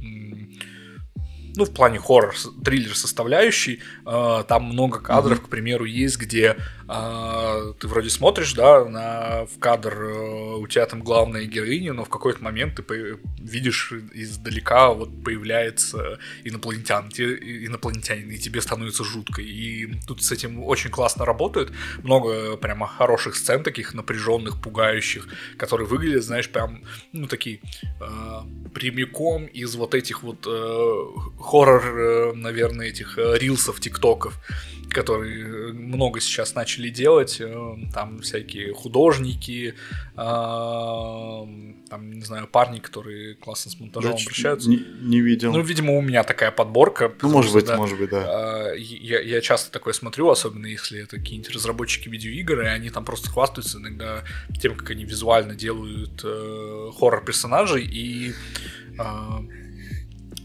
ну, 1.55 1.65
в 1.65 1.73
плане 1.73 1.99
хоррор, 1.99 2.35
триллер 2.63 2.95
составляющий, 2.95 3.81
э, 4.05 4.43
там 4.47 4.63
много 4.63 4.99
кадров, 4.99 5.39
mm-hmm. 5.39 5.45
к 5.45 5.49
примеру, 5.49 5.85
есть, 5.85 6.17
где 6.17 6.57
э, 6.89 7.73
ты 7.79 7.87
вроде 7.87 8.09
смотришь, 8.09 8.53
да, 8.53 8.85
на, 8.85 9.45
в 9.45 9.59
кадр, 9.59 9.93
э, 9.93 10.55
у 10.55 10.67
тебя 10.67 10.85
там 10.85 11.01
главная 11.01 11.45
героиня, 11.45 11.93
но 11.93 12.05
в 12.05 12.09
какой-то 12.09 12.43
момент 12.43 12.75
ты 12.75 12.83
по- 12.83 13.19
видишь 13.39 13.93
издалека 14.13 14.93
вот 14.93 15.23
появляется 15.23 16.19
инопланетян, 16.43 17.09
те, 17.09 17.25
инопланетянин, 17.33 18.29
и 18.31 18.37
тебе 18.37 18.61
становится 18.61 19.03
жутко. 19.03 19.41
И 19.41 19.93
тут 20.07 20.23
с 20.23 20.31
этим 20.31 20.63
очень 20.63 20.89
классно 20.89 21.25
работают. 21.25 21.71
Много 22.03 22.57
прямо 22.57 22.87
хороших 22.87 23.35
сцен 23.35 23.63
таких 23.63 23.93
напряженных, 23.93 24.61
пугающих, 24.61 25.27
которые 25.57 25.87
выглядят, 25.87 26.23
знаешь, 26.23 26.49
прям, 26.49 26.83
ну, 27.11 27.27
такие 27.27 27.59
э, 28.01 28.39
прямиком 28.73 29.45
из 29.45 29.75
вот 29.75 29.93
этих 29.93 30.23
вот 30.23 30.47
э, 30.47 31.42
хоррор, 31.43 31.83
э, 31.85 32.33
наверное, 32.33 32.87
этих 32.87 33.17
э, 33.17 33.37
рилсов, 33.37 33.79
тиктоков, 33.79 34.39
которые 34.89 35.43
э, 35.43 35.73
много 35.73 36.21
сейчас 36.21 36.55
начали 36.55 36.89
делать. 36.89 37.41
Там 37.93 38.19
всякие 38.21 38.73
художники, 38.73 39.75
там, 40.15 42.11
не 42.11 42.23
знаю, 42.23 42.47
парни, 42.47 42.79
которые 42.79 43.35
классно 43.35 43.71
с 43.71 43.79
монтажом 43.79 44.15
да, 44.15 44.21
обращаются. 44.21 44.69
Не, 44.69 44.85
не 45.01 45.21
видел. 45.21 45.51
Ну, 45.51 45.61
видимо, 45.61 45.97
у 45.97 46.01
меня 46.01 46.23
такая 46.23 46.51
подборка. 46.51 47.11
Ну, 47.21 47.29
может 47.29 47.49
что, 47.49 47.59
быть, 47.59 47.67
да, 47.67 47.77
может 47.77 47.99
быть, 47.99 48.09
да. 48.09 48.73
Я, 48.75 49.19
я 49.19 49.41
часто 49.41 49.71
такое 49.71 49.93
смотрю, 49.93 50.29
особенно 50.29 50.67
если 50.67 51.01
это 51.01 51.17
какие-нибудь 51.17 51.53
разработчики 51.53 52.07
видеоигр, 52.09 52.61
и 52.61 52.65
они 52.67 52.89
там 52.89 53.03
просто 53.05 53.29
хвастаются 53.29 53.79
иногда 53.79 54.23
тем, 54.61 54.75
как 54.75 54.91
они 54.91 55.03
визуально 55.03 55.55
делают 55.55 56.21
э, 56.23 56.89
хоррор-персонажей, 56.97 57.83
и 57.83 58.33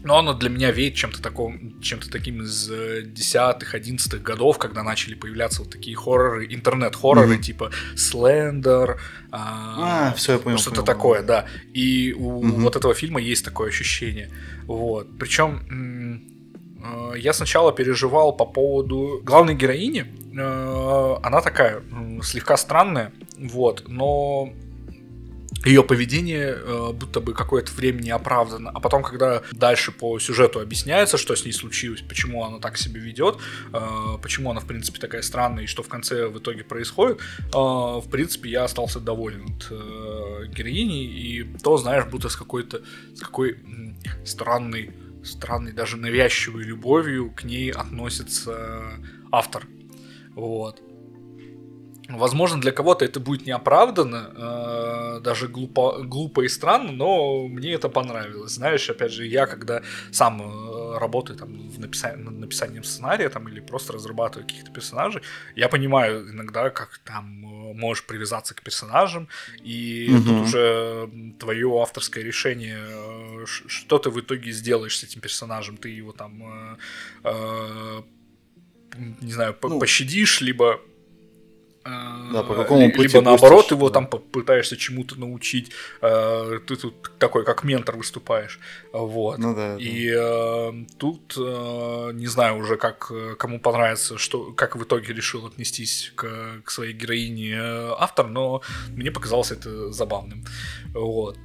но 0.03 0.17
оно 0.17 0.33
для 0.33 0.49
меня 0.49 0.71
веет 0.71 0.95
чем-то 0.95 1.21
таком, 1.21 1.79
чем-то 1.81 2.09
таким 2.09 2.41
из 2.41 2.69
э, 2.71 3.03
десятых, 3.03 3.73
одиннадцатых 3.73 4.21
годов, 4.21 4.57
когда 4.57 4.83
начали 4.83 5.13
появляться 5.13 5.61
вот 5.61 5.71
такие 5.71 5.95
хорроры, 5.95 6.45
интернет-хорроры 6.45 7.35
mm-hmm. 7.35 7.41
типа 7.41 7.71
Slender, 7.95 8.97
а, 9.31 10.09
а 10.09 10.13
все 10.13 10.33
я 10.33 10.39
понял, 10.39 10.57
что-то 10.57 10.81
понял. 10.81 10.85
такое, 10.85 11.23
да. 11.23 11.45
И 11.73 12.13
у 12.17 12.43
mm-hmm. 12.43 12.61
вот 12.61 12.75
этого 12.75 12.93
фильма 12.93 13.19
есть 13.19 13.43
такое 13.43 13.69
ощущение, 13.69 14.31
вот. 14.65 15.07
Причем 15.19 16.23
э, 16.83 17.19
я 17.19 17.33
сначала 17.33 17.73
переживал 17.73 18.33
по 18.33 18.45
поводу 18.45 19.21
главной 19.23 19.55
героини, 19.55 20.05
э, 20.37 21.15
она 21.23 21.41
такая 21.41 21.83
слегка 22.23 22.55
странная, 22.57 23.11
вот, 23.37 23.83
но 23.87 24.53
ее 25.65 25.83
поведение 25.83 26.55
э, 26.55 26.91
будто 26.93 27.19
бы 27.19 27.33
какое-то 27.33 27.71
время 27.73 28.01
не 28.01 28.11
оправдано. 28.11 28.71
А 28.73 28.79
потом, 28.79 29.03
когда 29.03 29.43
дальше 29.51 29.91
по 29.91 30.17
сюжету 30.19 30.59
объясняется, 30.59 31.17
что 31.17 31.35
с 31.35 31.43
ней 31.45 31.51
случилось, 31.51 32.01
почему 32.01 32.45
она 32.45 32.59
так 32.59 32.77
себя 32.77 32.99
ведет, 32.99 33.37
э, 33.73 34.17
почему 34.21 34.51
она, 34.51 34.61
в 34.61 34.65
принципе, 34.65 34.99
такая 34.99 35.21
странная, 35.21 35.63
и 35.63 35.67
что 35.67 35.83
в 35.83 35.89
конце 35.89 36.27
в 36.27 36.37
итоге 36.39 36.63
происходит, 36.63 37.19
э, 37.39 37.51
в 37.53 38.05
принципе, 38.09 38.49
я 38.49 38.63
остался 38.63 38.99
доволен 38.99 39.45
от 39.45 39.67
э, 39.71 40.45
героини, 40.47 41.05
и 41.05 41.43
то, 41.61 41.77
знаешь, 41.77 42.05
будто 42.05 42.29
с 42.29 42.35
какой-то, 42.35 42.81
с 43.15 43.19
какой 43.19 43.57
странной, 44.25 44.91
странной, 45.23 45.73
даже 45.73 45.97
навязчивой 45.97 46.63
любовью 46.63 47.31
к 47.31 47.43
ней 47.43 47.71
относится 47.71 48.99
автор. 49.31 49.67
Вот. 50.35 50.81
Возможно, 52.09 52.59
для 52.59 52.71
кого-то 52.71 53.05
это 53.05 53.19
будет 53.19 53.45
неоправданно, 53.45 54.31
э, 54.35 55.19
даже 55.21 55.47
глупо, 55.47 56.01
глупо 56.03 56.41
и 56.41 56.47
странно, 56.47 56.91
но 56.91 57.47
мне 57.47 57.73
это 57.73 57.87
понравилось. 57.87 58.53
Знаешь, 58.53 58.89
опять 58.89 59.11
же, 59.11 59.27
я 59.27 59.45
когда 59.45 59.83
сам 60.11 60.41
э, 60.41 60.97
работаю 60.97 61.37
там, 61.37 61.69
в 61.69 61.79
написании, 61.79 62.23
над 62.23 62.39
написанием 62.39 62.83
сценария 62.83 63.29
там, 63.29 63.47
или 63.47 63.59
просто 63.59 63.93
разрабатываю 63.93 64.47
каких-то 64.47 64.71
персонажей, 64.71 65.21
я 65.55 65.69
понимаю 65.69 66.31
иногда, 66.31 66.71
как 66.71 66.99
там 67.05 67.45
э, 67.45 67.73
можешь 67.75 68.03
привязаться 68.03 68.55
к 68.55 68.63
персонажам, 68.63 69.27
и 69.63 70.09
угу. 70.11 70.23
тут 70.23 70.47
уже 70.47 71.09
твое 71.39 71.79
авторское 71.79 72.23
решение, 72.23 73.45
что 73.45 73.99
ты 73.99 74.09
в 74.09 74.19
итоге 74.19 74.51
сделаешь 74.51 74.97
с 74.97 75.03
этим 75.03 75.21
персонажем, 75.21 75.77
ты 75.77 75.89
его 75.89 76.11
там, 76.11 76.77
не 79.21 79.31
знаю, 79.31 79.55
ну, 79.61 79.79
пощадишь, 79.79 80.41
либо 80.41 80.81
Да, 82.33 82.43
по 82.43 82.53
какому 82.55 82.91
пути 82.91 83.17
Либо 83.17 83.21
наоборот 83.21 83.61
пустишь, 83.61 83.77
его 83.77 83.89
да. 83.89 83.93
там 83.95 84.07
попытаешься 84.07 84.77
чему-то 84.77 85.19
научить, 85.19 85.71
э, 86.01 86.59
ты 86.65 86.75
тут 86.75 87.11
такой 87.17 87.43
как 87.43 87.63
ментор 87.63 87.95
выступаешь, 87.95 88.59
вот. 88.93 89.39
Ну 89.39 89.55
да, 89.55 89.75
да. 89.75 89.81
И 89.81 90.11
э, 90.15 90.85
тут 90.97 91.35
э, 91.37 92.11
не 92.13 92.27
знаю 92.27 92.57
уже, 92.57 92.77
как 92.77 93.11
кому 93.37 93.59
понравится, 93.59 94.17
что 94.17 94.51
как 94.53 94.75
в 94.75 94.83
итоге 94.83 95.13
решил 95.13 95.47
отнестись 95.47 96.11
к, 96.15 96.61
к 96.63 96.71
своей 96.71 96.93
героине 96.93 97.57
автор, 97.97 98.27
но 98.27 98.61
мне 98.89 99.11
показалось 99.11 99.51
это 99.51 99.91
забавным, 99.91 100.45
вот. 100.93 101.37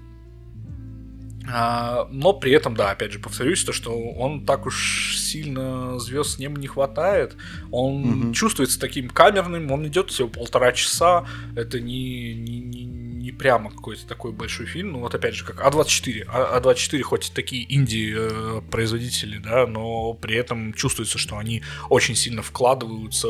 А, 1.53 2.09
но 2.11 2.32
при 2.32 2.53
этом, 2.53 2.74
да, 2.74 2.90
опять 2.90 3.12
же, 3.12 3.18
повторюсь, 3.18 3.64
то, 3.64 3.72
что 3.72 3.92
он 3.92 4.47
так 4.47 4.66
уж 4.66 5.16
сильно 5.18 5.99
звезд 5.99 6.30
с 6.30 6.38
неба 6.38 6.59
не 6.59 6.66
хватает. 6.66 7.36
Он 7.70 7.95
Мгм. 8.01 8.32
чувствуется 8.32 8.80
таким 8.80 9.09
камерным, 9.11 9.70
он 9.70 9.86
идет 9.86 10.11
всего 10.11 10.28
полтора 10.28 10.72
часа. 10.72 11.26
Это 11.55 11.80
не, 11.80 12.34
не, 12.34 12.61
не, 12.61 12.84
не 13.25 13.33
прямо 13.33 13.70
какой-то 13.70 14.07
такой 14.07 14.33
большой 14.33 14.66
фильм. 14.66 14.93
Ну, 14.93 15.01
вот 15.01 15.14
опять 15.14 15.35
же, 15.35 15.45
как 15.45 15.61
А24. 15.61 16.25
А- 16.29 16.61
А24 16.61 17.03
хоть 17.03 17.31
и 17.31 17.33
такие 17.33 17.75
инди-производители, 17.75 19.39
да, 19.39 19.66
но 19.66 20.12
при 20.12 20.37
этом 20.37 20.75
чувствуется, 20.75 21.18
что 21.18 21.39
они 21.39 21.62
очень 21.89 22.14
сильно 22.14 22.43
вкладываются, 22.43 23.29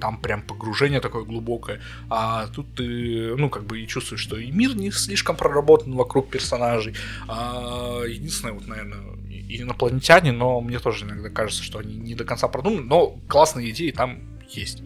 там 0.00 0.18
прям 0.18 0.42
погружение 0.42 1.00
такое 1.00 1.24
глубокое. 1.24 1.80
А 2.08 2.46
тут 2.48 2.74
ты, 2.76 3.34
ну, 3.36 3.50
как 3.50 3.64
бы 3.64 3.80
и 3.80 3.88
чувствуешь, 3.88 4.22
что 4.22 4.36
и 4.36 4.50
мир 4.52 4.76
не 4.76 4.90
слишком 4.92 5.36
проработан 5.36 5.92
вокруг 5.94 6.30
персонажей. 6.30 6.94
А 7.26 8.02
единственное, 8.04 8.54
вот, 8.54 8.66
наверное, 8.68 9.16
инопланетяне, 9.48 10.32
но 10.32 10.60
мне 10.60 10.78
тоже 10.78 11.04
иногда 11.04 11.28
кажется, 11.30 11.62
что 11.62 11.78
они 11.78 11.96
не 11.96 12.14
до 12.14 12.24
конца 12.24 12.48
продуманы, 12.48 12.82
но 12.82 13.16
классные 13.28 13.70
идеи 13.70 13.90
там 13.90 14.20
есть. 14.48 14.82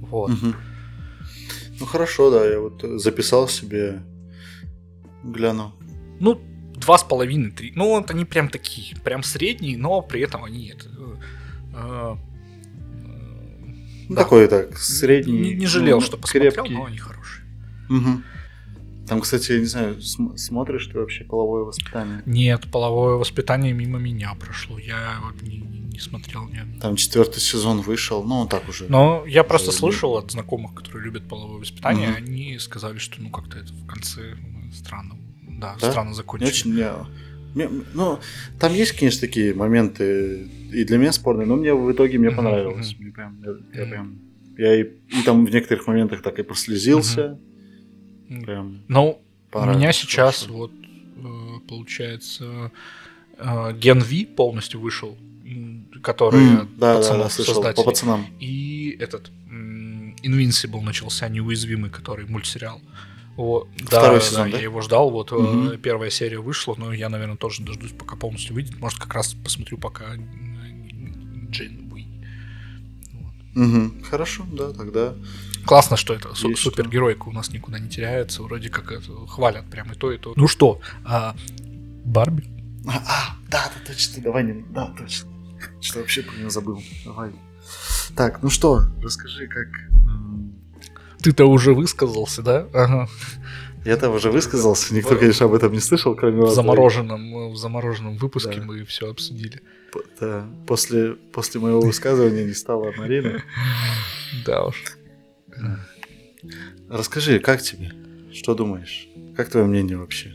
Вот. 0.00 0.30
Мгм. 0.30 0.54
Ну 1.80 1.86
хорошо, 1.86 2.30
да, 2.30 2.46
я 2.46 2.60
вот 2.60 2.82
записал 3.00 3.48
себе, 3.48 4.02
гляну. 5.24 5.72
Ну, 6.20 6.40
два 6.76 6.98
с 6.98 7.04
половиной, 7.04 7.50
три. 7.50 7.72
Ну, 7.74 7.88
вот 7.88 8.10
они 8.10 8.24
прям 8.24 8.48
такие, 8.48 8.96
прям 9.02 9.22
средние, 9.22 9.78
но 9.78 10.02
при 10.02 10.20
этом 10.20 10.44
они 10.44 10.68
это, 10.68 10.86
э, 11.74 12.16
Ну, 14.08 14.16
Да. 14.16 14.22
Такой 14.24 14.48
так, 14.48 14.76
средний. 14.76 15.38
не, 15.40 15.54
не 15.54 15.66
жалел, 15.66 15.98
ну, 16.00 16.04
что 16.04 16.16
посмотрел, 16.16 16.52
крепкий. 16.52 16.74
но 16.74 16.84
они 16.86 16.98
хорошие. 16.98 17.44
Мгм. 17.88 18.24
Там, 19.06 19.20
кстати, 19.20 19.52
я 19.52 19.58
не 19.60 19.66
знаю, 19.66 20.00
см- 20.02 20.36
смотришь 20.36 20.86
ты 20.88 20.98
вообще 20.98 21.24
половое 21.24 21.62
воспитание? 21.64 22.22
Нет, 22.26 22.70
половое 22.72 23.14
воспитание 23.14 23.72
мимо 23.72 23.98
меня 23.98 24.34
прошло. 24.34 24.78
Я 24.78 25.20
вот 25.24 25.40
не, 25.42 25.58
не- 26.00 26.04
не 26.04 26.10
смотрел 26.10 26.44
одного. 26.44 26.80
Там 26.80 26.96
четвертый 26.96 27.40
сезон 27.40 27.80
вышел, 27.80 28.24
ну, 28.24 28.36
он 28.40 28.48
так 28.48 28.68
уже. 28.68 28.86
Но 28.88 29.24
я 29.26 29.44
просто 29.44 29.72
слышал 29.72 30.16
от 30.16 30.30
знакомых, 30.30 30.74
которые 30.74 31.04
любят 31.04 31.28
половое 31.28 31.58
воспитание, 31.60 32.08
Мгм. 32.08 32.16
они 32.24 32.58
сказали, 32.58 32.98
что 32.98 33.20
ну 33.22 33.30
как-то 33.30 33.58
это 33.58 33.72
в 33.72 33.86
конце 33.86 34.20
м, 34.32 34.72
странно. 34.74 35.16
Да, 35.60 35.76
Да? 35.80 35.90
странно 35.90 36.08
Не 36.10 36.14
закончили. 36.14 36.48
очень 36.48 36.72
мне- 36.72 37.68
Ну, 37.94 38.18
там 38.60 38.72
есть, 38.74 38.92
конечно, 38.92 39.20
такие 39.20 39.54
моменты 39.54 40.48
и 40.72 40.84
для 40.84 40.98
меня 40.98 41.12
спорные, 41.12 41.46
но 41.46 41.56
мне 41.56 41.74
в 41.74 41.90
итоге 41.92 42.18
мне 42.18 42.30
понравилось. 42.30 42.94
мгм. 42.94 43.02
Мне 43.04 43.12
прям, 43.12 43.42
я, 43.74 43.80
я 43.82 43.86
прям... 43.90 44.18
Я 44.58 44.80
и, 44.80 44.84
и 44.84 45.22
там 45.24 45.44
в 45.46 45.50
некоторых 45.50 45.86
моментах 45.86 46.22
так 46.22 46.38
и 46.38 46.42
прослезился. 46.42 47.38
М. 48.28 48.42
Прям 48.44 48.82
Ну, 48.88 49.20
у 49.52 49.64
меня 49.66 49.92
сейчас 49.92 50.46
вот 50.48 50.70
э, 51.16 51.60
получается 51.68 52.70
э, 53.38 53.72
Ген 53.72 53.98
V 54.00 54.26
полностью 54.36 54.80
вышел, 54.80 55.16
который 56.02 56.62
от 56.62 56.78
да, 56.78 56.92
да, 56.94 56.98
пацанов, 56.98 57.22
да, 57.24 57.30
слышал, 57.30 57.62
по 57.62 57.82
пацанам. 57.84 58.26
И 58.40 58.96
этот 59.00 59.30
Invincible 60.22 60.82
начался, 60.82 61.28
неуязвимый, 61.28 61.90
который 61.90 62.26
мультсериал. 62.26 62.80
Вот, 63.36 63.68
Второй 63.78 64.18
да, 64.18 64.24
сезон, 64.24 64.46
да, 64.46 64.52
да? 64.52 64.56
я 64.58 64.64
его 64.64 64.80
ждал, 64.82 65.10
вот 65.10 65.32
Мгм. 65.32 65.78
первая 65.78 66.10
серия 66.10 66.38
вышла, 66.40 66.74
но 66.76 66.92
я, 66.92 67.08
наверное, 67.08 67.36
тоже 67.36 67.62
дождусь, 67.62 67.92
пока 67.92 68.16
полностью 68.16 68.54
выйдет. 68.54 68.78
Может, 68.78 68.98
как 68.98 69.14
раз 69.14 69.34
посмотрю, 69.34 69.78
пока 69.78 70.14
э, 70.14 70.18
Джейн 71.50 71.90
Уи. 71.90 72.06
Мгм. 73.54 74.02
Хорошо, 74.02 74.44
да, 74.52 74.72
тогда. 74.72 75.14
Классно, 75.64 75.96
что 75.96 76.12
это 76.12 76.34
су- 76.34 76.56
супергеройка 76.56 77.28
у 77.28 77.32
нас 77.32 77.50
никуда 77.50 77.78
не 77.78 77.88
теряется, 77.88 78.42
вроде 78.42 78.68
как 78.68 78.92
это 78.92 79.26
хвалят 79.26 79.70
прям 79.70 79.92
и 79.92 79.94
то, 79.94 80.12
и 80.12 80.18
то. 80.18 80.34
Ну 80.36 80.46
что, 80.46 80.80
а, 81.04 81.34
Барби? 82.04 82.44
А, 82.86 82.96
а, 83.06 83.36
да, 83.48 83.70
да, 83.74 83.92
точно, 83.92 84.22
давай 84.22 84.44
не... 84.44 84.64
Да, 84.70 84.94
точно. 84.98 85.29
Что 85.80 86.00
вообще 86.00 86.22
про 86.22 86.36
него 86.36 86.50
забыл. 86.50 86.82
Давай. 87.04 87.30
Так, 88.16 88.42
ну 88.42 88.50
что, 88.50 88.82
расскажи, 89.02 89.46
как... 89.46 89.68
Ты-то 91.22 91.44
уже 91.46 91.74
высказался, 91.74 92.42
да? 92.42 92.66
Ага. 92.72 93.08
Я-то 93.84 94.10
уже 94.10 94.30
высказался, 94.30 94.94
никто, 94.94 95.16
конечно, 95.16 95.46
об 95.46 95.54
этом 95.54 95.72
не 95.72 95.80
слышал, 95.80 96.14
кроме 96.14 96.38
В 96.38 96.46
вас. 96.46 96.54
замороженном, 96.54 97.52
в 97.52 97.56
замороженном 97.56 98.16
выпуске 98.16 98.56
Да. 98.58 98.62
мы 98.64 98.84
все 98.84 99.10
обсудили. 99.10 99.62
Да, 100.20 100.46
после, 100.66 101.12
после 101.14 101.60
моего 101.60 101.80
высказывания 101.80 102.44
не 102.44 102.52
стало 102.54 102.92
Марины. 102.96 103.42
Да 104.44 104.66
уж. 104.66 104.82
Расскажи, 106.88 107.38
как 107.38 107.62
тебе? 107.62 107.92
Что 108.32 108.54
думаешь? 108.54 109.08
Как 109.36 109.48
твое 109.50 109.66
мнение 109.66 109.96
вообще? 109.96 110.34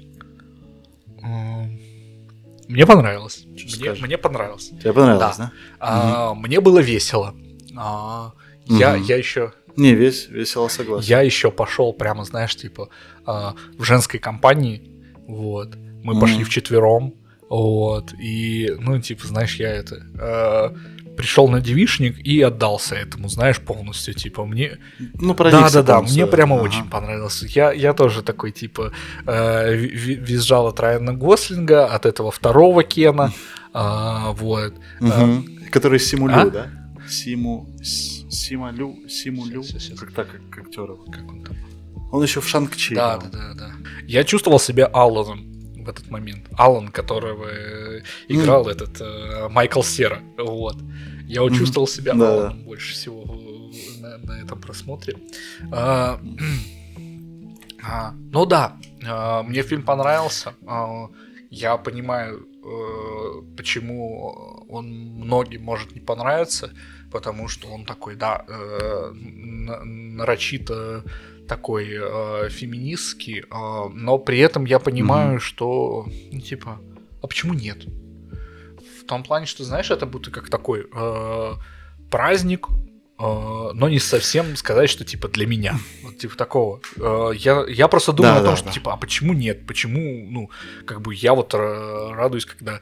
Мне 2.68 2.86
понравилось. 2.86 3.46
Мне, 3.46 3.94
мне 3.94 4.18
понравилось. 4.18 4.70
Тебе 4.82 4.94
понравилось, 4.94 5.38
да? 5.38 5.52
А, 5.80 6.34
Мне 6.34 6.60
было 6.62 6.80
весело. 6.80 7.36
А, 7.78 8.32
Я, 8.68 8.94
Мгм. 8.98 9.04
я 9.04 9.18
еще 9.18 9.54
Не, 9.78 9.94
весь, 9.94 10.28
весело 10.30 10.70
согласен. 10.70 11.08
я 11.08 11.22
еще 11.22 11.52
пошел 11.52 11.94
прямо, 11.94 12.24
знаешь, 12.26 12.56
типа 12.56 12.90
а, 13.26 13.54
в 13.78 13.84
женской 13.84 14.20
компании, 14.20 14.90
вот. 15.28 15.76
Мы 16.04 16.14
Мгм. 16.14 16.20
пошли 16.22 16.44
вчетвером, 16.44 17.14
вот. 17.50 18.14
И, 18.20 18.74
ну, 18.80 19.00
типа, 19.00 19.28
знаешь, 19.28 19.56
я 19.58 19.70
это 19.70 19.98
а, 20.20 20.74
пришел 21.16 21.48
на 21.50 21.62
девишник 21.62 22.18
и 22.28 22.42
отдался 22.42 22.96
этому, 22.96 23.30
знаешь, 23.30 23.60
полностью, 23.60 24.14
типа, 24.14 24.46
мне... 24.46 24.78
Ну, 25.22 25.34
Да, 25.34 25.70
да, 25.70 25.82
да, 25.84 26.02
мне 26.02 26.26
прямо 26.28 26.56
Ага. 26.56 26.64
очень 26.66 26.90
понравилось. 26.90 27.44
Я, 27.56 27.72
я 27.74 27.94
тоже 27.94 28.22
такой, 28.22 28.52
типа, 28.52 28.92
э, 29.26 29.76
ви- 29.76 29.96
ви- 29.96 30.16
визжал 30.26 30.68
от 30.68 30.80
Райана 30.80 31.14
Гослинга, 31.14 31.86
от 31.96 32.06
этого 32.06 32.30
второго 32.32 32.84
Кена, 32.84 33.32
а, 33.74 34.32
вот. 34.32 34.74
Мгм. 35.02 35.46
Который 35.72 36.00
Симулю, 36.00 36.34
А? 36.36 36.50
да? 36.50 36.68
Симу... 37.10 37.68
Симулю? 38.30 39.64
Щас. 39.64 39.92
Как 40.00 40.12
так, 40.12 40.28
как 40.50 40.66
актеров. 40.66 41.00
Как 41.12 41.32
он 41.32 41.44
там? 41.44 41.56
Он 42.12 42.24
еще 42.24 42.40
в 42.40 42.48
Шанг-Чи. 42.48 42.96
Да, 42.96 43.18
да, 43.18 43.28
да, 43.32 43.54
да. 43.58 43.72
Я 44.08 44.24
чувствовал 44.24 44.60
себя 44.60 44.86
Алланом 44.94 45.55
в 45.86 45.90
этот 45.90 46.10
момент. 46.12 46.48
Аллан, 46.58 46.90
которого 46.90 47.48
э, 47.48 48.02
играл 48.28 48.68
этот 48.68 49.00
э, 49.02 49.48
Майкл 49.50 49.82
Сера. 49.84 50.20
Вот. 50.38 50.78
Я 51.28 51.42
Мгм. 51.44 51.56
чувствовал 51.56 51.88
себя 51.88 52.14
Да, 52.14 52.30
Алланом 52.34 52.64
больше 52.64 52.94
всего 52.94 53.24
на, 54.00 54.18
на 54.18 54.42
этом 54.42 54.60
просмотре. 54.60 55.16
А, 55.72 56.20
а, 57.84 58.14
ну 58.32 58.46
да, 58.46 58.78
а, 59.08 59.44
мне 59.44 59.62
фильм 59.64 59.84
понравился. 59.84 60.54
А, 60.68 61.08
я 61.50 61.78
понимаю, 61.78 62.48
э, 62.64 63.42
почему 63.58 64.66
он 64.70 64.88
многим 64.90 65.64
может 65.64 65.94
не 65.96 66.02
понравиться, 66.02 66.72
потому 67.12 67.48
что 67.48 67.68
он 67.70 67.86
такой, 67.86 68.16
да, 68.16 68.44
э, 68.48 69.12
на- 69.14 69.84
нарочито 69.84 71.04
такой 71.48 71.90
э, 71.92 72.50
феминистский, 72.50 73.42
э, 73.42 73.90
но 73.94 74.18
при 74.18 74.40
этом 74.40 74.66
я 74.66 74.80
понимаю, 74.80 75.40
что, 75.40 76.08
ну, 76.32 76.40
типа, 76.40 76.80
а 77.22 77.28
почему 77.28 77.54
нет? 77.54 77.86
В 79.02 79.06
том 79.06 79.24
плане, 79.24 79.46
что, 79.46 79.64
знаешь, 79.64 79.92
это 79.92 80.06
будто 80.06 80.32
как 80.32 80.50
такой 80.50 80.88
э, 80.92 81.54
праздник, 82.10 82.68
э, 82.70 83.24
но 83.74 83.90
не 83.90 84.00
совсем 84.00 84.56
сказать, 84.56 84.90
что 84.90 85.06
типа 85.06 85.28
для 85.28 85.46
меня. 85.48 85.76
Вот 86.04 86.18
типа 86.18 86.36
такого. 86.36 86.82
Э, 86.98 87.32
я, 87.36 87.66
я 87.68 87.88
просто 87.88 88.14
думаю 88.14 88.36
Да, 88.36 88.40
о 88.40 88.44
том, 88.44 88.52
да, 88.52 88.58
что 88.58 88.66
да. 88.68 88.72
типа, 88.72 88.94
а 88.94 88.98
почему 88.98 89.34
нет? 89.34 89.66
Почему, 89.68 90.28
ну, 90.30 90.50
как 90.86 91.02
бы 91.02 91.14
я 91.14 91.34
вот 91.34 91.54
радуюсь, 91.54 92.46
когда 92.46 92.80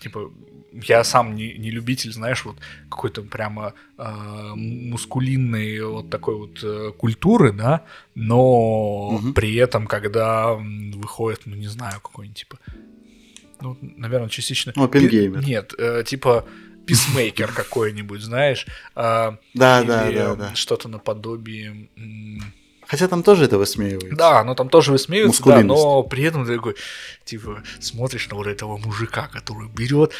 типа 0.00 0.30
я 0.72 1.04
сам 1.04 1.34
не, 1.34 1.54
не 1.58 1.70
любитель, 1.70 2.12
знаешь, 2.12 2.44
вот 2.44 2.56
какой-то 2.88 3.22
прямо 3.22 3.74
э, 3.98 4.52
мускулинной 4.54 5.80
вот 5.80 6.10
такой 6.10 6.36
вот 6.36 6.60
э, 6.62 6.92
культуры, 6.96 7.52
да, 7.52 7.84
но 8.14 9.18
Мгм. 9.20 9.34
при 9.34 9.54
этом, 9.56 9.86
когда 9.86 10.54
выходит, 10.54 11.42
ну 11.46 11.56
не 11.56 11.68
знаю, 11.68 12.00
какой-нибудь 12.00 12.38
типа, 12.38 12.58
ну, 13.60 13.76
наверное, 13.80 14.28
частично. 14.28 14.72
Ну, 14.76 14.84
Оппенгеймер. 14.84 15.40
Пи- 15.40 15.46
Нет, 15.46 15.74
э, 15.76 16.02
типа 16.06 16.46
писмейкер 16.86 17.52
какой-нибудь, 17.54 18.20
знаешь, 18.22 18.66
а, 18.94 19.38
Да, 19.54 19.82
да, 19.84 20.10
да, 20.10 20.34
да. 20.34 20.54
что-то 20.54 20.88
наподобие. 20.88 21.90
м, 21.96 22.52
Хотя 22.90 23.06
там 23.06 23.22
тоже 23.22 23.44
это 23.44 23.56
высмеивается. 23.56 24.16
Да, 24.16 24.42
но 24.42 24.56
там 24.56 24.68
тоже 24.68 24.90
высмеиваются, 24.90 25.44
да, 25.44 25.62
но 25.62 26.02
при 26.02 26.24
этом 26.24 26.44
ты 26.44 26.56
такой, 26.56 26.74
типа, 27.24 27.62
смотришь 27.78 28.28
на 28.28 28.36
вот 28.36 28.48
этого 28.48 28.78
мужика, 28.78 29.28
который 29.32 29.68
берет, 29.68 30.10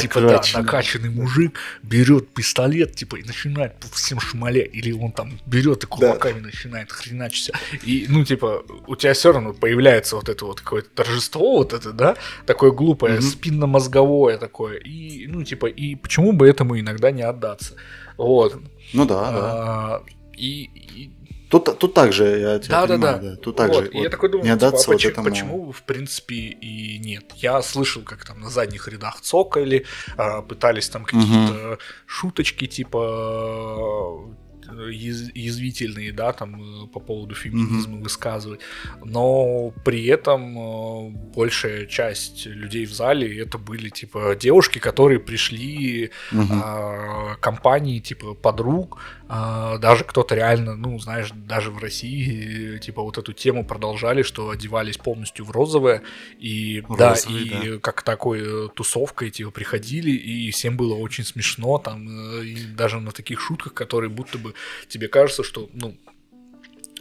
типа, 0.00 0.20
да, 0.20 0.40
Накачанный. 0.54 1.10
мужик, 1.10 1.58
берет 1.82 2.32
пистолет, 2.32 2.94
типа, 2.94 3.16
и 3.16 3.24
начинает 3.24 3.80
по 3.80 3.88
всем 3.88 4.20
шмалять, 4.20 4.72
или 4.72 4.92
он 4.92 5.10
там 5.10 5.40
берет 5.44 5.82
и 5.82 5.86
кулаками 5.88 6.38
начинает 6.38 6.92
хреначить. 6.92 7.50
И, 7.82 8.06
ну, 8.08 8.24
типа, 8.24 8.62
у 8.86 8.94
тебя 8.94 9.12
все 9.12 9.32
равно 9.32 9.52
появляется 9.52 10.14
вот 10.14 10.28
это 10.28 10.44
вот 10.44 10.60
какое-то 10.60 10.88
торжество, 10.90 11.56
вот 11.56 11.72
это, 11.72 11.92
да, 11.92 12.16
такое 12.46 12.70
глупое, 12.70 13.14
Мгм. 13.14 13.22
спинномозговое 13.22 14.38
такое. 14.38 14.78
И, 14.78 15.26
ну, 15.26 15.42
типа, 15.42 15.66
и 15.66 15.96
почему 15.96 16.32
бы 16.32 16.48
этому 16.48 16.78
иногда 16.78 17.10
не 17.10 17.22
отдаться? 17.22 17.74
Вот. 18.16 18.56
Ну 18.92 19.04
да, 19.04 19.32
да. 19.32 19.38
А, 19.40 20.02
и, 20.36 20.62
и 20.64 21.10
Тут, 21.50 21.78
тут 21.78 21.94
также, 21.94 22.24
я 22.38 22.58
тебя 22.60 22.80
да, 22.82 22.86
да, 22.86 22.94
понимаю, 22.94 23.20
да. 23.22 23.30
да. 23.30 23.36
Тут 23.36 23.56
также 23.56 23.80
Вот, 23.80 23.92
вот 23.94 24.02
я 24.04 24.08
такой 24.08 24.28
думаю, 24.30 24.44
не 24.48 24.54
типа, 24.54 24.68
отдаться 24.68 24.84
а 24.84 24.92
вот 24.92 24.96
почему, 24.96 25.12
этому. 25.12 25.30
почему, 25.30 25.72
в 25.72 25.82
принципе, 25.82 26.34
и 26.36 26.98
нет. 26.98 27.24
Я 27.36 27.60
слышал, 27.62 28.02
как 28.02 28.24
там 28.24 28.40
на 28.40 28.50
задних 28.50 28.86
рядах 28.88 29.20
цокали, 29.20 29.84
а, 30.16 30.42
пытались 30.42 30.88
там 30.88 31.04
какие-то 31.04 31.78
шуточки, 32.06 32.66
типа 32.66 34.30
э, 34.68 34.90
яз- 34.92 35.32
язвительные, 35.34 36.12
да, 36.12 36.32
там 36.32 36.84
э, 36.84 36.86
по 36.86 37.00
поводу 37.00 37.34
феминизма 37.34 37.98
высказывать, 37.98 38.60
но 39.04 39.72
при 39.84 40.06
этом 40.06 40.56
э, 40.56 41.10
большая 41.34 41.86
часть 41.86 42.46
людей 42.46 42.86
в 42.86 42.92
зале 42.92 43.42
это 43.42 43.58
были 43.58 43.88
типа 43.88 44.36
девушки, 44.40 44.78
которые 44.78 45.18
пришли 45.18 46.10
Мгм. 46.30 46.62
а, 46.64 47.34
компании 47.40 47.98
типа 47.98 48.34
подруг, 48.34 49.00
а, 49.32 49.78
даже 49.78 50.02
кто-то 50.02 50.34
реально, 50.34 50.74
ну, 50.74 50.98
знаешь, 50.98 51.30
даже 51.32 51.70
в 51.70 51.78
России, 51.78 52.78
типа, 52.78 53.00
вот 53.00 53.16
эту 53.16 53.32
тему 53.32 53.64
продолжали, 53.64 54.24
что 54.24 54.50
одевались 54.50 54.96
полностью 54.96 55.44
в 55.44 55.52
розовое, 55.52 56.02
и, 56.40 56.82
да, 56.88 57.10
Розовый, 57.10 57.42
и 57.44 57.78
как 57.78 58.02
такой 58.02 58.40
э, 58.42 58.68
тусовкой, 58.74 59.30
типа, 59.30 59.52
приходили, 59.52 60.10
и 60.10 60.50
всем 60.50 60.76
было 60.76 60.94
очень 60.96 61.22
смешно, 61.22 61.78
там, 61.78 62.08
э, 62.40 62.44
и 62.44 62.64
даже 62.74 62.98
на 62.98 63.12
таких 63.12 63.40
шутках, 63.40 63.72
которые 63.72 64.10
будто 64.10 64.36
бы 64.36 64.54
тебе 64.88 65.06
кажется, 65.06 65.44
что, 65.44 65.70
ну, 65.74 65.96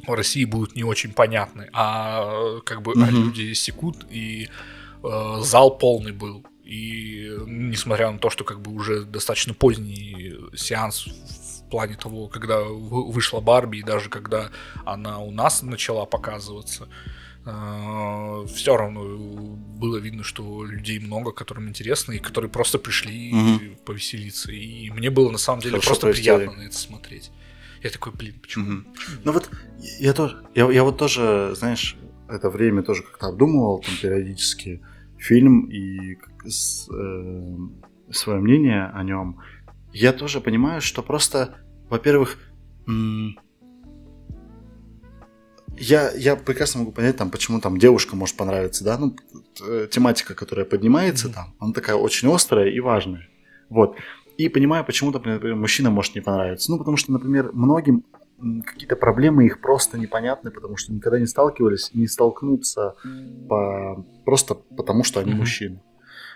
в 0.06 0.14
России 0.14 0.46
будут 0.46 0.76
не 0.76 0.84
очень 0.84 1.14
понятны, 1.14 1.68
а 1.74 2.58
э, 2.58 2.62
как 2.64 2.84
бы 2.84 2.94
а 2.94 3.08
Мгм. 3.08 3.24
люди 3.24 3.54
секут, 3.54 4.06
и 4.12 4.50
э, 5.04 5.38
зал 5.42 5.80
полный 5.80 6.12
был. 6.12 6.46
И 6.64 7.28
несмотря 7.48 8.12
на 8.12 8.20
то, 8.20 8.30
что 8.30 8.44
как 8.44 8.62
бы 8.62 8.72
уже 8.72 9.02
достаточно 9.02 9.56
поздний 9.56 10.36
сеанс 10.56 11.08
в 11.08 11.39
плане 11.70 11.96
того, 11.96 12.28
когда 12.28 12.60
вы- 12.62 13.12
вышла 13.12 13.40
Барби, 13.40 13.78
и 13.78 13.84
даже 13.84 14.10
когда 14.10 14.50
она 14.86 15.20
у 15.20 15.32
нас 15.32 15.62
начала 15.64 16.06
показываться, 16.06 16.88
все 17.44 18.76
равно 18.78 19.02
было 19.80 19.98
видно, 19.98 20.24
что 20.24 20.64
людей 20.66 21.00
много, 21.00 21.32
которым 21.32 21.70
интересно, 21.70 22.12
и 22.14 22.20
которые 22.20 22.52
просто 22.52 22.78
пришли 22.80 23.32
Мгм. 23.34 23.76
повеселиться. 23.86 24.52
И 24.52 24.90
мне 24.92 25.10
было 25.10 25.32
на 25.32 25.38
самом 25.38 25.62
деле 25.62 25.74
Хорошо 25.74 25.88
просто 25.90 26.08
провести 26.08 26.30
приятно 26.30 26.58
на 26.58 26.66
это 26.68 26.76
смотреть. 26.78 27.32
Я 27.84 27.90
такой, 27.90 28.12
блин, 28.14 28.36
почему? 28.42 28.66
Мгм. 28.66 28.88
Ну 29.24 29.32
вот 29.32 29.50
я 30.00 30.14
тоже, 30.14 30.44
я, 30.54 30.70
я 30.70 30.84
вот 30.84 30.98
тоже, 30.98 31.54
знаешь, 31.56 31.96
это 32.28 32.50
время 32.50 32.84
тоже 32.84 33.04
как-то 33.04 33.28
обдумывал 33.28 33.80
там 33.80 33.96
периодически 34.02 34.82
фильм 35.18 35.70
и 35.72 36.18
свое 38.12 38.40
мнение 38.40 38.86
о 38.94 39.04
нем. 39.04 39.40
Я 39.94 40.14
тоже 40.14 40.40
понимаю, 40.42 40.82
что 40.82 41.02
просто, 41.04 41.56
во-первых, 41.90 42.38
я, 45.78 46.12
я 46.12 46.36
прекрасно 46.36 46.82
могу 46.82 46.92
понять, 46.92 47.18
там, 47.18 47.32
почему 47.32 47.60
там 47.62 47.78
девушка 47.78 48.16
может 48.16 48.36
понравиться, 48.36 48.84
да, 48.84 48.98
ну, 48.98 49.12
т- 49.12 49.88
тематика, 49.88 50.36
которая 50.36 50.66
поднимается 50.66 51.30
там, 51.34 51.56
она 51.60 51.74
такая 51.74 51.96
очень 51.96 52.34
острая 52.34 52.70
и 52.70 52.80
важная. 52.80 53.28
Вот. 53.70 53.96
И 54.38 54.50
понимаю, 54.50 54.86
почему, 54.86 55.12
например, 55.12 55.56
мужчина 55.56 55.90
может 55.90 56.16
не 56.16 56.22
понравиться. 56.22 56.72
Ну, 56.72 56.78
потому 56.78 56.98
что, 56.98 57.12
например, 57.12 57.52
многим 57.54 58.04
какие-то 58.66 58.96
проблемы 58.96 59.46
их 59.46 59.60
просто 59.62 59.98
непонятны, 59.98 60.50
потому 60.50 60.78
что 60.78 60.94
никогда 60.94 61.20
не 61.20 61.26
сталкивались 61.26 61.90
и 61.94 62.00
не 62.00 62.08
столкнутся 62.08 62.96
по... 63.50 64.06
просто 64.26 64.56
потому, 64.56 65.04
что 65.04 65.20
они 65.20 65.32
Мгм. 65.32 65.40
мужчины. 65.40 65.82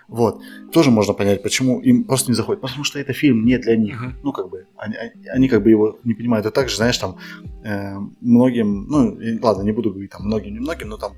Вот. 0.08 0.40
Тоже 0.72 0.90
можно 0.90 1.14
понять, 1.14 1.42
почему 1.42 1.80
им 1.80 2.04
просто 2.04 2.30
не 2.30 2.34
заходит. 2.36 2.60
Потому 2.62 2.84
что 2.84 2.98
это 2.98 3.12
фильм 3.12 3.44
не 3.44 3.58
для 3.58 3.76
них. 3.76 4.00
Мгм. 4.00 4.16
Ну, 4.22 4.32
как 4.32 4.48
бы, 4.50 4.66
они, 4.76 4.94
они- 5.32 5.48
как 5.48 5.62
бы 5.62 5.70
его 5.70 5.98
не 6.04 6.14
понимают. 6.14 6.46
И 6.46 6.50
также, 6.50 6.76
знаешь, 6.76 6.98
там, 6.98 7.16
э, 7.64 7.96
многим, 8.20 8.86
ну, 8.88 9.18
ладно, 9.42 9.62
не 9.62 9.72
буду 9.72 9.90
говорить 9.90 10.10
там 10.10 10.22
многим, 10.26 10.52
не 10.52 10.60
многим, 10.60 10.88
но 10.88 10.96
там 10.98 11.12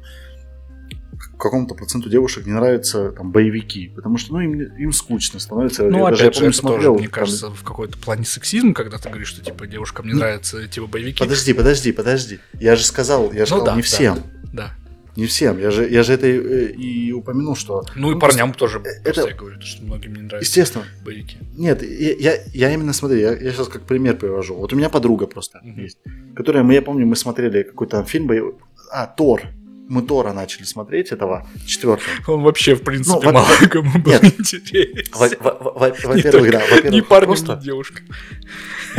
какому-то 1.38 1.74
проценту 1.74 2.08
девушек 2.08 2.46
не 2.46 2.52
нравятся 2.52 3.10
там 3.12 3.30
боевики, 3.32 3.88
потому 3.94 4.16
что, 4.18 4.34
ну, 4.34 4.40
им, 4.40 4.60
им 4.60 4.92
скучно 4.92 5.38
становится. 5.40 5.84
Ну, 5.84 5.98
Я 5.98 6.06
опять 6.06 6.18
даже, 6.18 6.24
я 6.24 6.32
же, 6.32 6.38
помню, 6.40 6.48
это 6.50 6.60
тоже, 6.62 6.72
смотрел, 6.74 6.94
мне 6.94 7.02
там- 7.04 7.12
кажется, 7.12 7.50
в 7.50 7.62
какой-то 7.62 7.98
плане 7.98 8.24
сексизм, 8.24 8.72
когда 8.74 8.98
ты 8.98 9.08
говоришь, 9.08 9.28
что, 9.28 9.44
типа, 9.44 9.66
девушкам 9.66 10.06
не 10.06 10.12
Ну, 10.12 10.18
нравятся, 10.20 10.66
типа, 10.68 10.86
боевики. 10.86 11.18
Подожди, 11.18 11.52
подожди, 11.52 11.92
подожди. 11.92 12.38
Я 12.60 12.76
же 12.76 12.84
сказал, 12.84 13.32
я 13.32 13.44
же 13.46 13.54
Ну 13.54 13.60
сказал, 13.60 13.64
да, 13.66 13.72
не 13.76 13.82
да. 13.82 13.86
всем. 13.86 14.18
Да. 14.52 14.74
Не 15.16 15.26
всем. 15.26 15.58
Я 15.58 15.70
же, 15.70 15.88
я 15.88 16.02
же 16.02 16.12
это 16.12 16.26
и, 16.26 16.66
и 17.08 17.12
упомянул, 17.12 17.56
что... 17.56 17.84
Ну, 17.94 18.10
и 18.10 18.14
Ну, 18.14 18.20
парням 18.20 18.52
тоже, 18.52 18.78
это- 18.84 19.02
просто 19.04 19.28
я 19.28 19.34
говорю, 19.34 19.60
что 19.62 19.82
многим 19.84 20.14
не 20.14 20.20
нравятся 20.22 20.46
Естественно. 20.48 20.84
боевики. 21.04 21.38
Нет, 21.56 21.82
я, 21.82 22.12
я, 22.18 22.38
я 22.52 22.74
именно 22.74 22.92
смотри, 22.92 23.20
я, 23.20 23.32
я 23.32 23.52
сейчас 23.52 23.68
как 23.68 23.82
пример 23.82 24.16
привожу. 24.16 24.54
Вот 24.54 24.72
у 24.72 24.76
меня 24.76 24.88
подруга 24.90 25.26
просто 25.26 25.60
Мгм. 25.62 25.80
есть, 25.82 25.98
которая, 26.34 26.62
мы, 26.62 26.74
я 26.74 26.82
помню, 26.82 27.06
мы 27.06 27.16
смотрели 27.16 27.62
какой-то 27.62 28.04
фильм, 28.04 28.26
боевой- 28.26 28.54
а, 28.92 29.06
Тор. 29.06 29.42
Мы 29.88 30.02
Тора 30.02 30.32
начали 30.32 30.64
смотреть, 30.64 31.12
этого 31.12 31.46
четвертого. 31.64 32.10
Он 32.26 32.42
вообще, 32.42 32.74
в 32.74 32.82
принципе, 32.82 33.26
во- 33.28 33.32
мало 33.32 33.46
кому 33.70 33.98
был 34.00 34.10
нет. 34.12 34.24
интересен. 34.24 35.12
Во- 35.14 35.28
во- 35.40 35.72
во- 35.78 35.88
Не 35.90 36.06
Во-первых, 36.08 36.50
да, 36.50 36.58
во-первых, 36.58 36.92
Ни 36.92 37.00
парнем, 37.02 37.26
просто 37.28 37.54
ни 37.56 37.64
девушкой. 37.64 38.02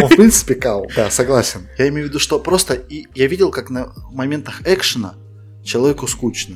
он, 0.02 0.08
в 0.08 0.16
принципе, 0.16 0.56
кал, 0.56 0.90
да, 0.96 1.10
согласен. 1.12 1.68
Я 1.78 1.90
имею 1.90 2.06
в 2.06 2.10
виду, 2.10 2.20
что 2.20 2.40
просто 2.40 2.74
и 2.74 3.06
я 3.16 3.28
видел, 3.28 3.52
как 3.52 3.70
на 3.70 3.92
моментах 4.14 4.62
экшена 4.66 5.16
человеку 5.68 6.08
скучно. 6.08 6.56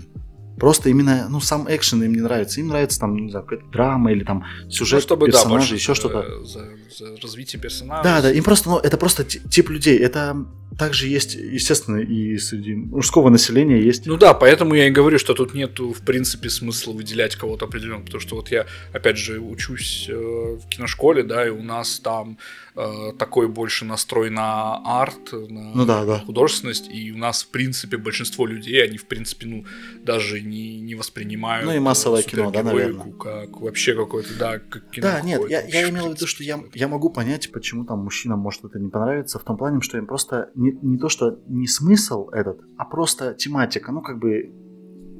Просто 0.57 0.89
именно, 0.89 1.27
ну, 1.29 1.39
сам 1.39 1.65
экшен 1.69 2.03
им 2.03 2.13
не 2.13 2.21
нравится. 2.21 2.59
Им 2.59 2.67
нравится 2.67 2.99
там, 2.99 3.15
не 3.15 3.31
знаю, 3.31 3.45
какая-то 3.45 3.71
драма 3.71 4.11
или 4.11 4.23
там 4.23 4.43
сюжет 4.69 4.97
Ну, 4.97 5.01
чтобы, 5.01 5.25
да, 5.27 5.31
персонажа, 5.31 5.57
больше 5.57 5.75
еще 5.75 5.93
что-то. 5.95 6.43
За, 6.45 6.69
за 6.97 7.21
развитие 7.21 7.59
персонажа. 7.59 8.03
Да, 8.03 8.21
да, 8.21 8.31
им 8.31 8.43
просто, 8.43 8.69
ну, 8.69 8.77
это 8.77 8.97
просто 8.97 9.23
ти- 9.23 9.39
тип 9.49 9.69
людей. 9.69 9.97
Это 9.97 10.45
также 10.77 11.07
есть, 11.07 11.35
естественно, 11.35 11.97
и 11.97 12.37
среди 12.37 12.75
мужского 12.75 13.29
населения 13.29 13.81
есть. 13.81 14.05
Ну 14.05 14.17
да, 14.17 14.33
поэтому 14.33 14.73
я 14.73 14.87
и 14.87 14.91
говорю, 14.91 15.19
что 15.19 15.33
тут 15.33 15.53
нету, 15.53 15.91
в 15.91 16.01
принципе, 16.01 16.49
смысла 16.49 16.93
выделять 16.93 17.35
кого-то 17.35 17.65
определенного, 17.65 18.05
потому 18.05 18.21
что 18.21 18.35
вот 18.35 18.51
я, 18.51 18.65
опять 18.93 19.17
же, 19.17 19.39
учусь 19.39 20.07
э, 20.09 20.13
в 20.13 20.67
киношколе, 20.69 21.23
да, 21.23 21.45
и 21.45 21.49
у 21.49 21.61
нас 21.61 21.99
там 21.99 22.37
э, 22.75 23.11
такой 23.17 23.47
больше 23.47 23.85
настрой 23.85 24.29
на 24.29 24.77
арт, 24.85 25.33
на 25.33 25.73
Ну 25.75 25.85
да, 25.85 26.05
да. 26.05 26.19
художественность, 26.19 26.89
и 26.89 27.11
у 27.11 27.17
нас, 27.17 27.43
в 27.43 27.49
принципе, 27.49 27.97
большинство 27.97 28.45
людей, 28.45 28.83
они, 28.83 28.97
в 28.97 29.05
принципе, 29.05 29.47
ну, 29.47 29.65
даже 30.03 30.41
не, 30.41 30.79
не 30.79 30.95
воспринимают 30.95 31.65
Ну 31.65 31.75
и 31.75 31.79
массовое 31.79 32.21
э, 32.21 32.23
кино, 32.23 32.49
да, 32.51 32.63
супергероику 32.63 33.11
как 33.11 33.59
вообще 33.59 33.93
какое-то, 33.93 34.33
да, 34.39 34.59
как 34.59 34.89
кино 34.89 35.07
Да, 35.07 35.21
нет, 35.21 35.41
я, 35.49 35.61
я 35.61 35.89
имел 35.89 36.09
в 36.09 36.15
виду, 36.15 36.27
что 36.27 36.43
я, 36.43 36.63
я 36.73 36.87
могу 36.87 37.09
понять, 37.09 37.51
почему 37.51 37.85
там 37.85 37.99
мужчинам 37.99 38.39
может 38.39 38.63
это 38.63 38.79
не 38.79 38.89
понравиться, 38.89 39.37
в 39.37 39.43
том 39.43 39.57
плане, 39.57 39.81
что 39.81 39.97
им 39.97 40.05
просто 40.05 40.49
не, 40.61 40.71
не 40.81 40.97
то, 40.97 41.09
что 41.09 41.39
не 41.47 41.67
смысл 41.67 42.29
этот, 42.29 42.61
а 42.77 42.85
просто 42.85 43.33
тематика, 43.33 43.91
ну, 43.91 44.01
как 44.01 44.19
бы, 44.19 44.51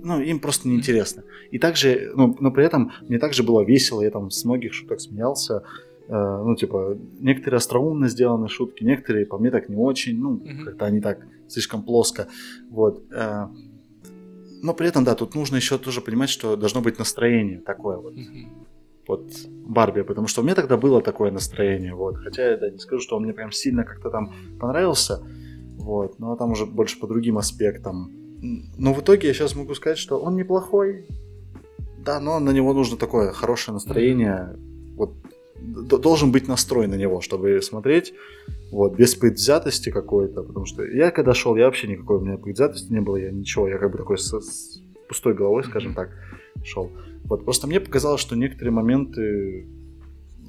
ну, 0.03 0.19
им 0.19 0.39
просто 0.39 0.67
неинтересно. 0.67 1.23
И 1.51 1.59
также, 1.59 2.11
ну, 2.15 2.35
но 2.39 2.51
при 2.51 2.65
этом 2.65 2.91
мне 3.07 3.19
также 3.19 3.43
было 3.43 3.61
весело, 3.61 4.01
я 4.01 4.11
там 4.11 4.29
с 4.31 4.45
многих 4.45 4.73
шуток 4.73 5.01
смеялся, 5.01 5.63
Э, 6.11 6.41
ну, 6.43 6.55
типа, 6.55 6.97
некоторые 7.19 7.57
остроумно 7.57 8.09
сделаны 8.09 8.49
шутки, 8.49 8.83
некоторые 8.83 9.25
по 9.25 9.37
мне 9.37 9.49
так 9.49 9.69
не 9.69 9.77
очень, 9.77 10.19
ну, 10.19 10.31
Мгм. 10.31 10.65
как-то 10.65 10.85
они 10.85 10.99
так 10.99 11.25
слишком 11.47 11.83
плоско, 11.83 12.27
вот. 12.69 13.03
э. 13.11 13.47
но 14.61 14.73
при 14.73 14.87
этом, 14.87 15.05
да, 15.05 15.15
тут 15.15 15.35
нужно 15.35 15.55
еще 15.55 15.77
тоже 15.77 16.01
понимать, 16.01 16.29
что 16.29 16.57
должно 16.57 16.81
быть 16.81 16.99
настроение 16.99 17.59
такое 17.59 17.97
вот 17.97 18.15
Мгм. 18.15 18.49
Вот 19.07 19.31
Барби, 19.47 20.01
потому 20.01 20.27
что 20.27 20.41
у 20.41 20.43
меня 20.43 20.55
тогда 20.55 20.77
было 20.77 21.01
такое 21.01 21.31
настроение, 21.31 21.93
вот, 21.93 22.17
хотя 22.17 22.51
я 22.51 22.57
да, 22.57 22.69
не 22.69 22.77
скажу, 22.77 23.01
что 23.01 23.15
он 23.17 23.23
мне 23.23 23.33
прям 23.33 23.51
сильно 23.51 23.83
как-то 23.83 24.09
там 24.09 24.33
понравился, 24.59 25.23
вот, 25.77 26.19
но 26.19 26.35
там 26.35 26.51
уже 26.51 26.65
больше 26.65 26.99
по 26.99 27.07
другим 27.07 27.37
аспектам. 27.37 28.11
Но 28.77 28.93
в 28.93 29.01
итоге 29.01 29.27
я 29.27 29.33
сейчас 29.33 29.55
могу 29.55 29.73
сказать, 29.75 29.97
что 29.97 30.19
он 30.19 30.35
неплохой, 30.35 31.05
да, 32.03 32.19
но 32.19 32.39
на 32.39 32.51
него 32.51 32.73
нужно 32.73 32.97
такое 32.97 33.31
хорошее 33.31 33.73
настроение, 33.73 34.57
вот, 34.95 35.13
должен 35.61 36.31
быть 36.31 36.47
настрой 36.47 36.87
на 36.87 36.95
него, 36.95 37.21
чтобы 37.21 37.61
смотреть, 37.61 38.13
вот, 38.71 38.95
без 38.95 39.15
предвзятости 39.15 39.91
какой-то, 39.91 40.43
потому 40.43 40.65
что 40.65 40.83
я 40.83 41.11
когда 41.11 41.33
шел, 41.33 41.55
я 41.55 41.65
вообще 41.65 41.87
никакой 41.87 42.17
у 42.17 42.21
меня 42.21 42.37
предвзятости 42.37 42.91
не 42.91 43.01
было, 43.01 43.17
я 43.17 43.31
ничего, 43.31 43.67
я 43.67 43.77
как 43.77 43.91
бы 43.91 43.97
такой 43.97 44.17
с, 44.17 44.31
с 44.31 44.81
пустой 45.07 45.33
головой, 45.33 45.63
скажем 45.63 45.93
так, 45.93 46.09
шел. 46.63 46.89
Вот, 47.24 47.45
просто 47.45 47.67
мне 47.67 47.80
показалось, 47.80 48.22
что 48.22 48.36
некоторые 48.36 48.72
моменты 48.72 49.67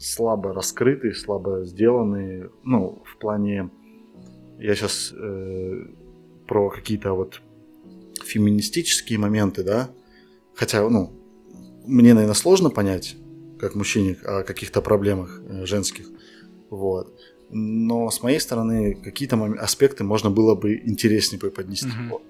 слабо 0.01 0.53
раскрыты, 0.53 1.15
слабо 1.15 1.65
сделаны, 1.65 2.51
ну, 2.65 3.03
в 3.05 3.19
плане, 3.19 3.71
я 4.59 4.75
сейчас 4.75 5.15
про 6.47 6.71
какие-то 6.71 7.13
вот 7.13 7.41
феминистические 8.25 9.19
моменты, 9.19 9.63
да, 9.63 9.91
хотя, 10.55 10.89
ну, 10.89 11.13
мне, 11.87 12.15
наверное, 12.15 12.35
сложно 12.35 12.71
понять, 12.71 13.17
как 13.59 13.75
мужчине, 13.75 14.17
о 14.25 14.43
каких-то 14.43 14.81
проблемах 14.81 15.41
э, 15.47 15.67
женских, 15.67 16.07
вот. 16.71 17.19
Но 17.51 18.11
с 18.11 18.23
моей 18.23 18.41
стороны 18.41 18.95
какие-то 18.95 19.37
аспекты 19.59 20.05
можно 20.05 20.31
было 20.31 20.55
бы 20.55 20.75
интереснее 20.75 21.39
преподнести. 21.39 21.87
Mm-hmm. 21.87 22.21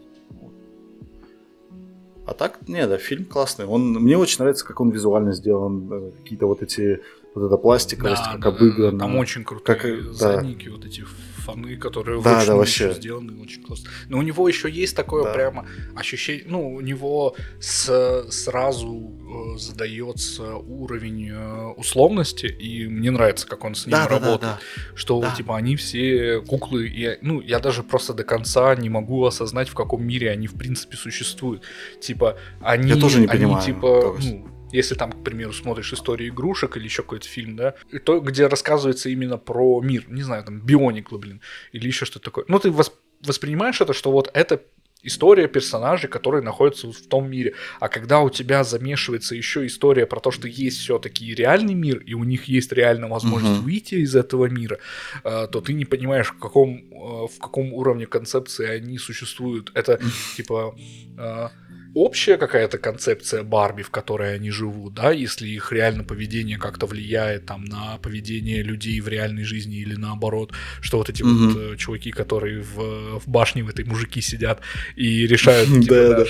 А 2.24 2.34
так, 2.34 2.58
нет, 2.68 2.88
да, 2.88 2.98
фильм 2.98 3.24
классный. 3.24 3.66
Он, 3.66 3.94
мне 3.94 4.16
очень 4.16 4.38
нравится, 4.38 4.64
как 4.64 4.80
он 4.80 4.90
визуально 4.90 5.32
сделан. 5.32 5.88
Э, 5.90 6.10
какие-то 6.22 6.46
вот 6.46 6.62
эти, 6.62 7.00
вот 7.34 7.46
эта 7.46 7.56
пластиковость, 7.56 8.22
да, 8.24 8.32
как 8.32 8.40
да, 8.40 8.48
обыграна. 8.50 8.98
Там 8.98 9.16
очень 9.16 9.44
крутые 9.44 9.76
как, 9.76 10.14
задники, 10.14 10.66
да. 10.66 10.72
вот 10.72 10.84
эти 10.84 11.04
фоны, 11.42 11.76
которые 11.76 12.22
да, 12.22 12.44
да, 12.44 12.56
вообще. 12.56 12.92
сделаны 12.94 13.40
очень 13.40 13.62
классно. 13.62 13.90
Но 14.08 14.18
у 14.18 14.22
него 14.22 14.48
еще 14.48 14.70
есть 14.70 14.96
такое 14.96 15.24
да. 15.24 15.32
прямо 15.32 15.66
ощущение, 15.96 16.44
ну, 16.46 16.74
у 16.74 16.80
него 16.80 17.34
с, 17.60 18.26
сразу 18.30 19.12
э, 19.56 19.58
задается 19.58 20.54
уровень 20.54 21.30
э, 21.30 21.66
условности, 21.76 22.46
и 22.46 22.86
мне 22.86 23.10
нравится, 23.10 23.46
как 23.46 23.64
он 23.64 23.74
с 23.74 23.86
ним 23.86 23.92
да, 23.92 24.08
работает. 24.08 24.40
Да, 24.40 24.46
да, 24.46 24.58
да. 24.76 24.96
Что, 24.96 25.20
да. 25.20 25.34
типа, 25.34 25.56
они 25.56 25.76
все 25.76 26.40
куклы, 26.40 26.88
и, 26.88 27.18
ну, 27.22 27.40
я 27.40 27.58
даже 27.58 27.82
просто 27.82 28.14
до 28.14 28.24
конца 28.24 28.74
не 28.76 28.88
могу 28.88 29.24
осознать, 29.24 29.68
в 29.68 29.74
каком 29.74 30.04
мире 30.04 30.30
они, 30.30 30.46
в 30.46 30.54
принципе, 30.54 30.96
существуют. 30.96 31.62
Типа, 32.00 32.38
они, 32.60 32.90
я 32.90 32.96
тоже 32.96 33.18
не 33.18 33.26
они, 33.26 33.38
понимаю, 33.38 33.64
типа, 33.64 34.16
ну, 34.22 34.46
если 34.72 34.94
там, 34.94 35.12
к 35.12 35.24
примеру, 35.24 35.52
смотришь 35.52 35.92
историю 35.92 36.30
игрушек 36.30 36.76
или 36.76 36.84
еще 36.84 37.02
какой-то 37.02 37.28
фильм, 37.28 37.56
да, 37.56 37.74
то, 38.04 38.20
где 38.20 38.46
рассказывается 38.46 39.08
именно 39.08 39.38
про 39.38 39.80
мир, 39.80 40.04
не 40.08 40.22
знаю, 40.22 40.44
там, 40.44 40.60
Бионикла, 40.60 41.18
блин, 41.18 41.40
или 41.72 41.86
еще 41.86 42.04
что-то 42.04 42.24
такое. 42.26 42.44
Ну, 42.48 42.58
ты 42.58 42.68
восп- 42.68 42.94
воспринимаешь 43.20 43.80
это, 43.80 43.92
что 43.92 44.10
вот 44.10 44.30
это 44.34 44.62
история 45.02 45.48
персонажей, 45.48 46.08
которые 46.08 46.42
находятся 46.42 46.92
в 46.92 47.06
том 47.08 47.30
мире. 47.30 47.54
А 47.80 47.88
когда 47.88 48.20
у 48.20 48.30
тебя 48.30 48.64
замешивается 48.64 49.34
еще 49.34 49.66
история 49.66 50.06
про 50.06 50.20
то, 50.20 50.30
что 50.30 50.48
есть 50.48 50.78
все-таки 50.78 51.34
реальный 51.34 51.74
мир, 51.74 51.98
и 51.98 52.14
у 52.14 52.24
них 52.24 52.44
есть 52.44 52.72
реальная 52.72 53.08
возможность 53.08 53.58
угу. 53.58 53.64
выйти 53.64 53.96
из 53.96 54.14
этого 54.14 54.46
мира, 54.46 54.78
э, 55.24 55.48
то 55.50 55.60
ты 55.60 55.72
не 55.72 55.84
понимаешь, 55.84 56.28
в 56.28 56.38
каком, 56.38 56.76
э, 56.76 57.26
в 57.26 57.38
каком 57.40 57.72
уровне 57.72 58.06
концепции 58.06 58.66
они 58.68 58.98
существуют. 58.98 59.72
Это 59.74 60.00
типа 60.36 60.74
э, 61.18 61.48
общая 61.94 62.36
какая-то 62.36 62.78
концепция 62.78 63.42
Барби, 63.42 63.82
в 63.82 63.90
которой 63.90 64.34
они 64.34 64.50
живут, 64.50 64.94
да, 64.94 65.10
если 65.10 65.48
их 65.48 65.72
реально 65.72 66.04
поведение 66.04 66.58
как-то 66.58 66.86
влияет 66.86 67.46
там 67.46 67.64
на 67.64 67.98
поведение 67.98 68.62
людей 68.62 69.00
в 69.00 69.08
реальной 69.08 69.44
жизни 69.44 69.76
или 69.76 69.94
наоборот, 69.94 70.52
что 70.80 70.98
вот 70.98 71.10
эти 71.10 71.22
mm-hmm. 71.22 71.46
вот 71.46 71.56
э, 71.56 71.76
чуваки, 71.76 72.10
которые 72.10 72.60
в, 72.60 73.20
в 73.20 73.28
башне 73.28 73.62
в 73.62 73.68
этой 73.68 73.84
мужики 73.84 74.20
сидят 74.20 74.60
и 74.96 75.26
решают, 75.26 75.68
типа, 75.82 75.94
да, 75.94 76.24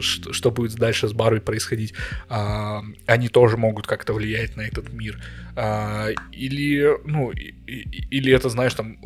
что, 0.00 0.32
что 0.32 0.50
будет 0.50 0.74
дальше 0.74 1.08
с 1.08 1.12
Барби 1.12 1.40
происходить, 1.40 1.94
а, 2.28 2.82
они 3.06 3.28
тоже 3.28 3.56
могут 3.56 3.86
как-то 3.86 4.12
влиять 4.12 4.56
на 4.56 4.62
этот 4.62 4.92
мир. 4.92 5.20
А, 5.54 6.08
или, 6.32 6.98
ну, 7.04 7.32
или 7.66 8.32
это, 8.32 8.48
знаешь, 8.48 8.74
там 8.74 8.98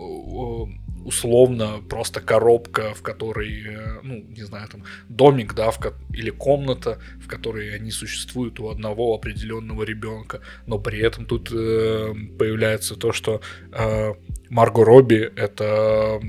условно 1.04 1.80
просто 1.88 2.20
коробка, 2.20 2.94
в 2.94 3.02
которой, 3.02 3.64
э, 3.66 4.00
ну, 4.02 4.24
не 4.28 4.42
знаю, 4.42 4.68
там, 4.68 4.84
домик, 5.08 5.54
да, 5.54 5.70
в 5.70 5.78
ко- 5.78 5.94
или 6.12 6.30
комната, 6.30 6.98
в 7.20 7.26
которой 7.26 7.74
они 7.74 7.90
существуют 7.90 8.60
у 8.60 8.68
одного 8.68 9.14
определенного 9.14 9.82
ребенка, 9.84 10.40
но 10.66 10.78
при 10.78 11.00
этом 11.00 11.24
тут 11.26 11.50
э, 11.52 12.14
появляется 12.38 12.96
то, 12.96 13.12
что 13.12 13.40
э, 13.72 14.14
Марго 14.50 14.84
Робби 14.84 15.30
это 15.36 16.20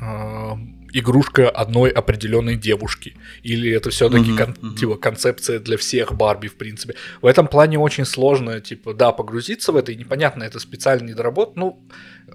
э, 0.00 0.56
игрушка 0.92 1.48
одной 1.48 1.90
определенной 1.90 2.56
девушки. 2.56 3.16
Или 3.42 3.70
это 3.70 3.90
все-таки 3.90 4.30
mm-hmm, 4.30 4.36
кон- 4.36 4.56
mm-hmm. 4.60 4.76
типа 4.76 4.96
концепция 4.96 5.58
для 5.58 5.76
всех 5.76 6.14
Барби, 6.14 6.48
в 6.48 6.56
принципе. 6.56 6.94
В 7.22 7.26
этом 7.26 7.48
плане 7.48 7.78
очень 7.78 8.04
сложно, 8.04 8.60
типа, 8.60 8.94
да, 8.94 9.12
погрузиться 9.12 9.72
в 9.72 9.76
это, 9.76 9.92
и 9.92 9.96
непонятно, 9.96 10.44
это 10.44 10.58
специально 10.58 11.08
недоработано. 11.08 11.66
Ну, 11.66 11.88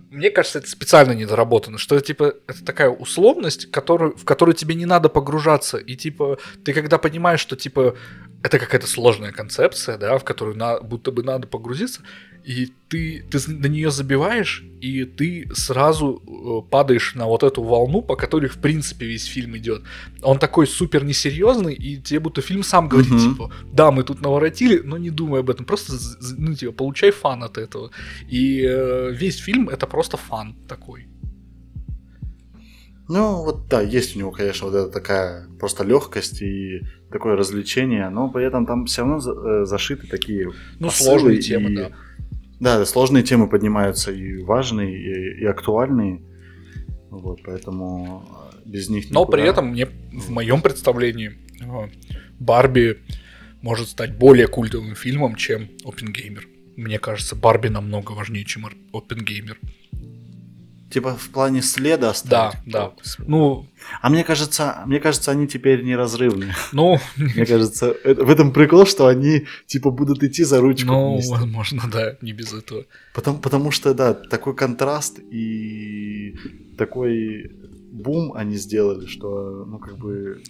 мне 0.10 0.30
кажется, 0.30 0.60
это 0.60 0.70
специально 0.70 1.12
недоработано, 1.14 1.78
что 1.78 1.99
типа 1.99 2.36
это 2.47 2.64
такая 2.64 2.89
условность, 2.89 3.72
которую, 3.72 4.16
в 4.16 4.26
которую 4.26 4.56
тебе 4.56 4.76
не 4.76 4.86
надо 4.86 5.10
погружаться. 5.10 5.78
И 5.78 5.95
типа, 5.95 6.38
ты 6.64 6.74
когда 6.74 6.97
понимаешь, 6.97 7.39
что 7.39 7.56
типа 7.56 7.95
это 8.43 8.60
какая-то 8.60 8.88
сложная 8.88 9.32
концепция, 9.32 9.97
да, 9.97 10.18
в 10.18 10.24
которую 10.24 10.58
на, 10.58 10.80
будто 10.80 11.12
бы 11.12 11.24
надо 11.24 11.47
погрузиться, 11.47 12.01
и 12.46 12.72
ты, 12.89 13.26
ты 13.32 13.39
на 13.52 13.68
нее 13.68 13.89
забиваешь, 13.89 14.64
и 14.80 15.04
ты 15.06 15.50
сразу 15.54 16.22
э, 16.22 16.70
падаешь 16.70 17.16
на 17.16 17.26
вот 17.26 17.43
эту 17.43 17.64
волну, 17.64 18.04
по 18.04 18.16
которой, 18.16 18.48
в 18.48 18.58
принципе, 18.58 19.08
весь 19.08 19.26
фильм 19.26 19.58
идет. 19.58 19.82
Он 20.22 20.38
такой 20.38 20.68
супер 20.68 21.04
несерьезный, 21.04 21.74
и 21.74 21.98
тебе 21.98 22.20
будто 22.20 22.41
фильм 22.41 22.64
сам 22.64 22.88
говорит, 22.88 23.12
угу. 23.12 23.20
типа, 23.20 23.52
да, 23.74 23.89
мы 23.91 24.04
тут 24.04 24.22
наворотили, 24.22 24.82
но 24.86 24.98
не 24.98 25.10
думай 25.10 25.39
об 25.39 25.50
этом, 25.50 25.66
просто, 25.66 25.93
ну, 26.38 26.54
типа, 26.54 26.72
получай 26.72 27.12
фан 27.12 27.43
от 27.43 27.58
этого. 27.58 27.89
И 28.30 28.62
э, 28.62 29.12
весь 29.12 29.38
фильм 29.38 29.68
это 29.68 29.88
просто 29.88 30.18
фан 30.18 30.56
такой. 30.68 31.08
Ну, 33.08 33.43
вот 33.43 33.68
да, 33.68 33.82
есть 33.82 34.16
у 34.16 34.20
него, 34.20 34.32
конечно, 34.32 34.68
вот 34.68 34.76
эта 34.76 34.91
такая 34.91 35.48
просто 35.60 35.84
легкость 35.84 36.41
и 36.41 36.82
такое 37.12 37.36
развлечение, 37.36 38.10
но 38.10 38.30
при 38.30 38.46
этом 38.46 38.66
там 38.66 38.86
все 38.86 39.02
равно 39.02 39.18
э, 39.18 39.66
зашиты 39.66 40.08
такие 40.08 40.52
ну, 40.80 40.89
сложные 40.89 41.38
и, 41.38 41.41
темы, 41.41 41.76
да. 41.76 41.91
Да, 42.60 42.86
сложные 42.86 43.24
темы 43.24 43.49
поднимаются 43.49 44.12
и 44.12 44.41
важные, 44.41 44.95
и, 44.95 45.41
и 45.41 45.45
актуальные. 45.45 46.22
Вот, 47.10 47.41
поэтому 47.43 48.28
без 48.66 48.89
них 48.89 49.06
никуда. 49.06 49.20
Но 49.20 49.26
при 49.26 49.43
этом 49.43 49.68
мне, 49.70 49.86
в 49.86 50.30
моем 50.30 50.62
представлении, 50.62 51.34
э, 51.62 51.88
Барби 52.39 52.97
может 53.62 53.89
стать 53.89 54.18
более 54.18 54.47
культовым 54.47 54.95
фильмом, 54.95 55.36
чем 55.36 55.70
Опенгеймер. 55.84 56.47
Мне 56.76 56.99
кажется, 56.99 57.36
Барби 57.36 57.70
намного 57.70 58.12
важнее, 58.12 58.43
чем 58.43 58.66
Опенгеймер. 58.93 59.58
Типа 60.90 61.16
в 61.16 61.30
плане 61.30 61.62
следа 61.62 62.12
оставить? 62.12 62.58
Да, 62.66 62.92
да. 62.92 62.94
Ну, 63.26 63.68
а 64.02 64.10
мне 64.10 64.24
кажется, 64.24 64.84
мне 64.86 65.00
кажется, 65.00 65.32
они 65.32 65.48
теперь 65.48 65.84
неразрывны. 65.84 66.54
Ну, 66.72 67.00
мне 67.18 67.46
кажется, 67.46 67.96
в 68.04 68.30
этом 68.30 68.54
прикол, 68.54 68.86
что 68.86 69.08
они 69.08 69.48
типа 69.66 69.90
будут 69.90 70.24
идти 70.24 70.44
за 70.44 70.62
ручку. 70.62 70.92
Ну, 70.92 71.14
вместе. 71.14 71.32
возможно, 71.32 71.84
да, 71.92 72.18
не 72.22 72.34
без 72.34 72.54
этого. 72.54 72.86
Потому, 73.14 73.40
потому 73.40 73.72
что, 73.72 73.94
да, 73.94 74.14
такой 74.14 74.56
контраст 74.56 75.20
и 75.20 76.36
такой 76.78 77.52
бум 77.92 78.34
они 78.34 78.56
сделали, 78.58 79.08
что, 79.08 79.66
ну, 79.66 79.80
как 79.80 79.98
бы... 79.98 80.42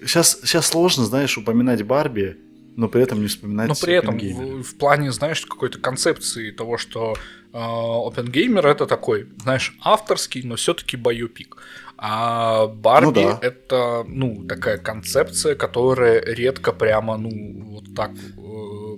Сейчас, 0.00 0.38
сейчас 0.42 0.66
сложно, 0.66 1.04
знаешь, 1.06 1.38
упоминать 1.38 1.82
Барби, 1.82 2.36
но 2.76 2.88
при 2.88 3.02
этом 3.02 3.20
не 3.20 3.26
вспоминать 3.26 3.68
Но 3.68 3.74
при 3.74 3.94
этом 3.94 4.18
в, 4.18 4.62
в 4.62 4.76
плане, 4.76 5.10
знаешь, 5.10 5.44
какой-то 5.44 5.78
концепции 5.78 6.50
того, 6.50 6.76
что 6.76 7.16
э, 7.52 7.58
OpenGamer 7.58 8.66
это 8.66 8.86
такой, 8.86 9.28
знаешь, 9.42 9.76
авторский, 9.82 10.42
но 10.42 10.56
все-таки 10.56 10.96
байопик. 10.96 11.56
А 11.96 12.66
Барби 12.66 13.06
ну, 13.06 13.12
да. 13.12 13.38
это, 13.40 14.04
ну, 14.06 14.44
такая 14.46 14.76
концепция, 14.76 15.54
которая 15.54 16.20
редко 16.20 16.72
прямо, 16.72 17.16
ну, 17.16 17.30
вот 17.64 17.94
так 17.94 18.10
э, 18.12 18.96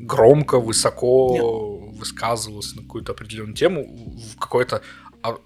громко, 0.00 0.58
высоко 0.58 1.82
Нет. 1.90 2.00
высказывалась 2.00 2.74
на 2.74 2.82
какую-то 2.82 3.12
определенную 3.12 3.54
тему, 3.54 3.86
в 4.34 4.38
какое-то 4.40 4.82
а, 5.22 5.36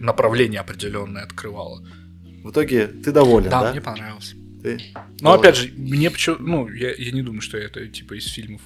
направление 0.00 0.60
определенное 0.60 1.24
открывала. 1.24 1.84
В 2.44 2.50
итоге 2.52 2.86
ты 2.86 3.10
доволен, 3.10 3.50
да? 3.50 3.62
Да, 3.62 3.70
мне 3.72 3.80
понравилось. 3.80 4.36
Ты 4.76 4.82
Но 5.20 5.32
опять 5.32 5.56
же, 5.56 5.72
мне 5.76 6.10
почему, 6.10 6.36
ну, 6.38 6.68
я, 6.68 6.94
я 6.94 7.12
не 7.12 7.22
думаю, 7.22 7.40
что 7.40 7.56
это 7.56 7.86
типа 7.86 8.18
из 8.18 8.26
фильмов, 8.26 8.60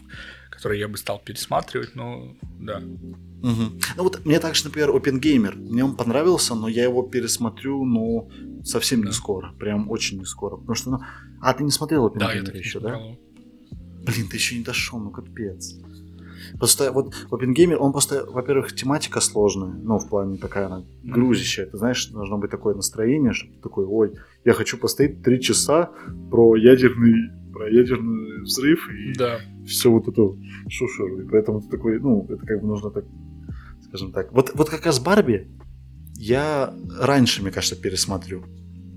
которые 0.50 0.80
я 0.80 0.88
бы 0.88 0.96
стал 0.96 1.20
пересматривать, 1.24 1.94
но 1.94 2.36
да. 2.58 2.78
Угу. 2.78 3.80
Ну 3.96 4.02
вот 4.02 4.24
мне 4.24 4.38
также, 4.38 4.64
например, 4.64 4.90
Опенгеймер. 4.90 5.56
Мне 5.56 5.84
он 5.84 5.96
понравился, 5.96 6.54
но 6.54 6.68
я 6.68 6.84
его 6.84 7.02
пересмотрю, 7.02 7.84
ну, 7.84 8.30
совсем 8.64 9.02
да. 9.02 9.08
не 9.08 9.12
скоро. 9.12 9.52
Прям 9.58 9.90
очень 9.90 10.18
не 10.18 10.24
скоро. 10.24 10.56
Потому 10.56 10.74
что, 10.74 10.90
ну... 10.90 11.00
А, 11.40 11.52
ты 11.54 11.64
не 11.64 11.72
смотрел 11.72 12.06
Опенгеймер 12.06 12.52
да, 12.52 12.58
еще, 12.58 12.80
да? 12.80 13.00
Блин, 14.04 14.28
ты 14.28 14.36
еще 14.36 14.56
не 14.56 14.64
дошел, 14.64 15.00
ну 15.00 15.10
капец. 15.10 15.74
Просто 16.58 16.92
вот 16.92 17.14
Опенгеймер, 17.30 17.80
он 17.80 17.92
просто, 17.92 18.24
во-первых, 18.24 18.74
тематика 18.74 19.20
сложная, 19.20 19.72
ну, 19.72 19.98
в 19.98 20.08
плане 20.08 20.38
такая 20.38 20.66
она 20.66 20.84
грузящая. 21.02 21.66
Ты 21.66 21.76
знаешь, 21.76 22.06
должно 22.06 22.38
быть 22.38 22.50
такое 22.50 22.74
настроение, 22.74 23.32
чтобы 23.32 23.54
такой, 23.62 23.86
ой, 23.86 24.14
я 24.44 24.52
хочу 24.52 24.78
постоять 24.78 25.22
три 25.22 25.40
часа 25.40 25.90
про 26.30 26.56
ядерный, 26.56 27.30
про 27.52 27.70
ядерный 27.70 28.42
взрыв 28.42 28.88
и 28.90 29.14
да. 29.14 29.40
все 29.66 29.90
вот 29.90 30.08
это 30.08 30.22
шушеру. 30.68 31.20
И 31.22 31.28
поэтому 31.28 31.60
ты 31.60 31.68
такой, 31.68 32.00
ну, 32.00 32.26
это 32.28 32.44
как 32.44 32.60
бы 32.60 32.66
нужно 32.66 32.90
так, 32.90 33.04
скажем 33.82 34.12
так. 34.12 34.32
Вот, 34.32 34.50
вот 34.54 34.68
как 34.68 34.86
раз 34.86 34.98
Барби 35.00 35.48
я 36.16 36.72
раньше, 36.98 37.42
мне 37.42 37.50
кажется, 37.50 37.80
пересмотрю. 37.80 38.44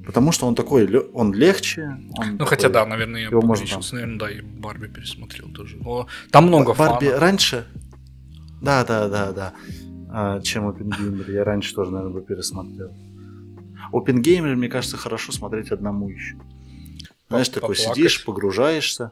Потому 0.06 0.32
что 0.32 0.46
он 0.46 0.54
такой, 0.54 0.88
он 1.14 1.34
легче. 1.34 1.98
Он 2.20 2.32
ну, 2.34 2.38
такой, 2.38 2.48
хотя 2.48 2.70
да, 2.70 2.86
наверное, 2.86 3.22
я 3.22 3.32
можно 3.32 3.66
там... 3.66 3.82
наверное, 3.92 4.20
да, 4.20 4.30
и 4.30 4.42
Барби 4.42 4.88
пересмотрел 4.88 5.50
тоже. 5.50 5.78
Но 5.78 6.08
там 6.32 6.46
много 6.46 6.76
Барби 6.76 7.06
фанов. 7.06 7.22
раньше? 7.22 7.66
Да, 8.62 8.86
да, 8.86 9.10
да, 9.10 9.32
да. 9.32 9.54
А, 10.12 10.42
чем 10.42 10.68
Опенгеймер. 10.68 11.32
Я 11.32 11.44
раньше 11.44 11.74
тоже, 11.74 11.92
наверное, 11.92 12.14
бы 12.14 12.22
пересмотрел. 12.22 12.94
Опенгеймер, 13.92 14.56
мне 14.56 14.68
кажется, 14.70 14.98
хорошо 14.98 15.32
смотреть 15.32 15.72
одному 15.72 16.10
еще. 16.10 16.36
Знаешь, 17.30 17.50
такой 17.50 17.76
Поплакать. 17.76 17.96
сидишь, 17.96 18.26
погружаешься. 18.26 19.12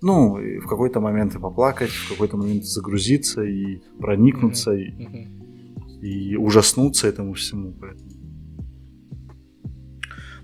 Ну, 0.00 0.38
и 0.38 0.58
в 0.58 0.66
какой-то 0.66 1.00
момент 1.00 1.34
и 1.34 1.38
поплакать, 1.38 1.90
в 1.90 2.08
какой-то 2.10 2.36
момент 2.36 2.64
загрузиться 2.64 3.42
и 3.42 3.80
проникнуться, 4.00 4.72
и, 4.72 4.90
Мгм. 4.90 6.00
и 6.02 6.36
ужаснуться 6.36 7.06
этому 7.08 7.32
всему. 7.34 7.72
Поэтому 7.80 8.10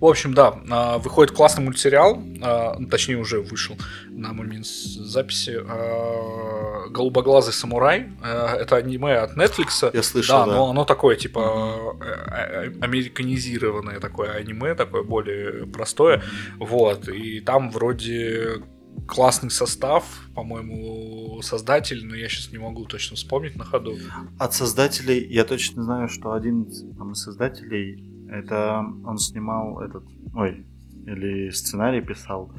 В 0.00 0.06
общем, 0.06 0.32
да, 0.32 0.58
а, 0.70 0.98
выходит 0.98 1.34
классный 1.34 1.62
мультсериал, 1.62 2.22
а, 2.40 2.76
ну, 2.78 2.88
точнее 2.88 3.16
уже 3.16 3.40
вышел 3.40 3.76
на 4.08 4.32
момент 4.32 4.66
записи. 4.66 5.58
а, 5.62 6.88
Голубоглазый 6.88 7.52
самурай. 7.52 8.08
Это 8.22 8.76
аниме 8.76 9.16
от 9.16 9.36
Netflix. 9.36 9.90
Я 9.92 10.02
слышал, 10.02 10.38
да, 10.38 10.46
да. 10.46 10.52
но 10.52 10.70
оно 10.70 10.84
такое, 10.84 11.16
типа, 11.16 11.96
э, 12.00 12.04
э, 12.04 12.72
американизированное 12.80 14.00
такое 14.00 14.30
аниме, 14.32 14.74
такое 14.74 15.02
более 15.02 15.66
простое. 15.66 16.22
Вот, 16.58 17.08
и 17.08 17.40
там 17.40 17.70
вроде 17.70 18.62
классный 19.06 19.50
состав, 19.50 20.04
по-моему, 20.34 21.40
создатель, 21.42 22.06
но 22.06 22.14
я 22.14 22.28
сейчас 22.28 22.52
не 22.52 22.58
могу 22.58 22.86
точно 22.86 23.16
вспомнить 23.16 23.56
на 23.56 23.64
ходу. 23.64 23.96
От 24.38 24.54
создателей, 24.54 25.26
я 25.28 25.44
точно 25.44 25.84
знаю, 25.84 26.08
что 26.08 26.32
один 26.32 26.66
там, 26.96 27.12
из 27.12 27.22
создателей, 27.22 28.02
это 28.30 28.84
он 29.04 29.18
снимал 29.18 29.80
этот, 29.82 30.04
ой, 30.34 30.66
или 31.06 31.50
сценарий 31.50 32.00
писал, 32.00 32.52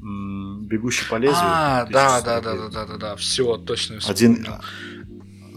«Бегущий 0.00 1.08
по 1.08 1.16
лезвию». 1.16 1.40
А, 1.44 1.86
да, 1.86 2.20
да, 2.22 2.40
да, 2.40 2.50
1949. 2.52 2.72
да, 2.72 2.86
да, 2.86 2.86
да, 2.86 2.98
да, 2.98 3.16
все, 3.16 3.56
точно 3.58 3.98
Один, 4.08 4.34
вспомнил. 4.36 4.60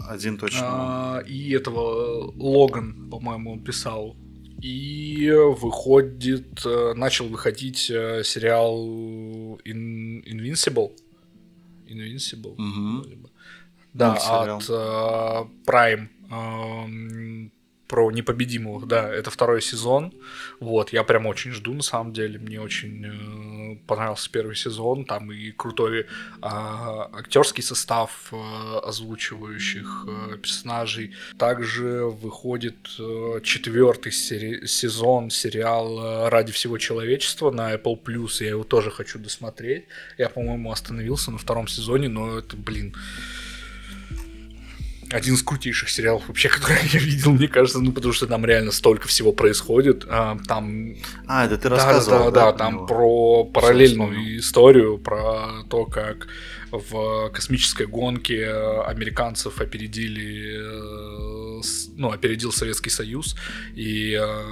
один 0.08 0.38
точно. 0.38 0.60
А, 0.62 1.18
и 1.26 1.50
этого 1.50 2.30
э, 2.30 2.32
Логан, 2.36 3.08
по-моему, 3.10 3.52
он 3.54 3.64
писал. 3.64 4.16
И 4.62 5.30
выходит, 5.58 6.64
э, 6.64 6.94
начал 6.94 7.26
выходить 7.28 7.90
э, 7.90 8.22
сериал 8.24 8.78
In- 9.64 10.22
Invincible. 10.24 10.92
Invincible. 11.88 12.54
Бы. 12.56 13.30
Да, 13.92 14.14
от 14.14 14.68
э, 14.68 15.44
Prime. 15.66 16.08
эм, 16.30 17.52
про 17.88 18.10
непобедимых, 18.10 18.86
да, 18.86 19.08
это 19.08 19.30
второй 19.30 19.62
сезон. 19.62 20.12
Вот, 20.60 20.92
я 20.92 21.04
прям 21.04 21.26
очень 21.26 21.52
жду, 21.52 21.72
на 21.74 21.82
самом 21.82 22.12
деле. 22.12 22.38
Мне 22.38 22.60
очень 22.60 23.04
э, 23.06 23.76
понравился 23.86 24.30
первый 24.30 24.56
сезон. 24.56 25.04
Там 25.04 25.30
и 25.30 25.52
крутой 25.52 26.06
а, 26.42 27.08
актерский 27.12 27.62
состав 27.62 28.32
э, 28.32 28.78
озвучивающих 28.82 30.06
э, 30.08 30.36
персонажей. 30.38 31.12
Также 31.38 32.06
выходит 32.06 32.76
э, 32.98 33.40
четвертый 33.42 34.12
сери- 34.12 34.66
сезон 34.66 35.30
сериала 35.30 36.28
«Ради 36.30 36.52
всего 36.52 36.78
человечества» 36.78 37.50
на 37.50 37.74
Apple+. 37.74 37.98
Я 38.40 38.48
его 38.48 38.64
тоже 38.64 38.90
хочу 38.90 39.18
досмотреть. 39.18 39.84
Я, 40.18 40.28
по-моему, 40.28 40.72
остановился 40.72 41.30
на 41.30 41.38
втором 41.38 41.68
сезоне, 41.68 42.08
но 42.08 42.38
это, 42.38 42.56
блин, 42.56 42.94
один 45.10 45.34
из 45.34 45.42
крутейших 45.42 45.88
сериалов 45.88 46.26
вообще, 46.28 46.48
который 46.56 46.80
я 46.92 46.98
видел, 47.00 47.32
мне 47.32 47.48
кажется, 47.48 47.80
ну 47.80 47.92
потому 47.92 48.12
что 48.12 48.26
там 48.26 48.44
реально 48.44 48.72
столько 48.72 49.08
всего 49.08 49.32
происходит. 49.32 50.04
А, 50.08 50.36
там 50.46 50.94
А, 51.26 51.46
это 51.46 51.56
ты 51.56 51.68
да, 51.68 51.76
рассказывал, 51.76 52.30
да, 52.30 52.30
да, 52.30 52.52
про 52.52 52.58
там 52.58 52.74
него? 52.74 52.86
про 52.86 53.44
параллельную 53.44 54.38
историю, 54.38 54.98
про 54.98 55.62
то, 55.70 55.84
как 55.86 56.28
в 56.72 57.30
космической 57.30 57.86
гонке 57.86 58.50
американцев 58.86 59.60
опередили, 59.60 60.56
э, 60.58 61.62
ну, 61.96 62.10
опередил 62.10 62.52
Советский 62.52 62.90
Союз, 62.90 63.36
и 63.74 64.12
э, 64.20 64.44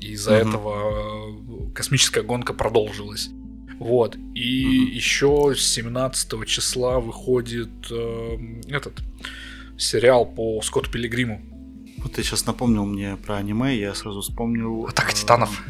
из-за 0.00 0.32
Мгм. 0.44 0.48
этого 0.48 1.72
космическая 1.74 2.22
гонка 2.22 2.52
продолжилась. 2.52 3.30
Вот. 3.78 4.16
И 4.34 4.66
Мгм. 4.66 4.90
еще 4.96 5.54
с 5.56 5.60
17 5.62 6.44
числа 6.44 7.00
выходит 7.00 7.70
э, 7.90 8.38
этот 8.68 9.00
сериал 9.80 10.26
по 10.26 10.60
Скотту 10.62 10.90
Пилигриму. 10.90 11.40
Вот 11.98 12.12
ты 12.12 12.22
сейчас 12.22 12.46
напомнил 12.46 12.84
мне 12.84 13.16
про 13.16 13.36
аниме, 13.36 13.76
я 13.76 13.94
сразу 13.94 14.20
вспомнил... 14.20 14.86
Атака 14.86 15.12
э, 15.12 15.14
титанов. 15.14 15.62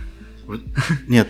Нет, 1.09 1.29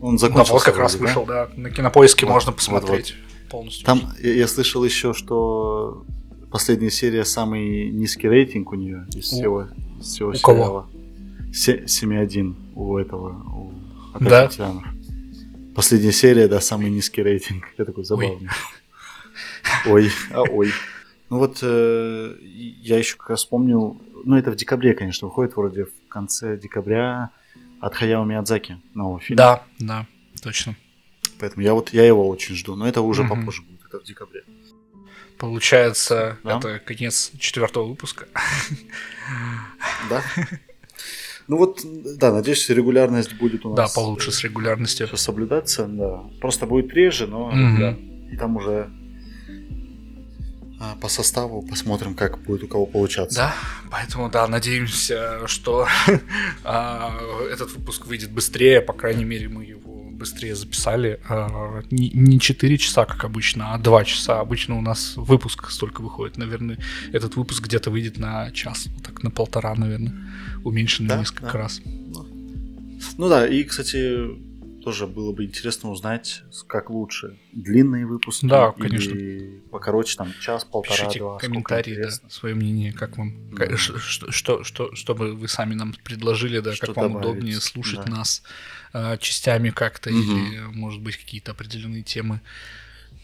он 0.00 0.18
закончился. 0.18 0.52
вот 0.52 0.62
как 0.62 0.76
раз 0.76 0.94
вышел, 0.94 1.26
да. 1.26 1.50
На 1.56 1.70
кинопоиске 1.70 2.26
можно 2.26 2.52
посмотреть 2.52 3.14
полностью. 3.50 3.84
Там 3.84 4.12
я, 4.20 4.46
слышал 4.46 4.84
еще, 4.84 5.12
что 5.12 6.04
последняя 6.50 6.90
серия 6.90 7.24
самый 7.24 7.90
низкий 7.90 8.28
рейтинг 8.28 8.72
у 8.72 8.76
нее 8.76 9.06
из 9.14 9.24
всего, 9.24 9.68
из 10.00 10.06
всего 10.06 10.30
у 10.30 10.38
кого? 10.40 10.56
сериала. 10.56 10.90
Се- 11.52 11.84
7.1 11.84 12.54
у 12.74 12.96
этого, 12.96 13.30
у 13.52 13.72
Да? 14.20 14.48
Титанов. 14.48 14.84
Последняя 15.74 16.12
серия, 16.12 16.46
да, 16.46 16.60
самый 16.60 16.90
низкий 16.90 17.22
рейтинг. 17.22 17.64
Я 17.76 17.84
такой 17.84 18.04
забавный. 18.04 18.48
Ой, 19.86 20.10
а 20.30 20.42
ой. 20.42 20.70
Ну 21.30 21.38
вот 21.38 21.58
э, 21.62 22.36
я 22.42 22.98
еще 22.98 23.16
как 23.16 23.30
раз 23.30 23.40
вспомнил, 23.40 24.00
ну 24.24 24.36
это 24.36 24.50
в 24.50 24.56
декабре, 24.56 24.94
конечно, 24.94 25.28
выходит 25.28 25.56
вроде 25.56 25.84
в 25.86 26.08
конце 26.08 26.56
декабря 26.58 27.30
от 27.80 27.94
Хаяо 27.94 28.24
Миядзаки 28.24 28.78
новый 28.94 29.20
фильм. 29.20 29.36
Да, 29.38 29.62
да, 29.78 30.06
точно. 30.42 30.76
Поэтому 31.40 31.62
я 31.62 31.74
вот 31.74 31.90
я 31.92 32.04
его 32.06 32.28
очень 32.28 32.54
жду, 32.54 32.76
но 32.76 32.86
это 32.86 33.00
уже 33.00 33.22
Мгм. 33.24 33.40
попозже 33.40 33.62
будет, 33.62 33.80
это 33.86 34.00
в 34.00 34.04
декабре. 34.04 34.42
Получается, 35.38 36.38
Да. 36.44 36.58
это 36.58 36.78
конец 36.78 37.32
четвертого 37.38 37.88
выпуска. 37.88 38.26
Да. 40.08 40.22
Ну 41.48 41.58
вот, 41.58 41.80
да, 41.84 42.32
надеюсь, 42.32 42.68
регулярность 42.70 43.34
будет 43.34 43.66
у 43.66 43.74
Да, 43.74 43.82
нас. 43.82 43.94
получше 43.94 44.32
с 44.32 44.42
регулярностью. 44.44 45.08
Соблюдаться, 45.16 45.86
да. 45.86 46.22
Просто 46.40 46.64
будет 46.66 46.92
реже, 46.94 47.26
но 47.26 47.50
Мгм. 47.50 47.78
да. 47.80 47.96
И 48.32 48.36
там 48.38 48.56
уже 48.56 48.90
по 51.00 51.08
составу 51.08 51.62
посмотрим, 51.62 52.14
как 52.14 52.42
будет 52.42 52.64
у 52.64 52.68
кого 52.68 52.86
получаться. 52.86 53.36
Да, 53.36 53.54
поэтому, 53.90 54.30
да, 54.30 54.46
надеемся, 54.46 55.46
что 55.46 55.86
а, 56.64 57.16
этот 57.50 57.72
выпуск 57.72 58.06
выйдет 58.06 58.30
быстрее, 58.30 58.80
по 58.80 58.92
крайней 58.92 59.24
мере, 59.24 59.48
мы 59.48 59.64
его 59.64 59.94
быстрее 60.14 60.54
записали. 60.54 61.20
А, 61.28 61.82
Не 61.90 62.10
не 62.10 62.40
4 62.40 62.78
часа, 62.78 63.04
как 63.04 63.24
обычно, 63.24 63.74
а 63.74 63.78
2 63.78 64.04
часа. 64.04 64.40
Обычно 64.40 64.78
у 64.78 64.80
нас 64.80 65.14
выпуск 65.16 65.70
столько 65.70 66.00
выходит. 66.02 66.38
Наверное, 66.38 66.78
этот 67.12 67.36
выпуск 67.36 67.64
где-то 67.64 67.90
выйдет 67.90 68.18
на 68.18 68.50
час, 68.52 68.86
вот 68.94 69.02
так 69.04 69.22
на 69.22 69.30
полтора, 69.30 69.74
наверное. 69.74 70.12
Уменьшенный 70.64 71.08
Да, 71.08 71.18
несколько 71.18 71.52
да. 71.52 71.58
раз. 71.58 71.80
Ну 73.18 73.28
да, 73.28 73.46
и, 73.46 73.64
кстати, 73.64 74.30
тоже 74.84 75.06
было 75.06 75.32
бы 75.32 75.44
интересно 75.44 75.90
узнать, 75.90 76.42
как 76.66 76.90
лучше. 76.90 77.38
Длинные 77.52 78.06
выпуски 78.06 78.46
Да, 78.46 78.72
или 78.76 78.82
конечно. 78.88 79.70
покороче, 79.70 80.16
там, 80.16 80.32
час, 80.40 80.64
полтора, 80.64 80.96
Пишите 80.96 81.18
два. 81.20 81.38
комментарии, 81.38 81.94
да, 82.02 82.10
свое 82.28 82.54
мнение, 82.54 82.92
как 82.92 83.16
вам, 83.18 83.34
Да. 83.50 83.66
ка- 83.66 83.76
ш- 83.76 83.98
что, 83.98 84.30
что, 84.30 84.62
что, 84.64 84.94
чтобы 84.94 85.34
вы 85.34 85.48
сами 85.48 85.74
нам 85.74 85.94
предложили, 86.04 86.60
да, 86.60 86.74
Что 86.74 86.88
как 86.88 86.96
вам 86.96 87.12
добавить, 87.14 87.26
удобнее 87.30 87.60
слушать 87.60 88.04
да. 88.04 88.10
нас 88.12 88.42
а, 88.92 89.16
частями 89.16 89.70
как-то 89.70 90.10
Мгм. 90.10 90.20
или, 90.20 90.60
может 90.72 91.00
быть, 91.00 91.16
какие-то 91.16 91.52
определенные 91.52 92.02
темы. 92.02 92.40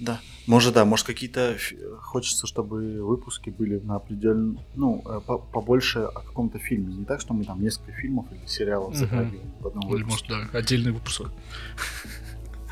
Да. 0.00 0.20
Может, 0.50 0.74
да, 0.74 0.84
может, 0.84 1.06
какие-то 1.06 1.56
хочется, 2.00 2.46
чтобы 2.48 3.02
выпуски 3.04 3.50
были 3.50 3.78
на 3.78 3.96
определенном, 3.96 4.58
ну, 4.74 5.00
э, 5.06 5.20
по- 5.24 5.38
побольше 5.38 6.00
о 6.00 6.20
каком-то 6.22 6.58
фильме. 6.58 6.92
Не 6.92 7.04
так, 7.04 7.20
что 7.20 7.34
мы 7.34 7.44
там 7.44 7.62
несколько 7.62 7.92
фильмов 7.92 8.26
или 8.32 8.44
сериалов 8.46 8.96
затрагиваем 8.96 9.52
в 9.60 9.66
одном 9.68 9.84
Или, 9.94 10.02
выпуске. 10.02 10.32
может, 10.34 10.50
да, 10.52 10.58
отдельный 10.58 10.90
выпуск. 10.90 11.22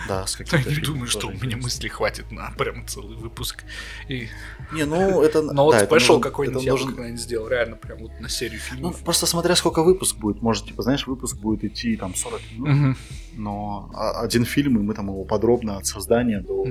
Да, 0.09 0.27
с 0.27 0.37
Я 0.41 0.45
какими-то 0.45 0.71
не 0.71 0.87
думаю, 0.87 1.07
что 1.07 1.29
у 1.29 1.33
меня 1.33 1.57
мыслей 1.57 1.89
хватит 1.89 2.33
на 2.33 2.51
прям 2.59 2.85
целый 2.87 3.17
выпуск. 3.17 3.65
И... 4.09 4.29
Не, 4.73 4.85
ну, 4.85 5.23
это... 5.23 5.43
Но 5.53 5.65
вот 5.65 5.73
да, 5.73 5.83
это 5.83 5.87
спешл 6.01 6.19
какой-нибудь 6.21 6.65
я 6.65 6.73
нужен- 6.73 6.89
когда-нибудь 6.89 7.21
сделал, 7.21 7.49
реально, 7.49 7.77
прям 7.77 7.99
вот 7.99 8.11
на 8.21 8.29
серию 8.29 8.61
Ну, 8.71 8.77
фильмов. 8.77 9.03
просто 9.05 9.27
смотря 9.27 9.55
сколько 9.57 9.83
выпуск 9.85 10.17
будет. 10.17 10.43
Может, 10.43 10.67
типа, 10.67 10.83
знаешь, 10.83 11.07
выпуск 11.07 11.37
будет 11.37 11.63
идти 11.65 11.97
там 11.97 12.15
40 12.15 12.41
минут, 12.53 12.97
но 13.37 13.91
а- 13.95 14.21
один 14.23 14.45
фильм, 14.45 14.79
и 14.79 14.83
мы 14.83 14.95
там 14.95 15.07
его 15.09 15.25
подробно 15.25 15.77
от 15.79 15.87
создания 15.87 16.41
до. 16.41 16.65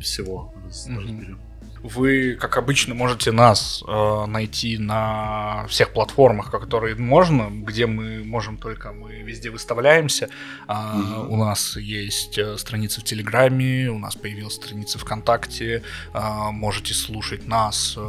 Всего 0.00 0.52
раз- 0.64 0.86
разберем. 0.88 1.40
Вы, 1.80 2.34
как 2.34 2.56
обычно, 2.56 2.94
можете 2.96 3.30
нас 3.30 3.84
э, 3.86 4.24
найти 4.26 4.78
на 4.78 5.64
всех 5.68 5.92
платформах, 5.92 6.50
которые 6.50 6.96
можно, 6.96 7.50
где 7.52 7.86
мы 7.86 8.24
можем 8.24 8.56
только, 8.58 8.92
мы 8.92 9.22
везде 9.22 9.50
выставляемся. 9.50 10.28
А, 10.66 10.96
Мгм. 10.96 11.30
У 11.32 11.36
нас 11.36 11.76
есть 11.76 12.36
э, 12.36 12.58
страница 12.58 13.00
в 13.00 13.04
Телеграме, 13.04 13.90
у 13.90 13.98
нас 14.00 14.16
появилась 14.16 14.54
страница 14.54 14.98
ВКонтакте. 14.98 15.84
А, 16.12 16.50
можете 16.50 16.94
слушать 16.94 17.46
нас 17.46 17.94
э, 17.96 18.00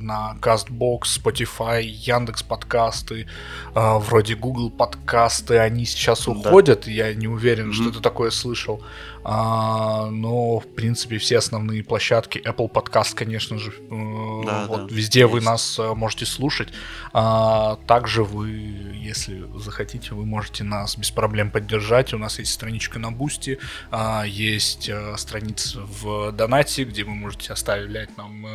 на 0.00 0.34
CastBox, 0.40 1.00
Spotify, 1.22 1.82
Яндекс 1.82 2.42
подкасты, 2.42 3.26
а, 3.74 3.98
вроде 3.98 4.36
Google 4.36 4.70
подкасты. 4.70 5.58
Они 5.58 5.84
сейчас 5.84 6.24
Да. 6.24 6.32
уходят, 6.32 6.86
я 6.88 7.12
не 7.12 7.28
уверен, 7.28 7.74
что 7.74 7.82
Мгм. 7.84 7.92
ты 7.92 8.00
такое 8.00 8.30
слышал. 8.30 8.82
А, 9.30 10.06
но, 10.06 10.58
в 10.58 10.66
принципе, 10.68 11.18
все 11.18 11.36
основные 11.36 11.84
площадки, 11.84 12.38
Apple 12.38 12.72
Podcast, 12.72 13.14
конечно 13.14 13.58
же, 13.58 13.72
э, 13.72 14.42
да, 14.46 14.64
вот 14.66 14.86
да, 14.86 14.94
везде 14.94 15.20
есть. 15.20 15.32
вы 15.32 15.42
нас 15.42 15.78
э, 15.78 15.92
можете 15.92 16.24
слушать. 16.24 16.70
А, 17.12 17.76
также 17.86 18.24
вы, 18.24 18.48
если 18.48 19.44
захотите, 19.58 20.14
вы 20.14 20.24
можете 20.24 20.64
нас 20.64 20.96
без 20.96 21.10
проблем 21.10 21.50
поддержать. 21.50 22.14
У 22.14 22.18
нас 22.18 22.38
есть 22.38 22.52
страничка 22.52 22.98
на 22.98 23.10
Boosty, 23.10 23.58
а, 23.90 24.24
есть 24.24 24.88
а, 24.88 25.14
страница 25.18 25.80
в 25.82 26.32
Донате, 26.32 26.84
где 26.84 27.04
вы 27.04 27.14
можете 27.14 27.52
оставлять 27.52 28.16
нам 28.16 28.46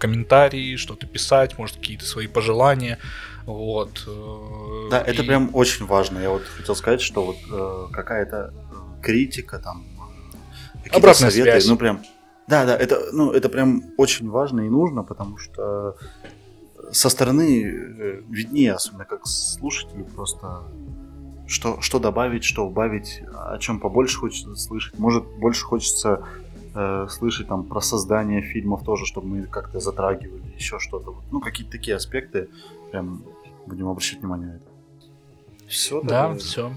комментарии, 0.00 0.74
что-то 0.74 1.06
писать, 1.06 1.56
может, 1.58 1.76
какие-то 1.76 2.06
свои 2.06 2.26
пожелания. 2.26 2.98
Вот. 3.46 4.02
Да, 4.90 5.00
и... 5.00 5.10
это 5.12 5.22
прям 5.22 5.50
очень 5.52 5.86
важно. 5.86 6.18
Я 6.18 6.30
вот 6.30 6.42
хотел 6.42 6.74
сказать, 6.74 7.00
что 7.00 7.24
вот 7.24 7.36
э, 7.52 7.92
какая-то 7.92 8.52
критика 9.00 9.60
там 9.60 9.86
Обратная 10.90 11.30
советы, 11.30 11.50
связь. 11.50 11.68
ну 11.68 11.76
прям, 11.76 12.00
да, 12.46 12.64
да, 12.64 12.76
это, 12.76 13.08
ну, 13.12 13.30
это 13.32 13.48
прям 13.48 13.82
очень 13.96 14.30
важно 14.30 14.60
и 14.60 14.68
нужно, 14.68 15.02
потому 15.02 15.36
что 15.36 15.96
со 16.92 17.10
стороны 17.10 17.62
э, 17.62 18.22
виднее, 18.28 18.72
особенно 18.72 19.04
как 19.04 19.26
слушателю, 19.26 20.04
просто 20.06 20.62
что, 21.46 21.80
что 21.80 21.98
добавить, 21.98 22.44
что 22.44 22.66
убавить, 22.66 23.22
о 23.34 23.58
чем 23.58 23.80
побольше 23.80 24.18
хочется 24.18 24.54
слышать. 24.54 24.98
Может, 24.98 25.24
больше 25.38 25.64
хочется 25.64 26.26
э, 26.74 27.06
слышать 27.08 27.48
там 27.48 27.64
про 27.64 27.80
создание 27.80 28.42
фильмов 28.42 28.84
тоже, 28.84 29.06
чтобы 29.06 29.28
мы 29.28 29.42
как-то 29.46 29.80
затрагивали, 29.80 30.42
еще 30.56 30.78
что-то. 30.78 31.14
Ну, 31.30 31.40
какие-то 31.40 31.72
такие 31.72 31.96
аспекты, 31.96 32.48
прям 32.90 33.22
будем 33.66 33.88
обращать 33.88 34.20
внимание 34.20 34.48
на 34.48 34.56
это. 34.56 34.64
Все, 35.66 36.00
да, 36.02 36.34
все. 36.36 36.72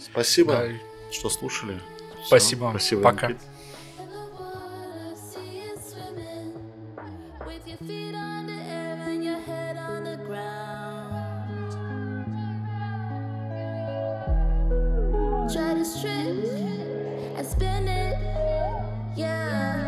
Спасибо, 0.00 0.52
да. 0.52 1.12
что 1.12 1.28
слушали. 1.28 1.80
Спасибо. 2.26 2.70
Спасибо. 2.70 3.02
Пока. 3.02 3.28
Try 15.48 15.74
to 15.74 15.84
strip 15.84 17.38
and 17.38 17.46
spin 17.46 17.88
it, 17.88 18.18
yeah. 19.16 19.85